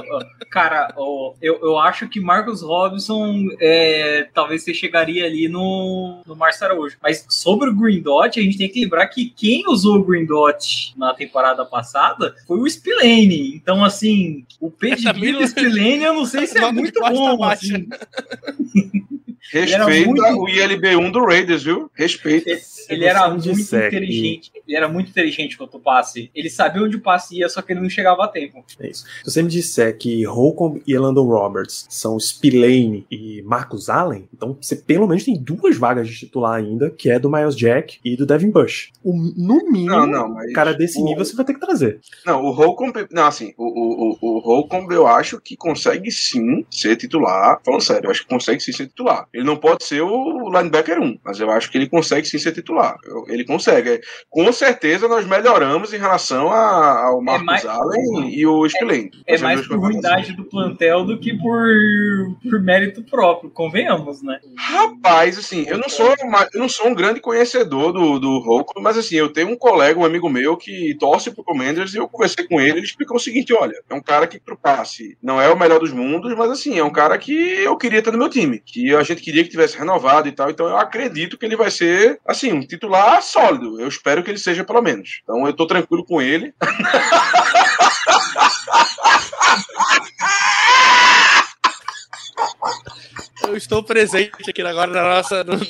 [0.51, 0.95] cara,
[1.41, 6.97] eu, eu acho que Marcos Robson é, talvez você chegaria ali no, no Márcio Araújo.
[7.03, 10.27] Mas sobre o Green Dot, a gente tem que lembrar que quem usou o Green
[10.27, 13.55] Dot na temporada passada foi o Spillane.
[13.55, 17.43] Então, assim, o pedigree do Spillane eu não sei se é muito bom.
[17.45, 17.89] Assim.
[19.51, 20.23] Respeita muito...
[20.23, 21.91] o ILB1 do Raiders, viu?
[21.95, 22.51] Respeita.
[22.89, 24.53] Ele era muito inteligente.
[24.67, 26.31] Ele era muito inteligente quanto o passe.
[26.35, 28.65] Ele sabia onde o passe ia, só que ele não chegava a tempo.
[28.79, 29.05] É isso.
[29.25, 34.57] Se você me disser que Holcomb e Landon Roberts são Spillane e Marcus Allen, então
[34.61, 38.17] você pelo menos tem duas vagas de titular ainda, que é do Miles Jack e
[38.17, 38.91] do Devin Bush.
[39.03, 41.05] O, no mínimo, não, não, mas cara desse o...
[41.05, 42.01] nível você vai ter que trazer.
[42.25, 43.07] Não, o Holcomb.
[43.11, 47.61] Não, assim, o, o, o, o Holcomb eu acho que consegue sim ser titular.
[47.65, 49.27] Falando sério, eu acho que consegue sim ser titular.
[49.39, 52.51] Ele não pode ser o linebacker 1, mas eu acho que ele consegue sim ser
[52.51, 52.97] titular.
[53.29, 54.01] Ele consegue.
[54.29, 58.69] Com certeza nós melhoramos em relação a, ao é Marcos é mais, Allen e o
[58.69, 59.13] Spillane.
[59.29, 61.69] É, é mais por ruindade do plantel do que por,
[62.43, 64.41] por mérito próprio, convenhamos, né?
[64.57, 66.13] Rapaz, assim, eu não sou,
[66.53, 70.01] eu não sou um grande conhecedor do, do Roku, mas assim, eu tenho um colega,
[70.01, 73.21] um amigo meu que torce pro Commanders e eu conversei com ele, ele explicou o
[73.21, 76.51] seguinte, olha, é um cara que pro passe não é o melhor dos mundos, mas
[76.51, 79.45] assim, é um cara que eu queria ter no meu time, que a gente queria
[79.45, 83.23] que tivesse renovado e tal, então eu acredito que ele vai ser, assim, um titular
[83.23, 85.21] sólido, eu espero que ele seja pelo menos.
[85.23, 86.55] Então eu tô tranquilo com ele.
[93.49, 95.65] Eu estou presente aqui agora na nossa, no, no,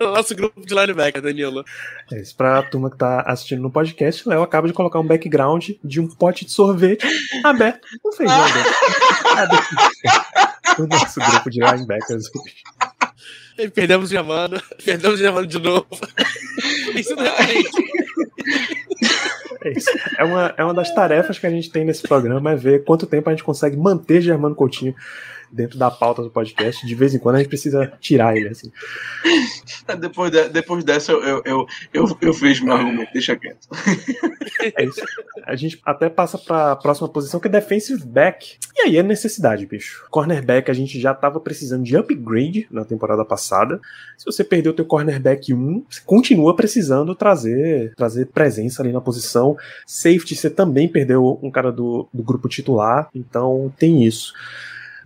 [0.00, 1.64] no nosso grupo de linebacker, Danilo.
[2.12, 5.06] É isso, pra turma que tá assistindo no podcast, o Léo acaba de colocar um
[5.06, 7.04] background de um pote de sorvete
[7.42, 8.70] aberto com feijão dentro.
[10.84, 13.70] o nosso grupo de linebackers hoje.
[13.74, 15.86] Perdemos o Germano, perdemos o Germano de novo.
[16.94, 17.36] Isso não é.
[19.62, 19.90] É isso.
[20.16, 23.06] É uma, é uma das tarefas que a gente tem nesse programa, é ver quanto
[23.06, 24.94] tempo a gente consegue manter Germano Coutinho
[25.52, 26.86] dentro da pauta do podcast.
[26.86, 28.70] De vez em quando a gente precisa tirar ele, assim.
[29.98, 33.68] Depois, de, depois dessa, eu, eu, eu, eu vejo meu argumento, deixa quieto.
[34.76, 35.00] É isso.
[35.44, 38.56] A gente até passa para a próxima posição, que é defensive back.
[38.76, 40.06] E aí é necessidade, bicho.
[40.10, 43.80] Cornerback, a gente já estava precisando de upgrade na temporada passada.
[44.16, 49.00] Se você perdeu o teu cornerback 1, você continua precisando trazer, trazer presença ali na
[49.00, 49.56] posição.
[49.86, 54.32] Safety, você também perdeu um cara do, do grupo titular, então tem isso.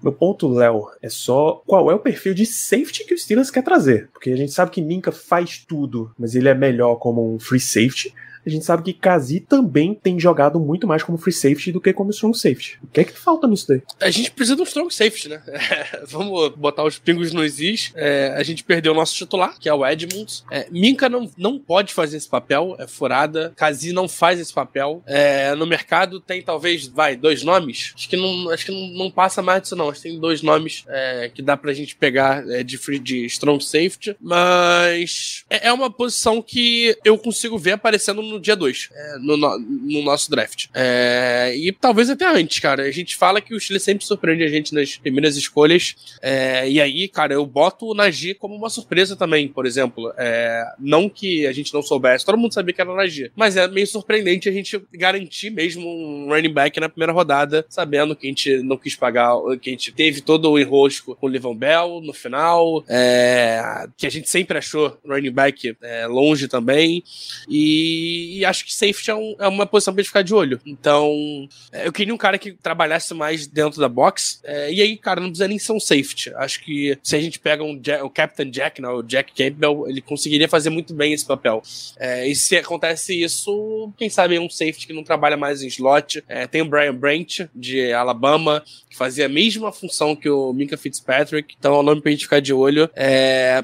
[0.05, 3.63] Meu ponto, Léo, é só qual é o perfil de safety que o Steelers quer
[3.63, 4.11] trazer.
[4.13, 7.59] Porque a gente sabe que Minka faz tudo, mas ele é melhor como um free
[7.59, 8.13] safety
[8.47, 11.93] a gente sabe que Kazi também tem jogado muito mais como free safety do que
[11.93, 12.79] como strong safety.
[12.83, 13.83] O que é que falta nisso daí?
[14.01, 15.43] A gente precisa de um strong safety, né?
[15.47, 17.93] É, vamos botar os pingos nos is.
[17.95, 20.45] É, a gente perdeu o nosso titular, que é o Edmonds.
[20.51, 23.53] É, Minka não, não pode fazer esse papel, é furada.
[23.57, 25.03] Kazi não faz esse papel.
[25.07, 27.93] É, no mercado tem talvez, vai, dois nomes.
[27.95, 29.89] Acho que não, acho que não, não passa mais disso, não.
[29.89, 33.25] Acho que tem dois nomes é, que dá pra gente pegar é, de free de
[33.27, 34.17] strong safety.
[34.21, 39.19] Mas é, é uma posição que eu consigo ver aparecendo no no dia 2, é,
[39.19, 40.67] no, no, nosso draft.
[40.75, 42.83] É, e talvez até antes, cara.
[42.83, 45.97] A gente fala que o Chile sempre surpreende a gente nas primeiras escolhas.
[46.21, 50.13] É, e aí, cara, eu boto o Nagy como uma surpresa também, por exemplo.
[50.17, 53.31] É, não que a gente não soubesse, todo mundo sabia que era o Nagy.
[53.35, 58.17] Mas é meio surpreendente a gente garantir mesmo um running back na primeira rodada, sabendo
[58.17, 61.29] que a gente não quis pagar, que a gente teve todo o enrosco com o
[61.29, 67.03] Livon Bell no final, é, que a gente sempre achou running back é, longe também.
[67.49, 70.61] E e, acho que safety é, um, é, uma posição pra gente ficar de olho.
[70.65, 74.41] Então, é, eu queria um cara que trabalhasse mais dentro da box.
[74.45, 76.33] É, e aí, cara, não precisa nem ser um safety.
[76.37, 79.89] Acho que se a gente pega um Jack, o Captain Jack, né, o Jack Campbell,
[79.89, 81.63] ele conseguiria fazer muito bem esse papel.
[81.99, 86.23] É, e se acontece isso, quem sabe um safety que não trabalha mais em slot.
[86.29, 90.77] É, tem o Brian Brent, de Alabama, que fazia a mesma função que o Minka
[90.77, 91.55] Fitzpatrick.
[91.59, 92.89] Então é um nome pra gente ficar de olho.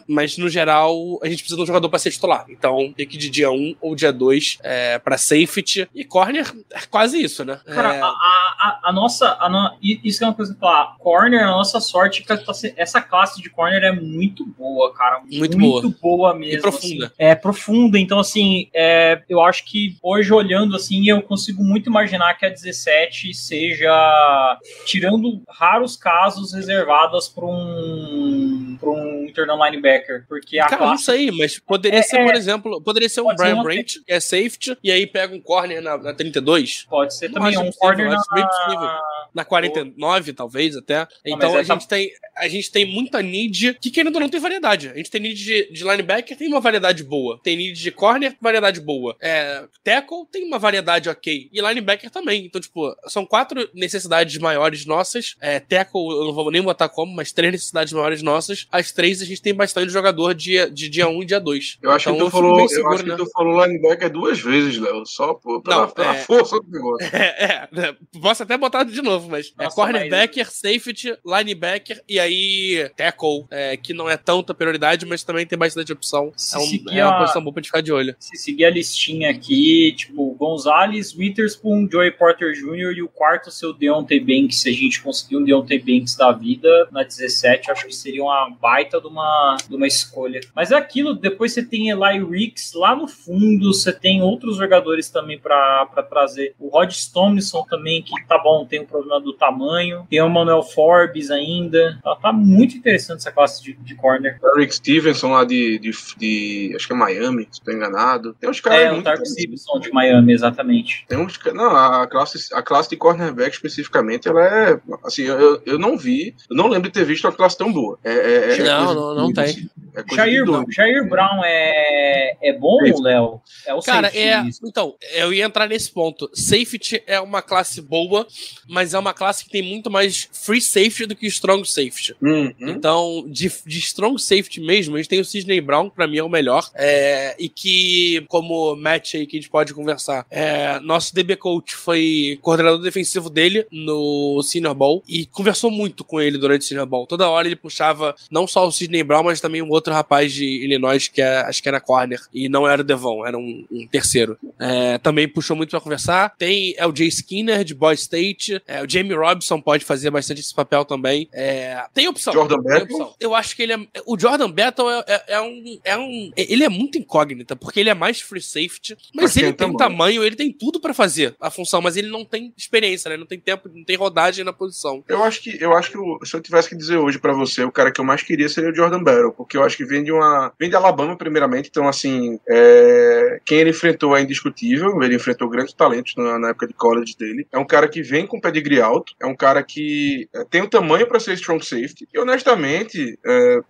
[0.07, 2.47] mas, no geral, a gente precisa de um jogador pra ser titular.
[2.49, 5.89] Então, tem que de dia 1 ou dia 2 é, para safety.
[5.95, 7.61] E corner é quase isso, né?
[7.67, 8.01] Cara, é...
[8.01, 9.37] a, a, a, nossa.
[9.41, 9.77] A no...
[9.83, 10.97] Isso é uma coisa que eu falar.
[10.99, 12.33] Corner, a nossa sorte, que
[12.77, 15.21] essa classe de corner é muito boa, cara.
[15.31, 16.31] Muito, muito boa.
[16.31, 16.59] boa mesmo.
[16.59, 17.07] E profunda.
[17.07, 17.15] Assim.
[17.19, 17.99] É profunda.
[17.99, 22.49] Então, assim, é, eu acho que hoje, olhando assim, eu consigo muito imaginar que a
[22.49, 30.25] 17 seja, tirando raros casos, reservadas para um, pra um internal linebacker.
[30.29, 30.91] Porque a Cara, classe...
[30.91, 32.37] não sei, mas poderia é, ser, por é.
[32.39, 35.97] exemplo, poderia ser um Brian Branch, que é safety, e aí pega um corner na,
[35.97, 36.87] na 32.
[36.89, 38.21] Pode ser também um corner na...
[38.35, 38.89] Bem possível.
[39.35, 41.07] Na 49, talvez, até.
[41.25, 44.89] Então a, gente tem, a gente tem muita need que, querendo ou não, tem variedade.
[44.89, 47.39] A gente tem need de, de linebacker, tem uma variedade boa.
[47.43, 49.17] Tem need de corner, variedade boa.
[49.21, 51.49] É, tackle tem uma variedade ok.
[51.53, 52.47] E linebacker também.
[52.47, 55.37] Então, tipo, são quatro necessidades maiores nossas.
[55.41, 58.67] É, tackle, eu não vou nem botar como, mas três necessidades maiores nossas.
[58.73, 61.79] As três a gente tem bastante jogador dia, de dia 1 e dia 2.
[61.83, 63.17] Eu acho Então, que tu falou, eu seguro, acho que né?
[63.17, 67.01] tu falou linebacker duas vezes, Léo, só por, pela, Não, pela é- força do negócio.
[67.13, 72.91] É, é, posso até botar de novo, mas é Nossa, cornerbacker, safety, linebacker e aí
[72.97, 76.33] tackle, é, que não é tanta prioridade, mas também tem bastante opção.
[76.37, 78.15] Se É, um- seguir é uma a- posição boa pra gente ficar de olho.
[78.19, 82.93] Se seguir a listinha aqui, tipo, Gonzalez, Witherspoon, Joey Porter Jr.
[82.99, 86.89] e o quarto seu Deontay Banks, se a gente conseguir um Deontay Banks da vida
[86.93, 90.41] na 17, acho que seria uma baita de uma, de uma escolha.
[90.55, 95.11] Mas é aquilo, depois você tem Eli Ricks lá no fundo, você tem outros jogadores
[95.11, 96.55] também pra pra trazer.
[96.59, 100.07] O Rod Stoneson também, que tá bom, tem o problema do tamanho.
[100.09, 101.99] Tem o Manuel Forbes ainda.
[102.03, 104.39] Tá, tá muito interessante essa classe de, de corner.
[104.57, 108.35] Eric Stevenson lá de, de, de- acho que é Miami, se estou enganado.
[108.41, 111.05] Tem uns caras É, o Tark Stevenson de Miami, exatamente.
[111.09, 114.81] Tem uns, não, a classe, a classe de cornerback especificamente, ela é.
[115.05, 117.99] Assim, eu, eu não vi, eu não lembro de ter visto uma classe tão boa.
[118.05, 119.45] É, é- é Não, coisa não- não doido, tem.
[119.45, 119.69] assim.
[119.93, 120.45] É Jair.
[120.71, 122.79] Jair Brown é, é bom.
[123.03, 123.41] Léo?
[123.67, 124.65] É o Cara, safety.
[124.65, 124.69] é.
[124.69, 126.31] Então, eu ia entrar nesse ponto.
[126.35, 128.27] Safety é uma classe boa,
[128.69, 132.15] mas é uma classe que tem muito mais free safety do que strong safety.
[132.21, 132.55] Uhum.
[132.61, 136.19] Então, de, de strong safety mesmo, a gente tem o Sidney Brown, que pra mim
[136.19, 136.71] é o melhor.
[136.75, 141.75] é, e que, como match aí que a gente pode conversar, é, nosso DB coach
[141.75, 146.87] foi coordenador defensivo dele no Senior Bowl e conversou muito com ele durante o Senior
[146.87, 147.07] Bowl.
[147.07, 150.45] Toda hora ele puxava não só o Sidney Brown, mas também um outro rapaz de
[150.45, 153.87] Illinois, que é, acho que era corner, e não era o Devon, era um, um
[153.91, 154.37] terceiro.
[154.59, 156.35] É, também puxou muito pra conversar.
[156.39, 158.63] Tem é o Jay Skinner, de Boy State.
[158.67, 161.29] É, o Jamie Robson pode fazer bastante esse papel também.
[161.33, 162.33] É, tem opção.
[162.33, 162.97] Jordan tem Battle?
[163.01, 163.15] opção.
[163.21, 163.79] Eu acho que ele é.
[164.07, 166.31] O Jordan Battle é, é- é um, é um.
[166.37, 169.79] Ele é muito incógnita, porque ele é mais free safety, mas ele tem tamanho.
[169.79, 173.17] tamanho, ele tem tudo pra fazer a função, mas ele não tem experiência, né?
[173.17, 175.03] Não tem tempo, não tem rodagem na posição.
[175.09, 177.73] Eu acho que, eu acho que se eu tivesse que dizer hoje pra você, o
[177.73, 180.13] cara que eu mais queria seria o Jordan Battle, porque eu acho que vem de
[180.13, 180.53] uma.
[180.59, 185.73] Vem de Alabama, primeiramente, então, assim, é, quem ele enfrentou é indiscutível, ele enfrentou grandes
[185.73, 187.47] talentos na, na época de college dele.
[187.51, 190.69] É um cara que vem com pedigree alto, é um cara que é, tem o
[190.69, 193.61] tamanho pra ser strong safety, e honestamente, é,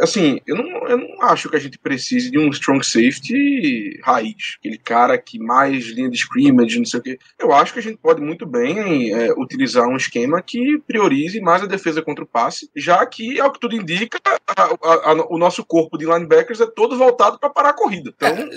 [0.00, 4.56] assim, eu não, eu não acho que a gente precise de um strong safety raiz,
[4.58, 7.18] aquele cara que mais linha de scrimmage, não sei o quê.
[7.38, 11.62] Eu acho que a gente pode muito bem é, utilizar um esquema que priorize mais
[11.62, 15.38] a defesa contra o passe, já que, ao que tudo indica, a- a- a- o
[15.38, 18.12] nosso corpo de linebackers é todo voltado para parar a corrida.
[18.16, 18.48] Então,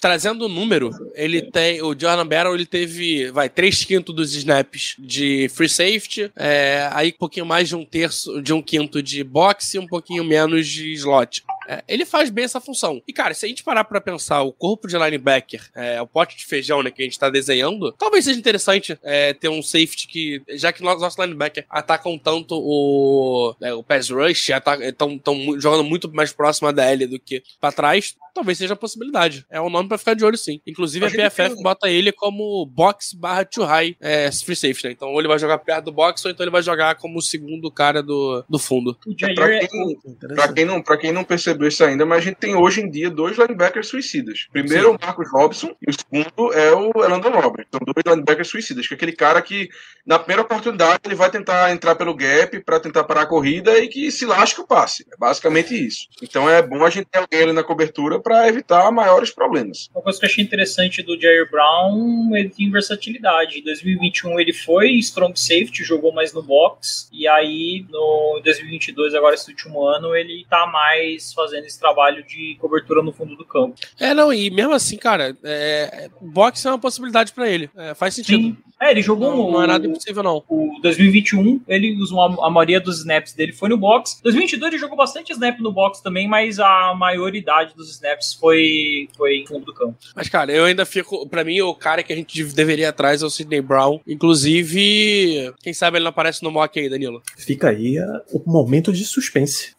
[0.00, 1.82] Trazendo o número, ele tem.
[1.82, 7.08] O Jordan Battle ele teve, vai, 3 quintos dos snaps de free safety, é, aí
[7.08, 10.66] um pouquinho mais de um terço, de um quinto de boxe e um pouquinho menos
[10.66, 11.42] de slot.
[11.68, 13.02] É, ele faz bem essa função.
[13.06, 16.36] E, cara, se a gente parar pra pensar o corpo de linebacker, é, o pote
[16.36, 20.06] de feijão né, que a gente tá desenhando, talvez seja interessante é, ter um safety
[20.08, 24.50] que, já que nossos nosso linebacker atacam tanto o, né, o pass rush,
[24.82, 25.20] estão
[25.58, 29.44] jogando muito mais próximo da L do que pra trás, talvez seja a possibilidade.
[29.50, 30.60] É um nome pra ficar de olho, sim.
[30.66, 34.92] Inclusive, A PFF tem- bota ele como box barra too high é, free safety, né?
[34.92, 37.22] Então, ou ele vai jogar perto do box, ou então ele vai jogar como o
[37.22, 38.96] segundo cara do, do fundo.
[39.06, 39.98] O Jair pra é- quem,
[40.34, 42.90] pra, quem não, pra quem não percebeu isso ainda, mas a gente tem hoje em
[42.90, 44.46] dia dois linebackers suicidas.
[44.52, 47.68] Primeiro é o Marcos Robson e o segundo é o Elandon Roberts.
[47.70, 49.68] São dois linebackers suicidas, que é aquele cara que,
[50.06, 53.88] na primeira oportunidade, ele vai tentar entrar pelo gap pra tentar parar a corrida e
[53.88, 55.06] que se lasca o passe.
[55.12, 56.08] É basicamente isso.
[56.22, 59.88] Então é bom a gente ter alguém ali na cobertura pra evitar maiores problemas.
[59.94, 63.58] Uma coisa que eu achei interessante do Jair Brown, ele tem versatilidade.
[63.58, 69.14] Em 2021 ele foi strong safety, jogou mais no box, e aí no em 2022,
[69.14, 73.44] agora esse último ano, ele tá mais fazendo esse trabalho de cobertura no fundo do
[73.44, 73.74] campo.
[73.98, 77.70] É, não, e mesmo assim, cara, é, boxe é uma possibilidade pra ele.
[77.76, 78.42] É, faz sentido.
[78.42, 78.56] Sim.
[78.80, 80.42] É, ele jogou Não, no, não é nada impossível, não.
[80.48, 84.22] o 2021, ele usou a, a maioria dos snaps dele foi no box.
[84.22, 89.40] 2022 ele jogou bastante snap no box também, mas a maioridade dos snaps foi foi
[89.40, 89.96] no fundo do campo.
[90.16, 91.28] Mas, cara, eu ainda fico.
[91.28, 94.00] Pra mim, o cara que a gente deveria ir atrás é o Sidney Brown.
[94.06, 97.22] Inclusive, quem sabe ele não aparece no mock aí, Danilo.
[97.36, 99.74] Fica aí ah, o momento de suspense.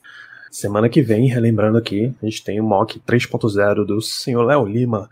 [0.52, 5.10] Semana que vem, relembrando aqui, a gente tem o mock 3.0 do senhor Léo Lima.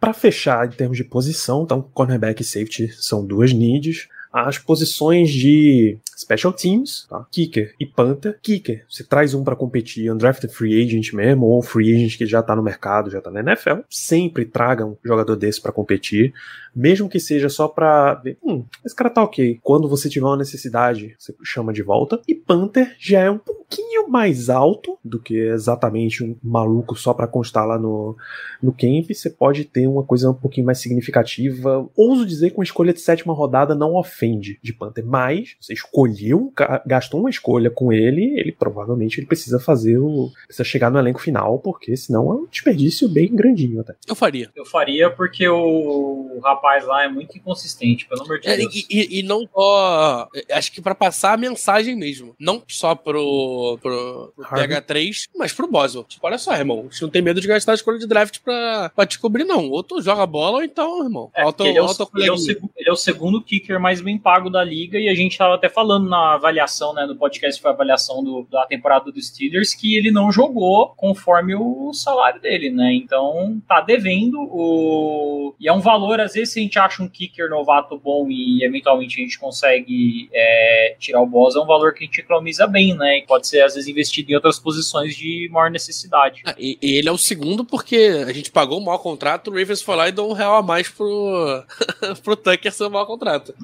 [0.00, 4.08] Para fechar em termos de posição, então cornerback e safety são duas needs.
[4.32, 7.24] As posições de special teams, tá?
[7.30, 8.38] kicker e punter.
[8.42, 12.42] Kicker, você traz um para competir, undrafted free agent mesmo, ou free agent que já
[12.42, 13.82] tá no mercado, já tá na NFL.
[13.88, 16.34] Sempre traga um jogador desse para competir,
[16.74, 19.60] mesmo que seja só pra ver, hum, esse cara tá ok.
[19.62, 22.20] Quando você tiver uma necessidade, você chama de volta.
[22.26, 27.26] E punter já é um pouquinho mais alto do que exatamente um maluco só para
[27.26, 28.16] constar lá no,
[28.62, 29.10] no camp.
[29.12, 31.88] Você pode ter uma coisa um pouquinho mais significativa.
[31.96, 36.07] Ouso dizer que uma escolha de sétima rodada não ofende de punter, mas você escolher
[36.10, 36.52] escolheu,
[36.86, 40.30] gastou uma escolha com ele, ele provavelmente ele precisa fazer o.
[40.46, 43.94] precisa chegar no elenco final, porque senão é um desperdício bem grandinho até.
[44.06, 44.50] Eu faria.
[44.54, 48.74] Eu faria porque o rapaz lá é muito inconsistente, pelo amor de É, Deus.
[48.74, 50.28] e, e- e não só.
[50.52, 52.34] Acho que pra passar a mensagem mesmo.
[52.38, 54.68] Não só pro, pro, pro Harvey.
[54.76, 56.04] PH3, mas pro Boswell.
[56.04, 56.80] Tipo, olha só, irmão.
[56.80, 59.44] A gente não tem medo de gastar a escolha de draft pra, pra te cobrir,
[59.44, 59.68] não.
[59.70, 61.30] Ou tu joga bola, ou então, irmão.
[61.34, 61.86] É, auto, ele, é o,
[62.16, 62.36] ele é o
[62.76, 65.68] ele é o segundo kicker mais bem pago da liga e a gente tava até
[65.68, 69.96] falando na avaliação, né, no podcast foi a avaliação do- da temporada dos Steelers, que
[69.96, 72.92] ele não jogou conforme o salário dele, né?
[72.94, 77.08] Então tá devendo o e é um valor às vezes se a gente acha um
[77.08, 81.92] kicker novato bom e eventualmente a gente consegue é, tirar o boss, é um valor
[81.94, 83.18] que a gente economiza bem, né?
[83.18, 86.42] E pode ser às vezes investido em outras posições de maior necessidade.
[86.44, 89.54] Ah, e, e ele é o segundo porque a gente pagou o maior contrato, o
[89.54, 91.64] Ravens foi lá e deu um real a mais pro,
[92.22, 93.54] pro Tucker ser o maior contrato.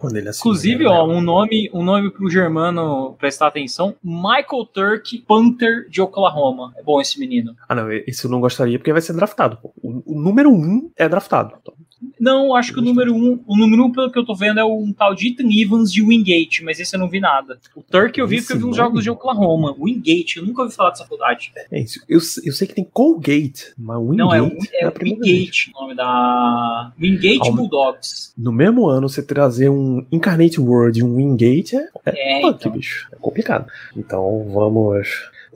[0.00, 0.90] Quando ele assinou, Inclusive, né?
[0.90, 6.72] ó, um nome, um nome pro Germano prestar atenção: Michael Turk, Panther de Oklahoma.
[6.76, 7.54] É bom esse menino.
[7.68, 9.58] Ah, não, esse eu não gostaria porque vai ser draftado.
[9.58, 9.72] pô.
[9.82, 11.54] O, o número um é draftado.
[11.60, 11.74] Então,
[12.18, 14.64] Não, acho que o número um, o número um, pelo que eu tô vendo, é
[14.64, 17.58] um tal de Ethan Evans de Wingate, mas esse eu não vi nada.
[17.76, 18.88] O Turk eu vi Esse porque eu vi uns nome?
[18.88, 19.74] jogos de Oklahoma.
[19.78, 21.52] Wingate, eu nunca ouvi falar dessa faculdade.
[21.70, 22.00] é isso.
[22.08, 24.92] Eu, eu sei que tem Colgate, mas Wingate Não, é, o- é, é.
[25.02, 26.92] Wingate, o nome da.
[27.00, 28.32] Wingate Alma- Bulldogs.
[28.36, 32.56] No mesmo ano, você trazer um Incarnate World e um Wingate é, é, É, punk,
[32.60, 32.72] então.
[32.72, 33.08] bicho.
[33.12, 33.66] É complicado.
[33.96, 35.08] Então vamos.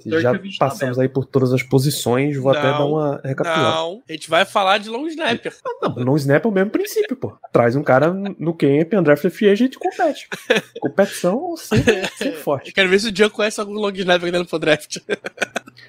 [0.07, 3.77] Já eu passamos aí por todas as posições, vou até Não, dar uma recapitulada.
[3.77, 5.55] Não, a gente vai falar de long snapper.
[5.83, 7.37] Não, no snap é o mesmo princípio, pô.
[7.53, 10.29] Traz um cara no camp, undrafted free agent e compete.
[10.81, 12.73] Competição sempre, sempre Eu forte.
[12.73, 14.99] quero ver se o Jean conhece algum long snapper ainda no pro draft.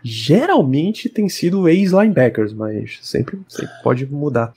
[0.04, 4.54] Geralmente tem sido ex-linebackers, mas sempre, sempre pode mudar.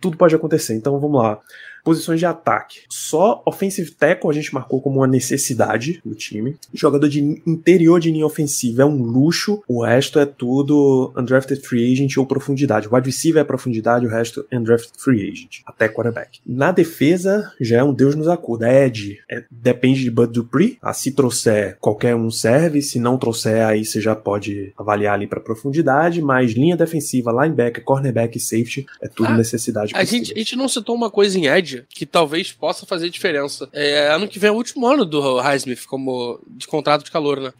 [0.00, 1.38] Tudo pode acontecer, então vamos lá.
[1.84, 2.80] Posições de ataque.
[2.88, 6.56] Só offensive tackle a gente marcou como uma necessidade do time.
[6.72, 9.62] Jogador de interior de linha ofensiva é um luxo.
[9.66, 12.88] O resto é tudo undrafted free agent ou profundidade.
[12.88, 15.60] O wide receiver é profundidade, o resto é undrafted free agent.
[15.66, 16.40] Até quarterback.
[16.46, 18.70] Na defesa, já é um Deus nos acuda.
[18.70, 20.78] Ed, é, depende de Bud Dupree.
[20.82, 22.82] Ah, se trouxer, qualquer um serve.
[22.82, 26.20] Se não trouxer, aí você já pode avaliar ali para profundidade.
[26.22, 29.92] Mas linha defensiva, linebacker, cornerback e safety é tudo Ah, necessidade.
[29.94, 33.68] A gente, a gente não citou uma coisa em Edge que talvez possa fazer diferença.
[33.72, 37.40] É, ano que vem é o último ano do Highsmith como de contrato de calor,
[37.40, 37.52] né?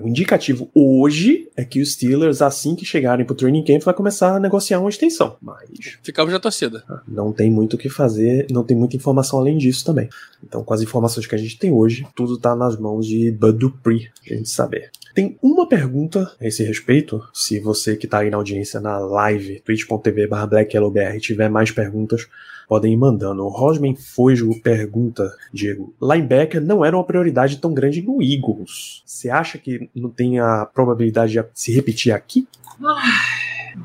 [0.00, 4.36] O indicativo hoje é que os Steelers, assim que chegarem pro training camp, vai começar
[4.36, 5.36] a negociar uma extensão.
[5.40, 6.84] Mas Ficamos na torcida.
[7.08, 10.08] não tem muito o que fazer, não tem muita informação além disso também.
[10.44, 13.58] Então, com as informações que a gente tem hoje, tudo tá nas mãos de Bud
[13.58, 14.90] Dupree, pra gente saber.
[15.14, 17.26] Tem uma pergunta a esse respeito.
[17.32, 22.26] Se você que tá aí na audiência na live, twitch.tv blackyellowbr, tiver mais perguntas,
[22.68, 23.44] podem ir mandando.
[23.44, 29.02] O Rosman Fojo pergunta, Diego, linebacker não era uma prioridade tão grande no Eagles.
[29.04, 32.46] Você acha que não tem a probabilidade de se repetir aqui?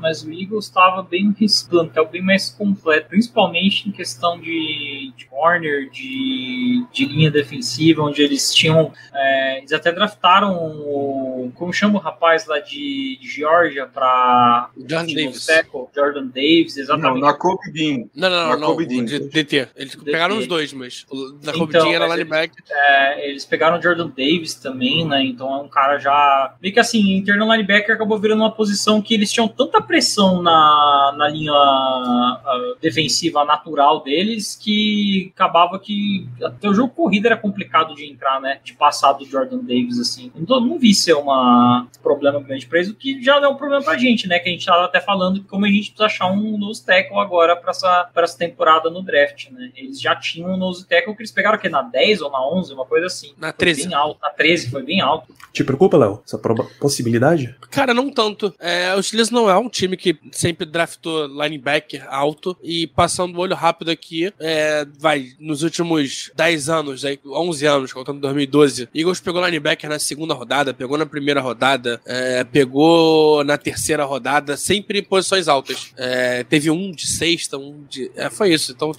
[0.00, 5.24] Mas o Eagles estava bem esse plantel bem mais completo, principalmente em questão de, de
[5.26, 8.92] corner, de, de linha defensiva, onde eles tinham.
[9.14, 11.52] é, eles até draftaram o.
[11.54, 14.70] Como chama o rapaz lá de, de Georgia para.
[14.76, 15.46] Jordan Davis.
[15.94, 17.20] Jordan Davis, Não, exatamente.
[17.20, 18.04] na Kobe Dean.
[18.14, 18.68] Não, não, não, Na não.
[18.68, 19.04] Kobe Dean.
[19.04, 19.68] de DT.
[19.76, 22.64] Eles pegaram os dois, mas o da Kobe Então, Dean era linebacker.
[22.70, 25.22] É, eles pegaram o Jordan Davis também, né?
[25.24, 26.54] Então é um cara já.
[26.62, 31.14] Meio que assim, internal linebacker acabou virando uma posição que eles tinham tanta pressão na,
[31.16, 31.52] na linha
[32.80, 38.60] defensiva natural deles que acabava que até o jogo corrida era complicado de entrar, né?
[38.64, 40.30] De passar do Jordan Davis, assim.
[40.36, 43.82] Então não vi ser uma problema grande pra eles, o que já é um problema
[43.82, 44.38] pra gente, né?
[44.38, 47.18] Que a gente tava até falando que como a gente precisa achar um nose tackle
[47.18, 49.70] agora pra essa, pra essa temporada no draft, né?
[49.76, 52.72] Eles já tinham um nose tackle que eles pegaram aqui na 10 ou na 11,
[52.72, 53.32] uma coisa assim.
[53.38, 53.88] Na Foi 13.
[53.88, 55.34] Bem alto, na 13 foi bem alto.
[55.52, 56.22] Te preocupa, Léo?
[56.26, 56.38] Essa
[56.80, 57.54] possibilidade?
[57.70, 58.54] Cara, não tanto.
[58.58, 63.40] É, o Steelers não é um time que sempre draftou linebacker alto e passando o
[63.40, 69.20] olho rápido aqui, é, vai, nos últimos 10 anos, aí, 11 anos, contando 2012, Eagles
[69.20, 74.98] pegou linebacker na segunda rodada, pegou na primeira rodada, é, pegou na terceira rodada, sempre
[74.98, 75.92] em posições altas.
[75.96, 78.10] É, teve um de sexta, um de...
[78.14, 78.72] É, foi isso.
[78.72, 78.92] Então,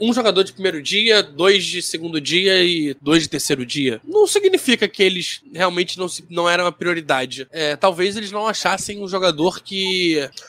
[0.00, 4.00] um jogador de primeiro dia, dois de segundo dia e dois de terceiro dia.
[4.04, 7.46] Não significa que eles realmente não, se, não eram a prioridade.
[7.50, 9.97] É, talvez eles não achassem um jogador que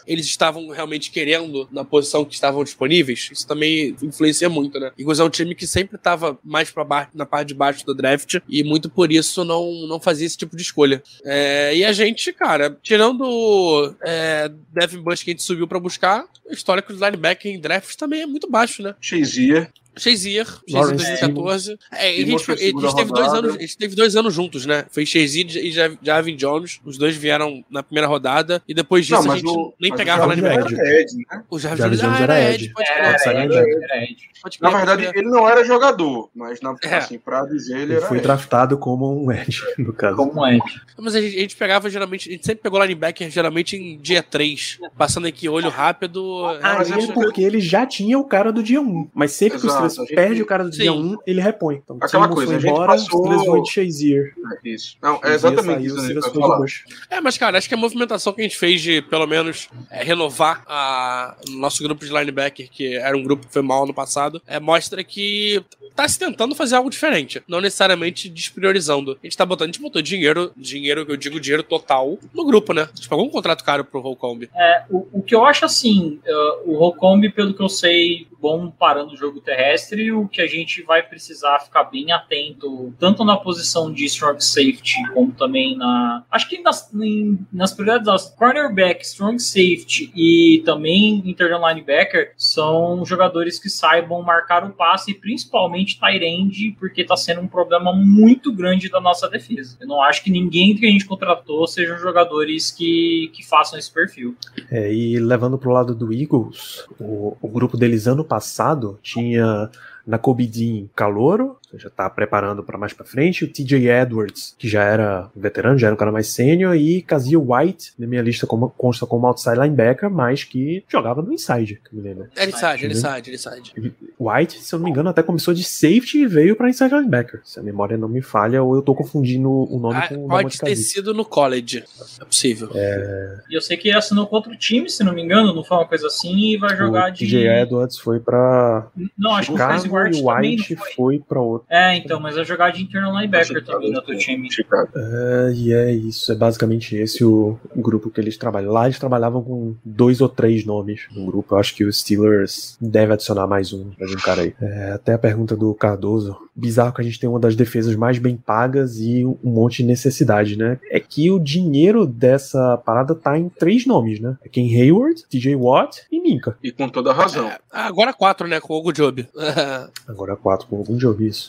[0.06, 3.30] eles estavam realmente querendo na posição que estavam disponíveis.
[3.32, 4.92] Isso também influencia muito, né?
[4.98, 7.94] Eagles é um time que sempre estava mais para baixo, na parte de baixo do
[7.94, 11.02] draft e muito por isso não, não fazia esse tipo de escolha.
[11.24, 16.26] É, e a gente, cara, tirando é, Devin Bush que a gente subiu para buscar,
[16.50, 18.96] o histórico do linebacker em draft também é muito baixo, né?
[19.00, 19.72] Shazier.
[20.00, 21.80] Shazier, Shazier 2014.
[21.92, 24.86] É, a gente, a gente teve dois anos, a gente teve dois anos juntos, né?
[24.90, 26.80] Foi Shazier e Javin Jones.
[26.84, 28.62] Os dois vieram na primeira rodada.
[28.68, 30.78] E depois disso não, a gente o, nem pegava lá linebacker.
[30.78, 31.44] Né?
[31.50, 32.70] O Javin Jones era, era Ed.
[32.70, 34.30] Pode era, era, era Ed.
[34.62, 36.96] Na verdade, ele não era jogador, mas na, é.
[36.96, 38.08] assim, pra dizer ele, ele era.
[38.08, 38.24] Foi Ed.
[38.24, 40.16] draftado como um Ed, no caso.
[40.16, 40.64] Como um Ed.
[40.98, 44.24] Mas a gente, a gente pegava geralmente, a gente sempre pegou linebacker geralmente em dia
[44.24, 46.46] 3, passando aqui olho rápido.
[46.62, 49.10] Ah, é porque ele já tinha o cara do dia 1.
[49.14, 50.16] Mas sempre Exato, que o Gente...
[50.16, 51.82] perde o cara do dia 1, ele repõe.
[51.84, 53.26] Então, Aquela coisa, a gente embora, passou...
[53.26, 54.34] Steelers vão de Shazier.
[54.64, 54.98] É isso.
[55.02, 55.99] Não, é exatamente isso.
[55.99, 56.66] Saiu,
[57.10, 60.03] é, mas cara, acho que a movimentação que a gente fez de, pelo menos, é,
[60.03, 63.94] renovar a, o nosso grupo de linebacker, que era um grupo que foi mal no
[63.94, 65.64] passado, é, mostra que
[65.95, 67.44] tá se tentando fazer algo diferente.
[67.48, 69.18] Não necessariamente despriorizando.
[69.22, 72.45] A gente tá botando, a gente botou dinheiro, dinheiro que eu digo dinheiro total, no
[72.45, 72.84] grupo, né?
[72.84, 74.49] A gente pagou um contrato caro pro Holcomb.
[74.56, 78.70] É, o, o que eu acho assim, uh, o Holcomb, pelo que eu sei, bom
[78.72, 79.78] parando o jogo terrestre,
[80.14, 84.95] o que a gente vai precisar ficar bem atento, tanto na posição de strong safety,
[85.14, 86.23] como também na.
[86.31, 93.03] Acho que nas, em, nas prioridades das cornerback, strong safety e também internal linebacker são
[93.06, 98.53] jogadores que saibam marcar o passe, principalmente tight end, porque está sendo um problema muito
[98.53, 99.77] grande da nossa defesa.
[99.80, 103.91] Eu não acho que ninguém que a gente contratou sejam jogadores que, que façam esse
[103.91, 104.35] perfil.
[104.72, 109.59] É, e levando para o lado do Eagles, o, o grupo deles ano passado tinha
[110.07, 110.18] na
[110.48, 115.30] Dean Calouro, já está preparando para mais para frente, o TJ Edwards, que já era
[115.36, 119.06] veterano, já era um cara mais sênior, e Kazia White, na minha lista como, consta
[119.06, 122.28] como outside linebacker, mas que jogava no inside, que me lembro.
[122.36, 123.94] É inside, inside, inside.
[124.20, 127.41] White, se eu não me engano, até começou de safety e veio para inside linebacker.
[127.44, 130.28] Se a memória não me falha, ou eu estou confundindo o nome ah, com o
[130.28, 131.84] Pode ter sido no college,
[132.20, 132.70] é possível.
[132.74, 133.40] É...
[133.50, 135.78] E eu sei que ele assinou contra o time, se não me engano, não foi
[135.78, 137.26] uma coisa assim, e vai jogar o de...
[137.26, 138.88] TJ Edwards foi para
[139.18, 140.94] Não, acho que o White, White foi.
[140.94, 141.59] foi para outro.
[141.69, 144.49] É, então, mas vai jogar de internal linebacker também no teu time.
[144.95, 148.72] É, e é isso, é basicamente esse o grupo que eles trabalham.
[148.72, 151.56] Lá eles trabalhavam com dois ou três nomes no grupo.
[151.56, 154.53] Eu acho que o Steelers deve adicionar mais um, mais um cara aí.
[154.61, 156.38] É, até a pergunta do Cardoso.
[156.56, 159.86] Bizarro que a gente tem uma das defesas mais bem pagas e um monte de
[159.86, 160.77] necessidade, né?
[160.91, 164.38] É que o dinheiro dessa parada tá em três nomes, né?
[164.44, 166.57] É Ken Hayward, TJ Watt e Minka.
[166.61, 167.48] E com toda razão.
[167.48, 168.60] É, agora quatro, né?
[168.60, 169.27] Com o Job.
[170.07, 171.49] agora quatro com o Job, isso.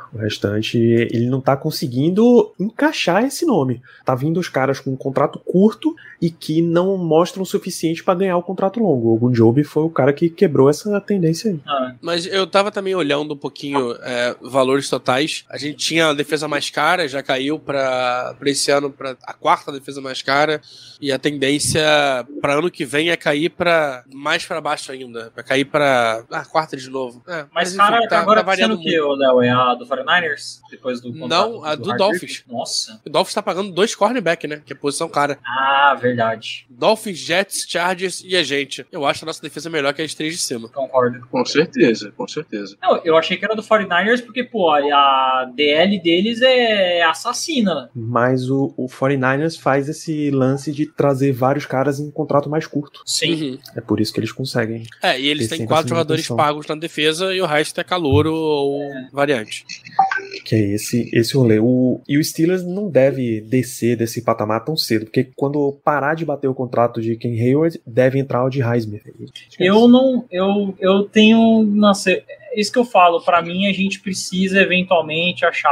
[0.13, 3.81] O restante, ele não tá conseguindo encaixar esse nome.
[4.03, 8.19] Tá vindo os caras com um contrato curto e que não mostram o suficiente para
[8.19, 9.13] ganhar o contrato longo.
[9.13, 11.59] O Gunjobi foi o cara que quebrou essa tendência aí.
[11.65, 15.45] Ah, mas eu tava também olhando um pouquinho é, valores totais.
[15.49, 19.71] A gente tinha a defesa mais cara, já caiu para esse ano para a quarta
[19.71, 20.61] defesa mais cara.
[20.99, 21.81] E a tendência
[22.41, 25.31] para ano que vem é cair para mais para baixo ainda.
[25.33, 27.23] Para cair para a ah, quarta de novo.
[27.27, 29.41] É, mas, mas cara, tá, agora tá variando o que, Léo?
[29.41, 30.59] É a do 49ers?
[30.69, 32.43] Depois do Não, a do, do Dolphins.
[32.47, 33.01] Nossa.
[33.05, 34.61] O Dolphins tá pagando dois cornerback, né?
[34.65, 35.37] Que é posição cara.
[35.45, 36.65] Ah, verdade.
[36.69, 38.85] Dolphins, Jets, Chargers e a gente.
[38.91, 40.69] Eu acho a nossa defesa melhor que as três de cima.
[40.69, 41.25] Concordo.
[41.29, 42.77] Com certeza, com certeza.
[42.81, 47.89] Não, eu achei que era do 49ers porque, pô, a DL deles é assassina.
[47.93, 52.67] Mas o, o 49ers faz esse lance de trazer vários caras em um contrato mais
[52.67, 53.01] curto.
[53.05, 53.33] Sim.
[53.33, 53.59] Uhum.
[53.75, 54.83] É por isso que eles conseguem.
[55.01, 58.83] É, e eles têm quatro jogadores pagos na defesa e o resto é calouro ou
[58.83, 59.09] é.
[59.11, 59.65] variante.
[60.45, 61.59] Que é esse, esse rolê.
[61.59, 66.25] O, e o Steelers não deve descer desse patamar tão cedo, porque quando parar de
[66.25, 69.01] bater o contrato de Ken Hayward, deve entrar o de Heisman.
[69.59, 70.25] Eu não.
[70.31, 71.63] Eu, eu tenho.
[71.63, 72.11] Nossa,
[72.55, 73.21] isso que eu falo.
[73.21, 75.71] Para mim, a gente precisa eventualmente achar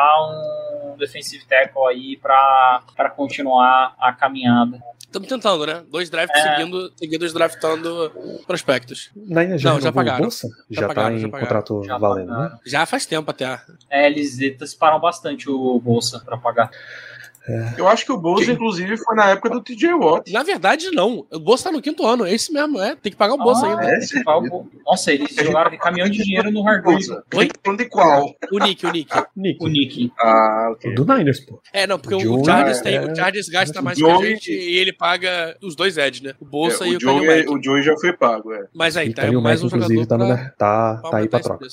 [0.93, 4.79] um defensive tackle aí para continuar a caminhada.
[5.09, 5.83] Estamos tentando, né?
[5.89, 6.55] Dois drafts é.
[6.55, 8.11] seguindo, seguidos draftando
[8.45, 9.09] prospectos.
[9.15, 10.29] Não, já, não, já pagaram.
[10.29, 11.47] Já, já pagaram, tá em já pagaram.
[11.47, 12.33] contrato já valendo, né?
[12.35, 12.53] pagaram.
[12.53, 12.59] né?
[12.63, 13.59] Já faz tempo até.
[13.89, 14.37] É, eles
[14.69, 16.69] separam bastante o Bolsa para pagar.
[17.49, 17.81] É.
[17.81, 18.51] Eu acho que o Bolsa, que...
[18.51, 20.31] inclusive, foi na época do TJ Watt.
[20.31, 21.25] Na verdade, não.
[21.31, 22.25] O Bolsa tá no quinto ano.
[22.25, 22.95] É esse mesmo, é.
[22.95, 23.91] Tem que pagar o Bolsa ah, ainda.
[23.91, 24.67] É, o...
[24.85, 27.07] Nossa, eles jogaram caminhão de dinheiro no Hardwood.
[27.33, 27.49] Oi?
[27.75, 28.35] De qual?
[28.51, 29.11] O Nick, o Nick.
[29.35, 29.63] Nick.
[29.63, 30.11] O Nick.
[30.19, 30.93] Ah, ok.
[30.93, 31.59] Do Niners, pô.
[31.73, 34.77] É, não, porque o, o Chargers, tem, o Chargers gasta mais que a gente e
[34.77, 36.33] ele paga os dois Ed, né?
[36.39, 38.67] O Bolsa é, e o Joey, O Joey já foi pago, é.
[38.73, 41.65] Mas aí, tá, mais um jogador tá, pra, tá, tá aí pra troca.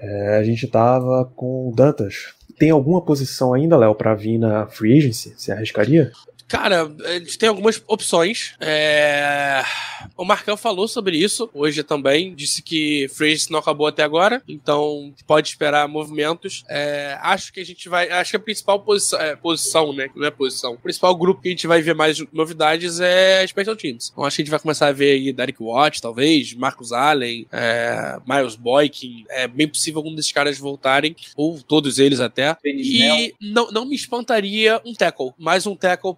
[0.00, 4.66] É, a gente tava com o Dantas tem alguma posição ainda, Léo, para vir na
[4.66, 5.34] free agency?
[5.36, 6.10] Você arriscaria?
[6.48, 8.54] Cara, a gente tem algumas opções.
[8.60, 9.62] É...
[10.16, 12.34] O Marcão falou sobre isso hoje também.
[12.34, 16.64] Disse que Freeze não acabou até agora, então pode esperar movimentos.
[16.68, 18.08] É, acho que a gente vai.
[18.10, 20.08] Acho que a principal posição, é, posição, né?
[20.14, 20.74] Não é posição.
[20.74, 24.10] O principal grupo que a gente vai ver mais novidades é Special Teams.
[24.12, 27.46] Então acho que a gente vai começar a ver aí Derek Watt, talvez, Marcus Allen,
[27.52, 29.24] é, Miles Boykin.
[29.28, 32.56] É bem possível algum desses caras voltarem, ou todos eles até.
[32.64, 36.14] E não, não me espantaria um tackle, mais um tackle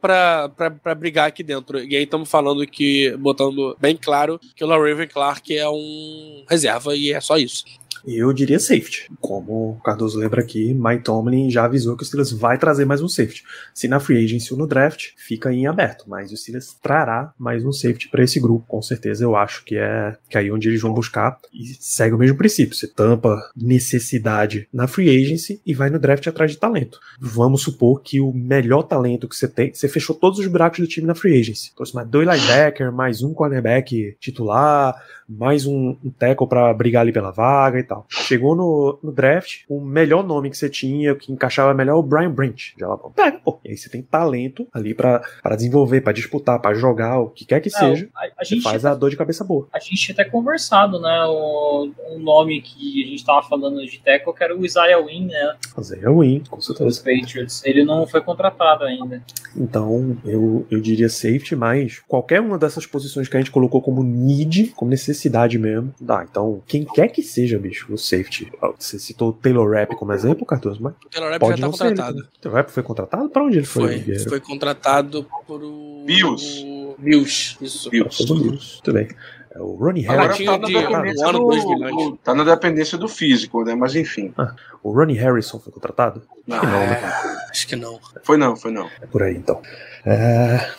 [0.82, 1.78] pra brigar aqui dentro.
[1.78, 6.94] E aí estamos falando que, botando bem claro, que o LaRaven Clark é um reserva
[6.94, 7.64] e é só isso.
[8.06, 9.10] Eu diria safety.
[9.20, 13.00] Como o Cardoso lembra aqui, Mike Tomlin já avisou que o Steelers vai trazer mais
[13.00, 13.44] um safety.
[13.74, 17.64] Se na free agency ou no draft, fica em aberto, mas o Steelers trará mais
[17.64, 18.64] um safety para esse grupo.
[18.66, 22.14] Com certeza eu acho que é que é aí onde eles vão buscar e segue
[22.14, 22.74] o mesmo princípio.
[22.74, 26.98] Você tampa necessidade na free agency e vai no draft atrás de talento.
[27.20, 30.86] Vamos supor que o melhor talento que você tem, você fechou todos os buracos do
[30.86, 31.74] time na free agency.
[31.74, 34.94] Trouxe mais dois linebacker, mais um cornerback titular,
[35.28, 38.06] mais um, um tackle para brigar ali pela vaga e tal.
[38.09, 42.02] Chegou no, no, draft, o melhor nome que você tinha, que encaixava melhor, é o
[42.02, 42.74] Brian Branch.
[42.78, 43.60] Já lá, pega, pô.
[43.64, 45.20] E aí você tem talento ali para
[45.56, 48.09] desenvolver, para disputar, para jogar, o que quer que Não, seja.
[48.16, 49.68] A, a gente faz a dor de cabeça boa.
[49.72, 51.24] A gente até conversado, né?
[51.26, 55.26] O, um nome que a gente tava falando de tackle, que era o Isaiah Wynn,
[55.26, 55.56] né?
[55.78, 56.88] Isaiah Wynn, com certeza.
[56.88, 57.62] Os Patriots.
[57.64, 59.22] Ele não foi contratado ainda.
[59.55, 64.02] Então, eu, eu diria safety, mas qualquer uma dessas posições que a gente colocou como
[64.02, 65.17] need, como necessidade
[65.58, 66.24] mesmo, dá.
[66.28, 68.52] Então, quem quer que seja, bicho, o safety.
[68.78, 70.94] Você citou o Taylor Rapp como exemplo, Cardoso, mas.
[71.04, 72.18] O Taylor Rapp já tá contratado.
[72.18, 73.28] O Taylor Rapp foi contratado?
[73.30, 74.00] Pra onde ele foi?
[74.00, 76.04] Foi, foi contratado por o.
[76.04, 76.64] Bills.
[76.98, 77.90] Bills, isso.
[77.90, 78.24] Bills.
[78.26, 78.80] Bills.
[78.82, 79.08] Tudo bem.
[79.50, 80.58] É o Ronnie Harrison.
[80.58, 83.74] Tá, de, tá, do, tá na dependência do físico, né?
[83.74, 84.32] Mas enfim.
[84.36, 86.22] Ah, o Ronnie Harrison foi contratado?
[86.48, 87.00] Acho que não, né?
[87.02, 88.00] É, acho que não.
[88.22, 88.88] Foi não, foi não.
[89.00, 89.60] É por aí então.
[90.04, 90.70] É,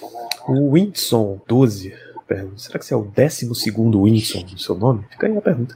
[0.48, 1.94] o Winston 12
[2.58, 5.06] Será que você é o 12 Winston no seu nome?
[5.10, 5.76] Fica aí a pergunta.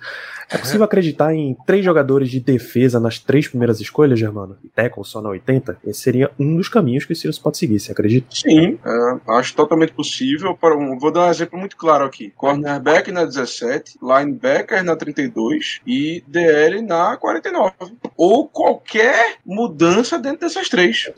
[0.49, 4.55] É possível acreditar em três jogadores de defesa nas três primeiras escolhas, Germano?
[4.63, 5.79] E tackle só na 80?
[5.85, 8.27] Esse seria um dos caminhos que o Sirius pode seguir, você acredita?
[8.29, 10.57] Sim, é, acho totalmente possível.
[10.63, 12.31] Um, vou dar um exemplo muito claro aqui.
[12.35, 17.73] Cornerback na 17, linebacker na 32 e DL na 49.
[18.15, 21.11] Ou qualquer mudança dentro dessas três.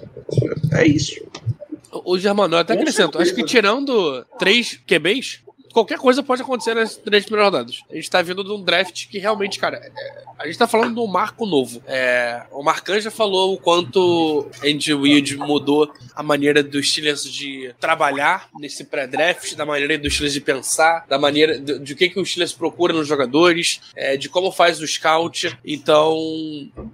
[0.71, 1.25] É isso.
[2.03, 5.45] O Germano, eu até acrescento, acho que tirando três QBs,
[5.75, 7.83] qualquer coisa pode acontecer nas três primeiras rodadas.
[7.91, 10.95] A gente tá vindo de um draft que realmente, cara, é, a gente tá falando
[10.95, 11.83] de um marco novo.
[11.85, 17.75] É, o Marcan já falou o quanto Andy Reid mudou a maneira dos Steelers de
[17.77, 22.07] trabalhar nesse pré-draft, da maneira dos Steelers de pensar, da maneira de, de o que,
[22.07, 25.57] que os Steelers procura nos jogadores, é, de como faz o scout.
[25.65, 26.15] Então,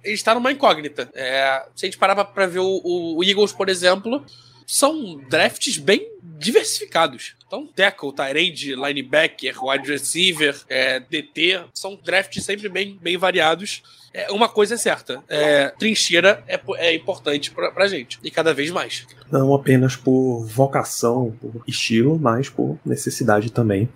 [0.04, 1.08] ele está numa incógnita.
[1.14, 4.26] É, se a gente parar pra, ver o, o Eagles, por exemplo,
[4.72, 7.36] são drafts bem diversificados.
[7.46, 13.84] Então, tackle, tight linebacker, wide receiver, é, DT, são drafts sempre bem, bem variados.
[14.14, 18.54] É, uma coisa é certa, é, trincheira é, é importante pra, pra gente, e cada
[18.54, 19.06] vez mais.
[19.30, 23.90] Não apenas por vocação, por estilo, mas por necessidade também.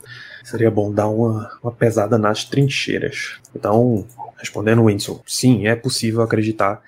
[0.46, 3.40] Seria bom dar uma, uma pesada nas trincheiras.
[3.56, 4.06] Então,
[4.38, 6.82] Respondendo o Winston, sim, é possível acreditar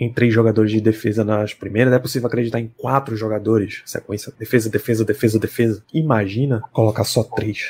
[0.00, 4.70] em três jogadores de defesa nas primeiras, é possível acreditar em quatro jogadores, sequência defesa,
[4.70, 5.84] defesa, defesa, defesa.
[5.92, 7.66] Imagina colocar só três.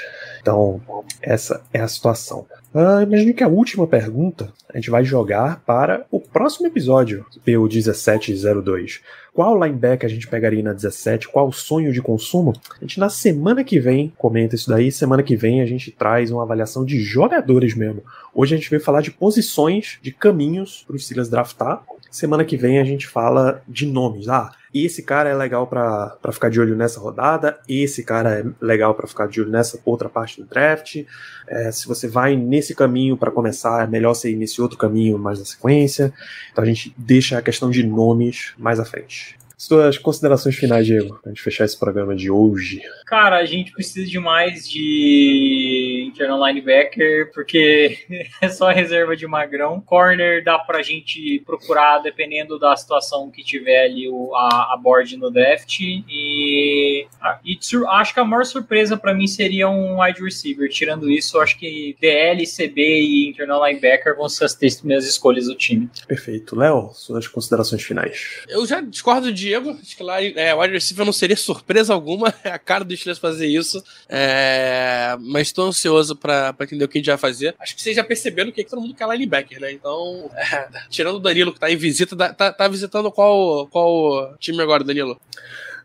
[0.46, 0.80] Então,
[1.20, 2.46] essa é a situação.
[2.72, 9.00] Ah, imagine que a última pergunta a gente vai jogar para o próximo episódio, PU1702.
[9.34, 11.26] Qual linebacker a gente pegaria na 17?
[11.26, 12.52] Qual sonho de consumo?
[12.76, 14.92] A gente na semana que vem comenta isso daí.
[14.92, 18.04] Semana que vem a gente traz uma avaliação de jogadores mesmo.
[18.32, 21.82] Hoje a gente veio falar de posições, de caminhos para os Steelers draftar.
[22.16, 24.26] Semana que vem a gente fala de nomes.
[24.26, 28.94] Ah, esse cara é legal para ficar de olho nessa rodada, esse cara é legal
[28.94, 31.04] para ficar de olho nessa outra parte do draft.
[31.46, 35.18] É, se você vai nesse caminho para começar, é melhor você ir nesse outro caminho
[35.18, 36.10] mais na sequência.
[36.50, 39.36] Então a gente deixa a questão de nomes mais à frente.
[39.58, 42.82] Suas considerações finais, Diego, pra gente fechar esse programa de hoje.
[43.06, 47.98] Cara, a gente precisa de mais de internal linebacker, porque
[48.42, 49.80] é só reserva de magrão.
[49.80, 55.16] Corner dá pra gente procurar dependendo da situação que tiver ali o, a, a board
[55.16, 55.80] no draft.
[55.80, 57.58] E, ah, e
[57.88, 60.68] acho que a maior surpresa para mim seria um wide receiver.
[60.68, 65.46] Tirando isso, acho que DL, CB e internal linebacker vão ser as três primeiras escolhas
[65.46, 65.88] do time.
[66.06, 66.54] Perfeito.
[66.54, 68.44] Léo, suas considerações finais.
[68.48, 69.70] Eu já discordo de Diego.
[69.80, 72.34] Acho que lá é, o wide receiver não seria surpresa alguma.
[72.46, 73.82] É a cara do Steelers fazer isso.
[74.08, 77.56] É, mas estou ansioso para entender o que a gente vai fazer.
[77.58, 79.72] Acho que vocês já perceberam que todo mundo quer linebacker, né?
[79.72, 84.62] Então, é, tirando o Danilo, que tá em visita, tá, tá visitando qual, qual time
[84.62, 85.20] agora, Danilo?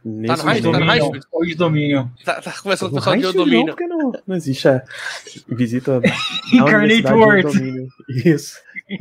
[0.04, 0.72] Tá no Heisman?
[0.72, 1.22] Tá no Heisman?
[1.32, 2.12] Hoje domínio.
[2.26, 3.68] Tá, tá começando o pessoal de o domínio.
[3.68, 4.68] Não, porque não, não existe.
[4.68, 4.84] É,
[5.48, 6.02] visita.
[6.52, 7.88] Incarnate Word.
[8.26, 8.56] Isso.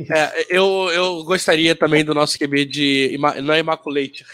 [0.09, 3.19] É, eu, eu gostaria também do nosso QB de.
[3.43, 4.25] Não é Immaculate.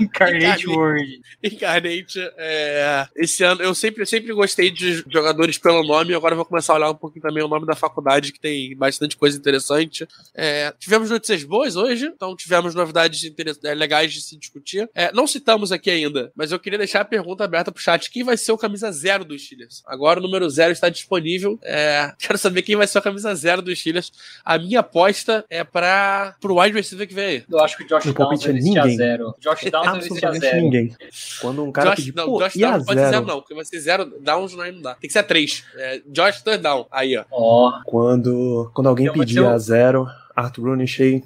[0.00, 1.20] Incarnate Word.
[1.42, 2.18] Incarnate.
[2.36, 6.76] É, esse ano, eu sempre, sempre gostei de jogadores pelo nome, agora vou começar a
[6.76, 10.06] olhar um pouquinho também o nome da faculdade, que tem bastante coisa interessante.
[10.34, 13.22] É, tivemos notícias boas hoje, então tivemos novidades
[13.64, 14.88] é, legais de se discutir.
[14.94, 18.24] É, não citamos aqui ainda, mas eu queria deixar a pergunta aberta pro chat: quem
[18.24, 19.82] vai ser o camisa zero dos Steelers?
[19.86, 21.58] Agora o número zero está disponível.
[21.62, 23.99] É, quero saber quem vai ser o camisa zero dos Steelers.
[24.44, 27.44] A minha aposta é para pro wide receiver que vem aí.
[27.50, 28.96] Eu acho que o Josh Downs é vai vestir a ninguém.
[28.96, 29.34] zero.
[29.40, 30.56] Josh Downs vai vestir a zero.
[30.62, 30.96] ninguém.
[31.40, 33.16] Quando um cara Josh, pedir, não, pô, Josh e a Down não pode ser zero?
[33.16, 34.94] zero, não, porque vai ser zero downs, não, não dá.
[34.94, 35.64] Tem que ser três.
[35.76, 36.86] É, Josh third down.
[36.90, 37.24] Aí, ó.
[37.30, 41.22] Ó, Quando, quando alguém Então pedir o- a zero, Arthur Runishey,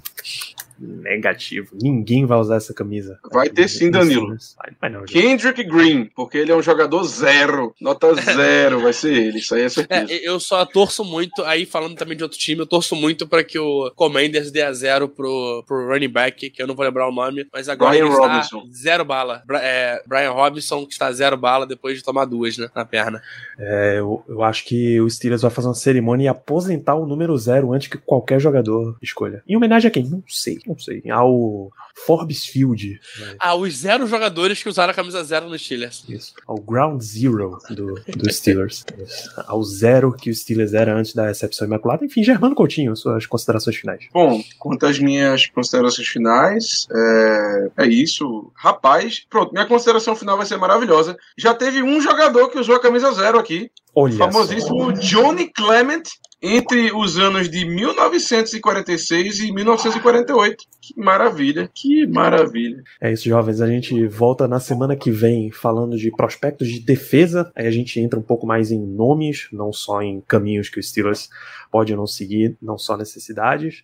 [0.79, 1.75] negativo.
[1.81, 3.19] Ninguém vai usar essa camisa.
[3.31, 4.35] Vai ter sim, Danilo.
[4.81, 5.03] Vai, não.
[5.05, 7.73] Kendrick Green, porque ele é um jogador zero.
[7.79, 9.39] Nota zero, vai ser ele.
[9.39, 10.13] Isso aí é É, certeza.
[10.23, 13.57] eu só torço muito, aí falando também de outro time, eu torço muito pra que
[13.59, 17.11] o Commanders dê a zero pro, pro running back, que eu não vou lembrar o
[17.11, 18.63] nome, mas agora Brian ele está Robinson.
[18.73, 19.43] zero bala.
[19.45, 23.21] Bra- é, Brian Robinson, que está zero bala depois de tomar duas, né, na perna.
[23.57, 27.37] É, eu, eu acho que o Steelers vai fazer uma cerimônia e aposentar o número
[27.37, 29.43] zero antes que qualquer jogador escolha.
[29.47, 30.03] Em homenagem a quem?
[30.05, 31.01] Não sei, não sei.
[31.11, 31.71] Ao
[32.05, 32.99] Forbes Field.
[33.19, 33.35] né?
[33.39, 36.03] Ah, os zero jogadores que usaram a camisa zero nos Steelers.
[36.09, 36.33] Isso.
[36.45, 38.83] Ao ground zero do, do Steelers.
[38.97, 39.29] Isso.
[39.47, 42.05] Ao zero que o Steelers era antes da recepção imaculada.
[42.05, 44.05] Enfim, Germano Coutinho, suas considerações finais.
[44.13, 48.51] Bom, quanto às minhas considerações finais, é, é isso.
[48.55, 51.17] Rapaz, pronto, minha consideração final vai ser maravilhosa.
[51.37, 54.25] Já teve um jogador que usou a camisa zero aqui, Olha o só.
[54.31, 56.03] famosíssimo Johnny Clement,
[56.45, 60.63] entre os anos de 1946 e 1948.
[60.79, 62.83] Que maravilha, que maravilha.
[63.01, 63.61] É isso, jovens.
[63.61, 67.51] A gente volta na semana que vem falando de prospectos de defesa.
[67.55, 70.83] Aí a gente entra um pouco mais em nomes, não só em caminhos que o
[70.83, 71.29] Steelers
[71.71, 73.83] pode ou não seguir, não só necessidades.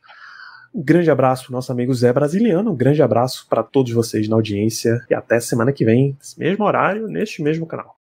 [0.73, 2.71] Um grande abraço nosso amigo Zé Brasiliano.
[2.71, 5.05] Um grande abraço para todos vocês na audiência.
[5.09, 8.00] E até semana que vem, nesse mesmo horário, neste mesmo canal.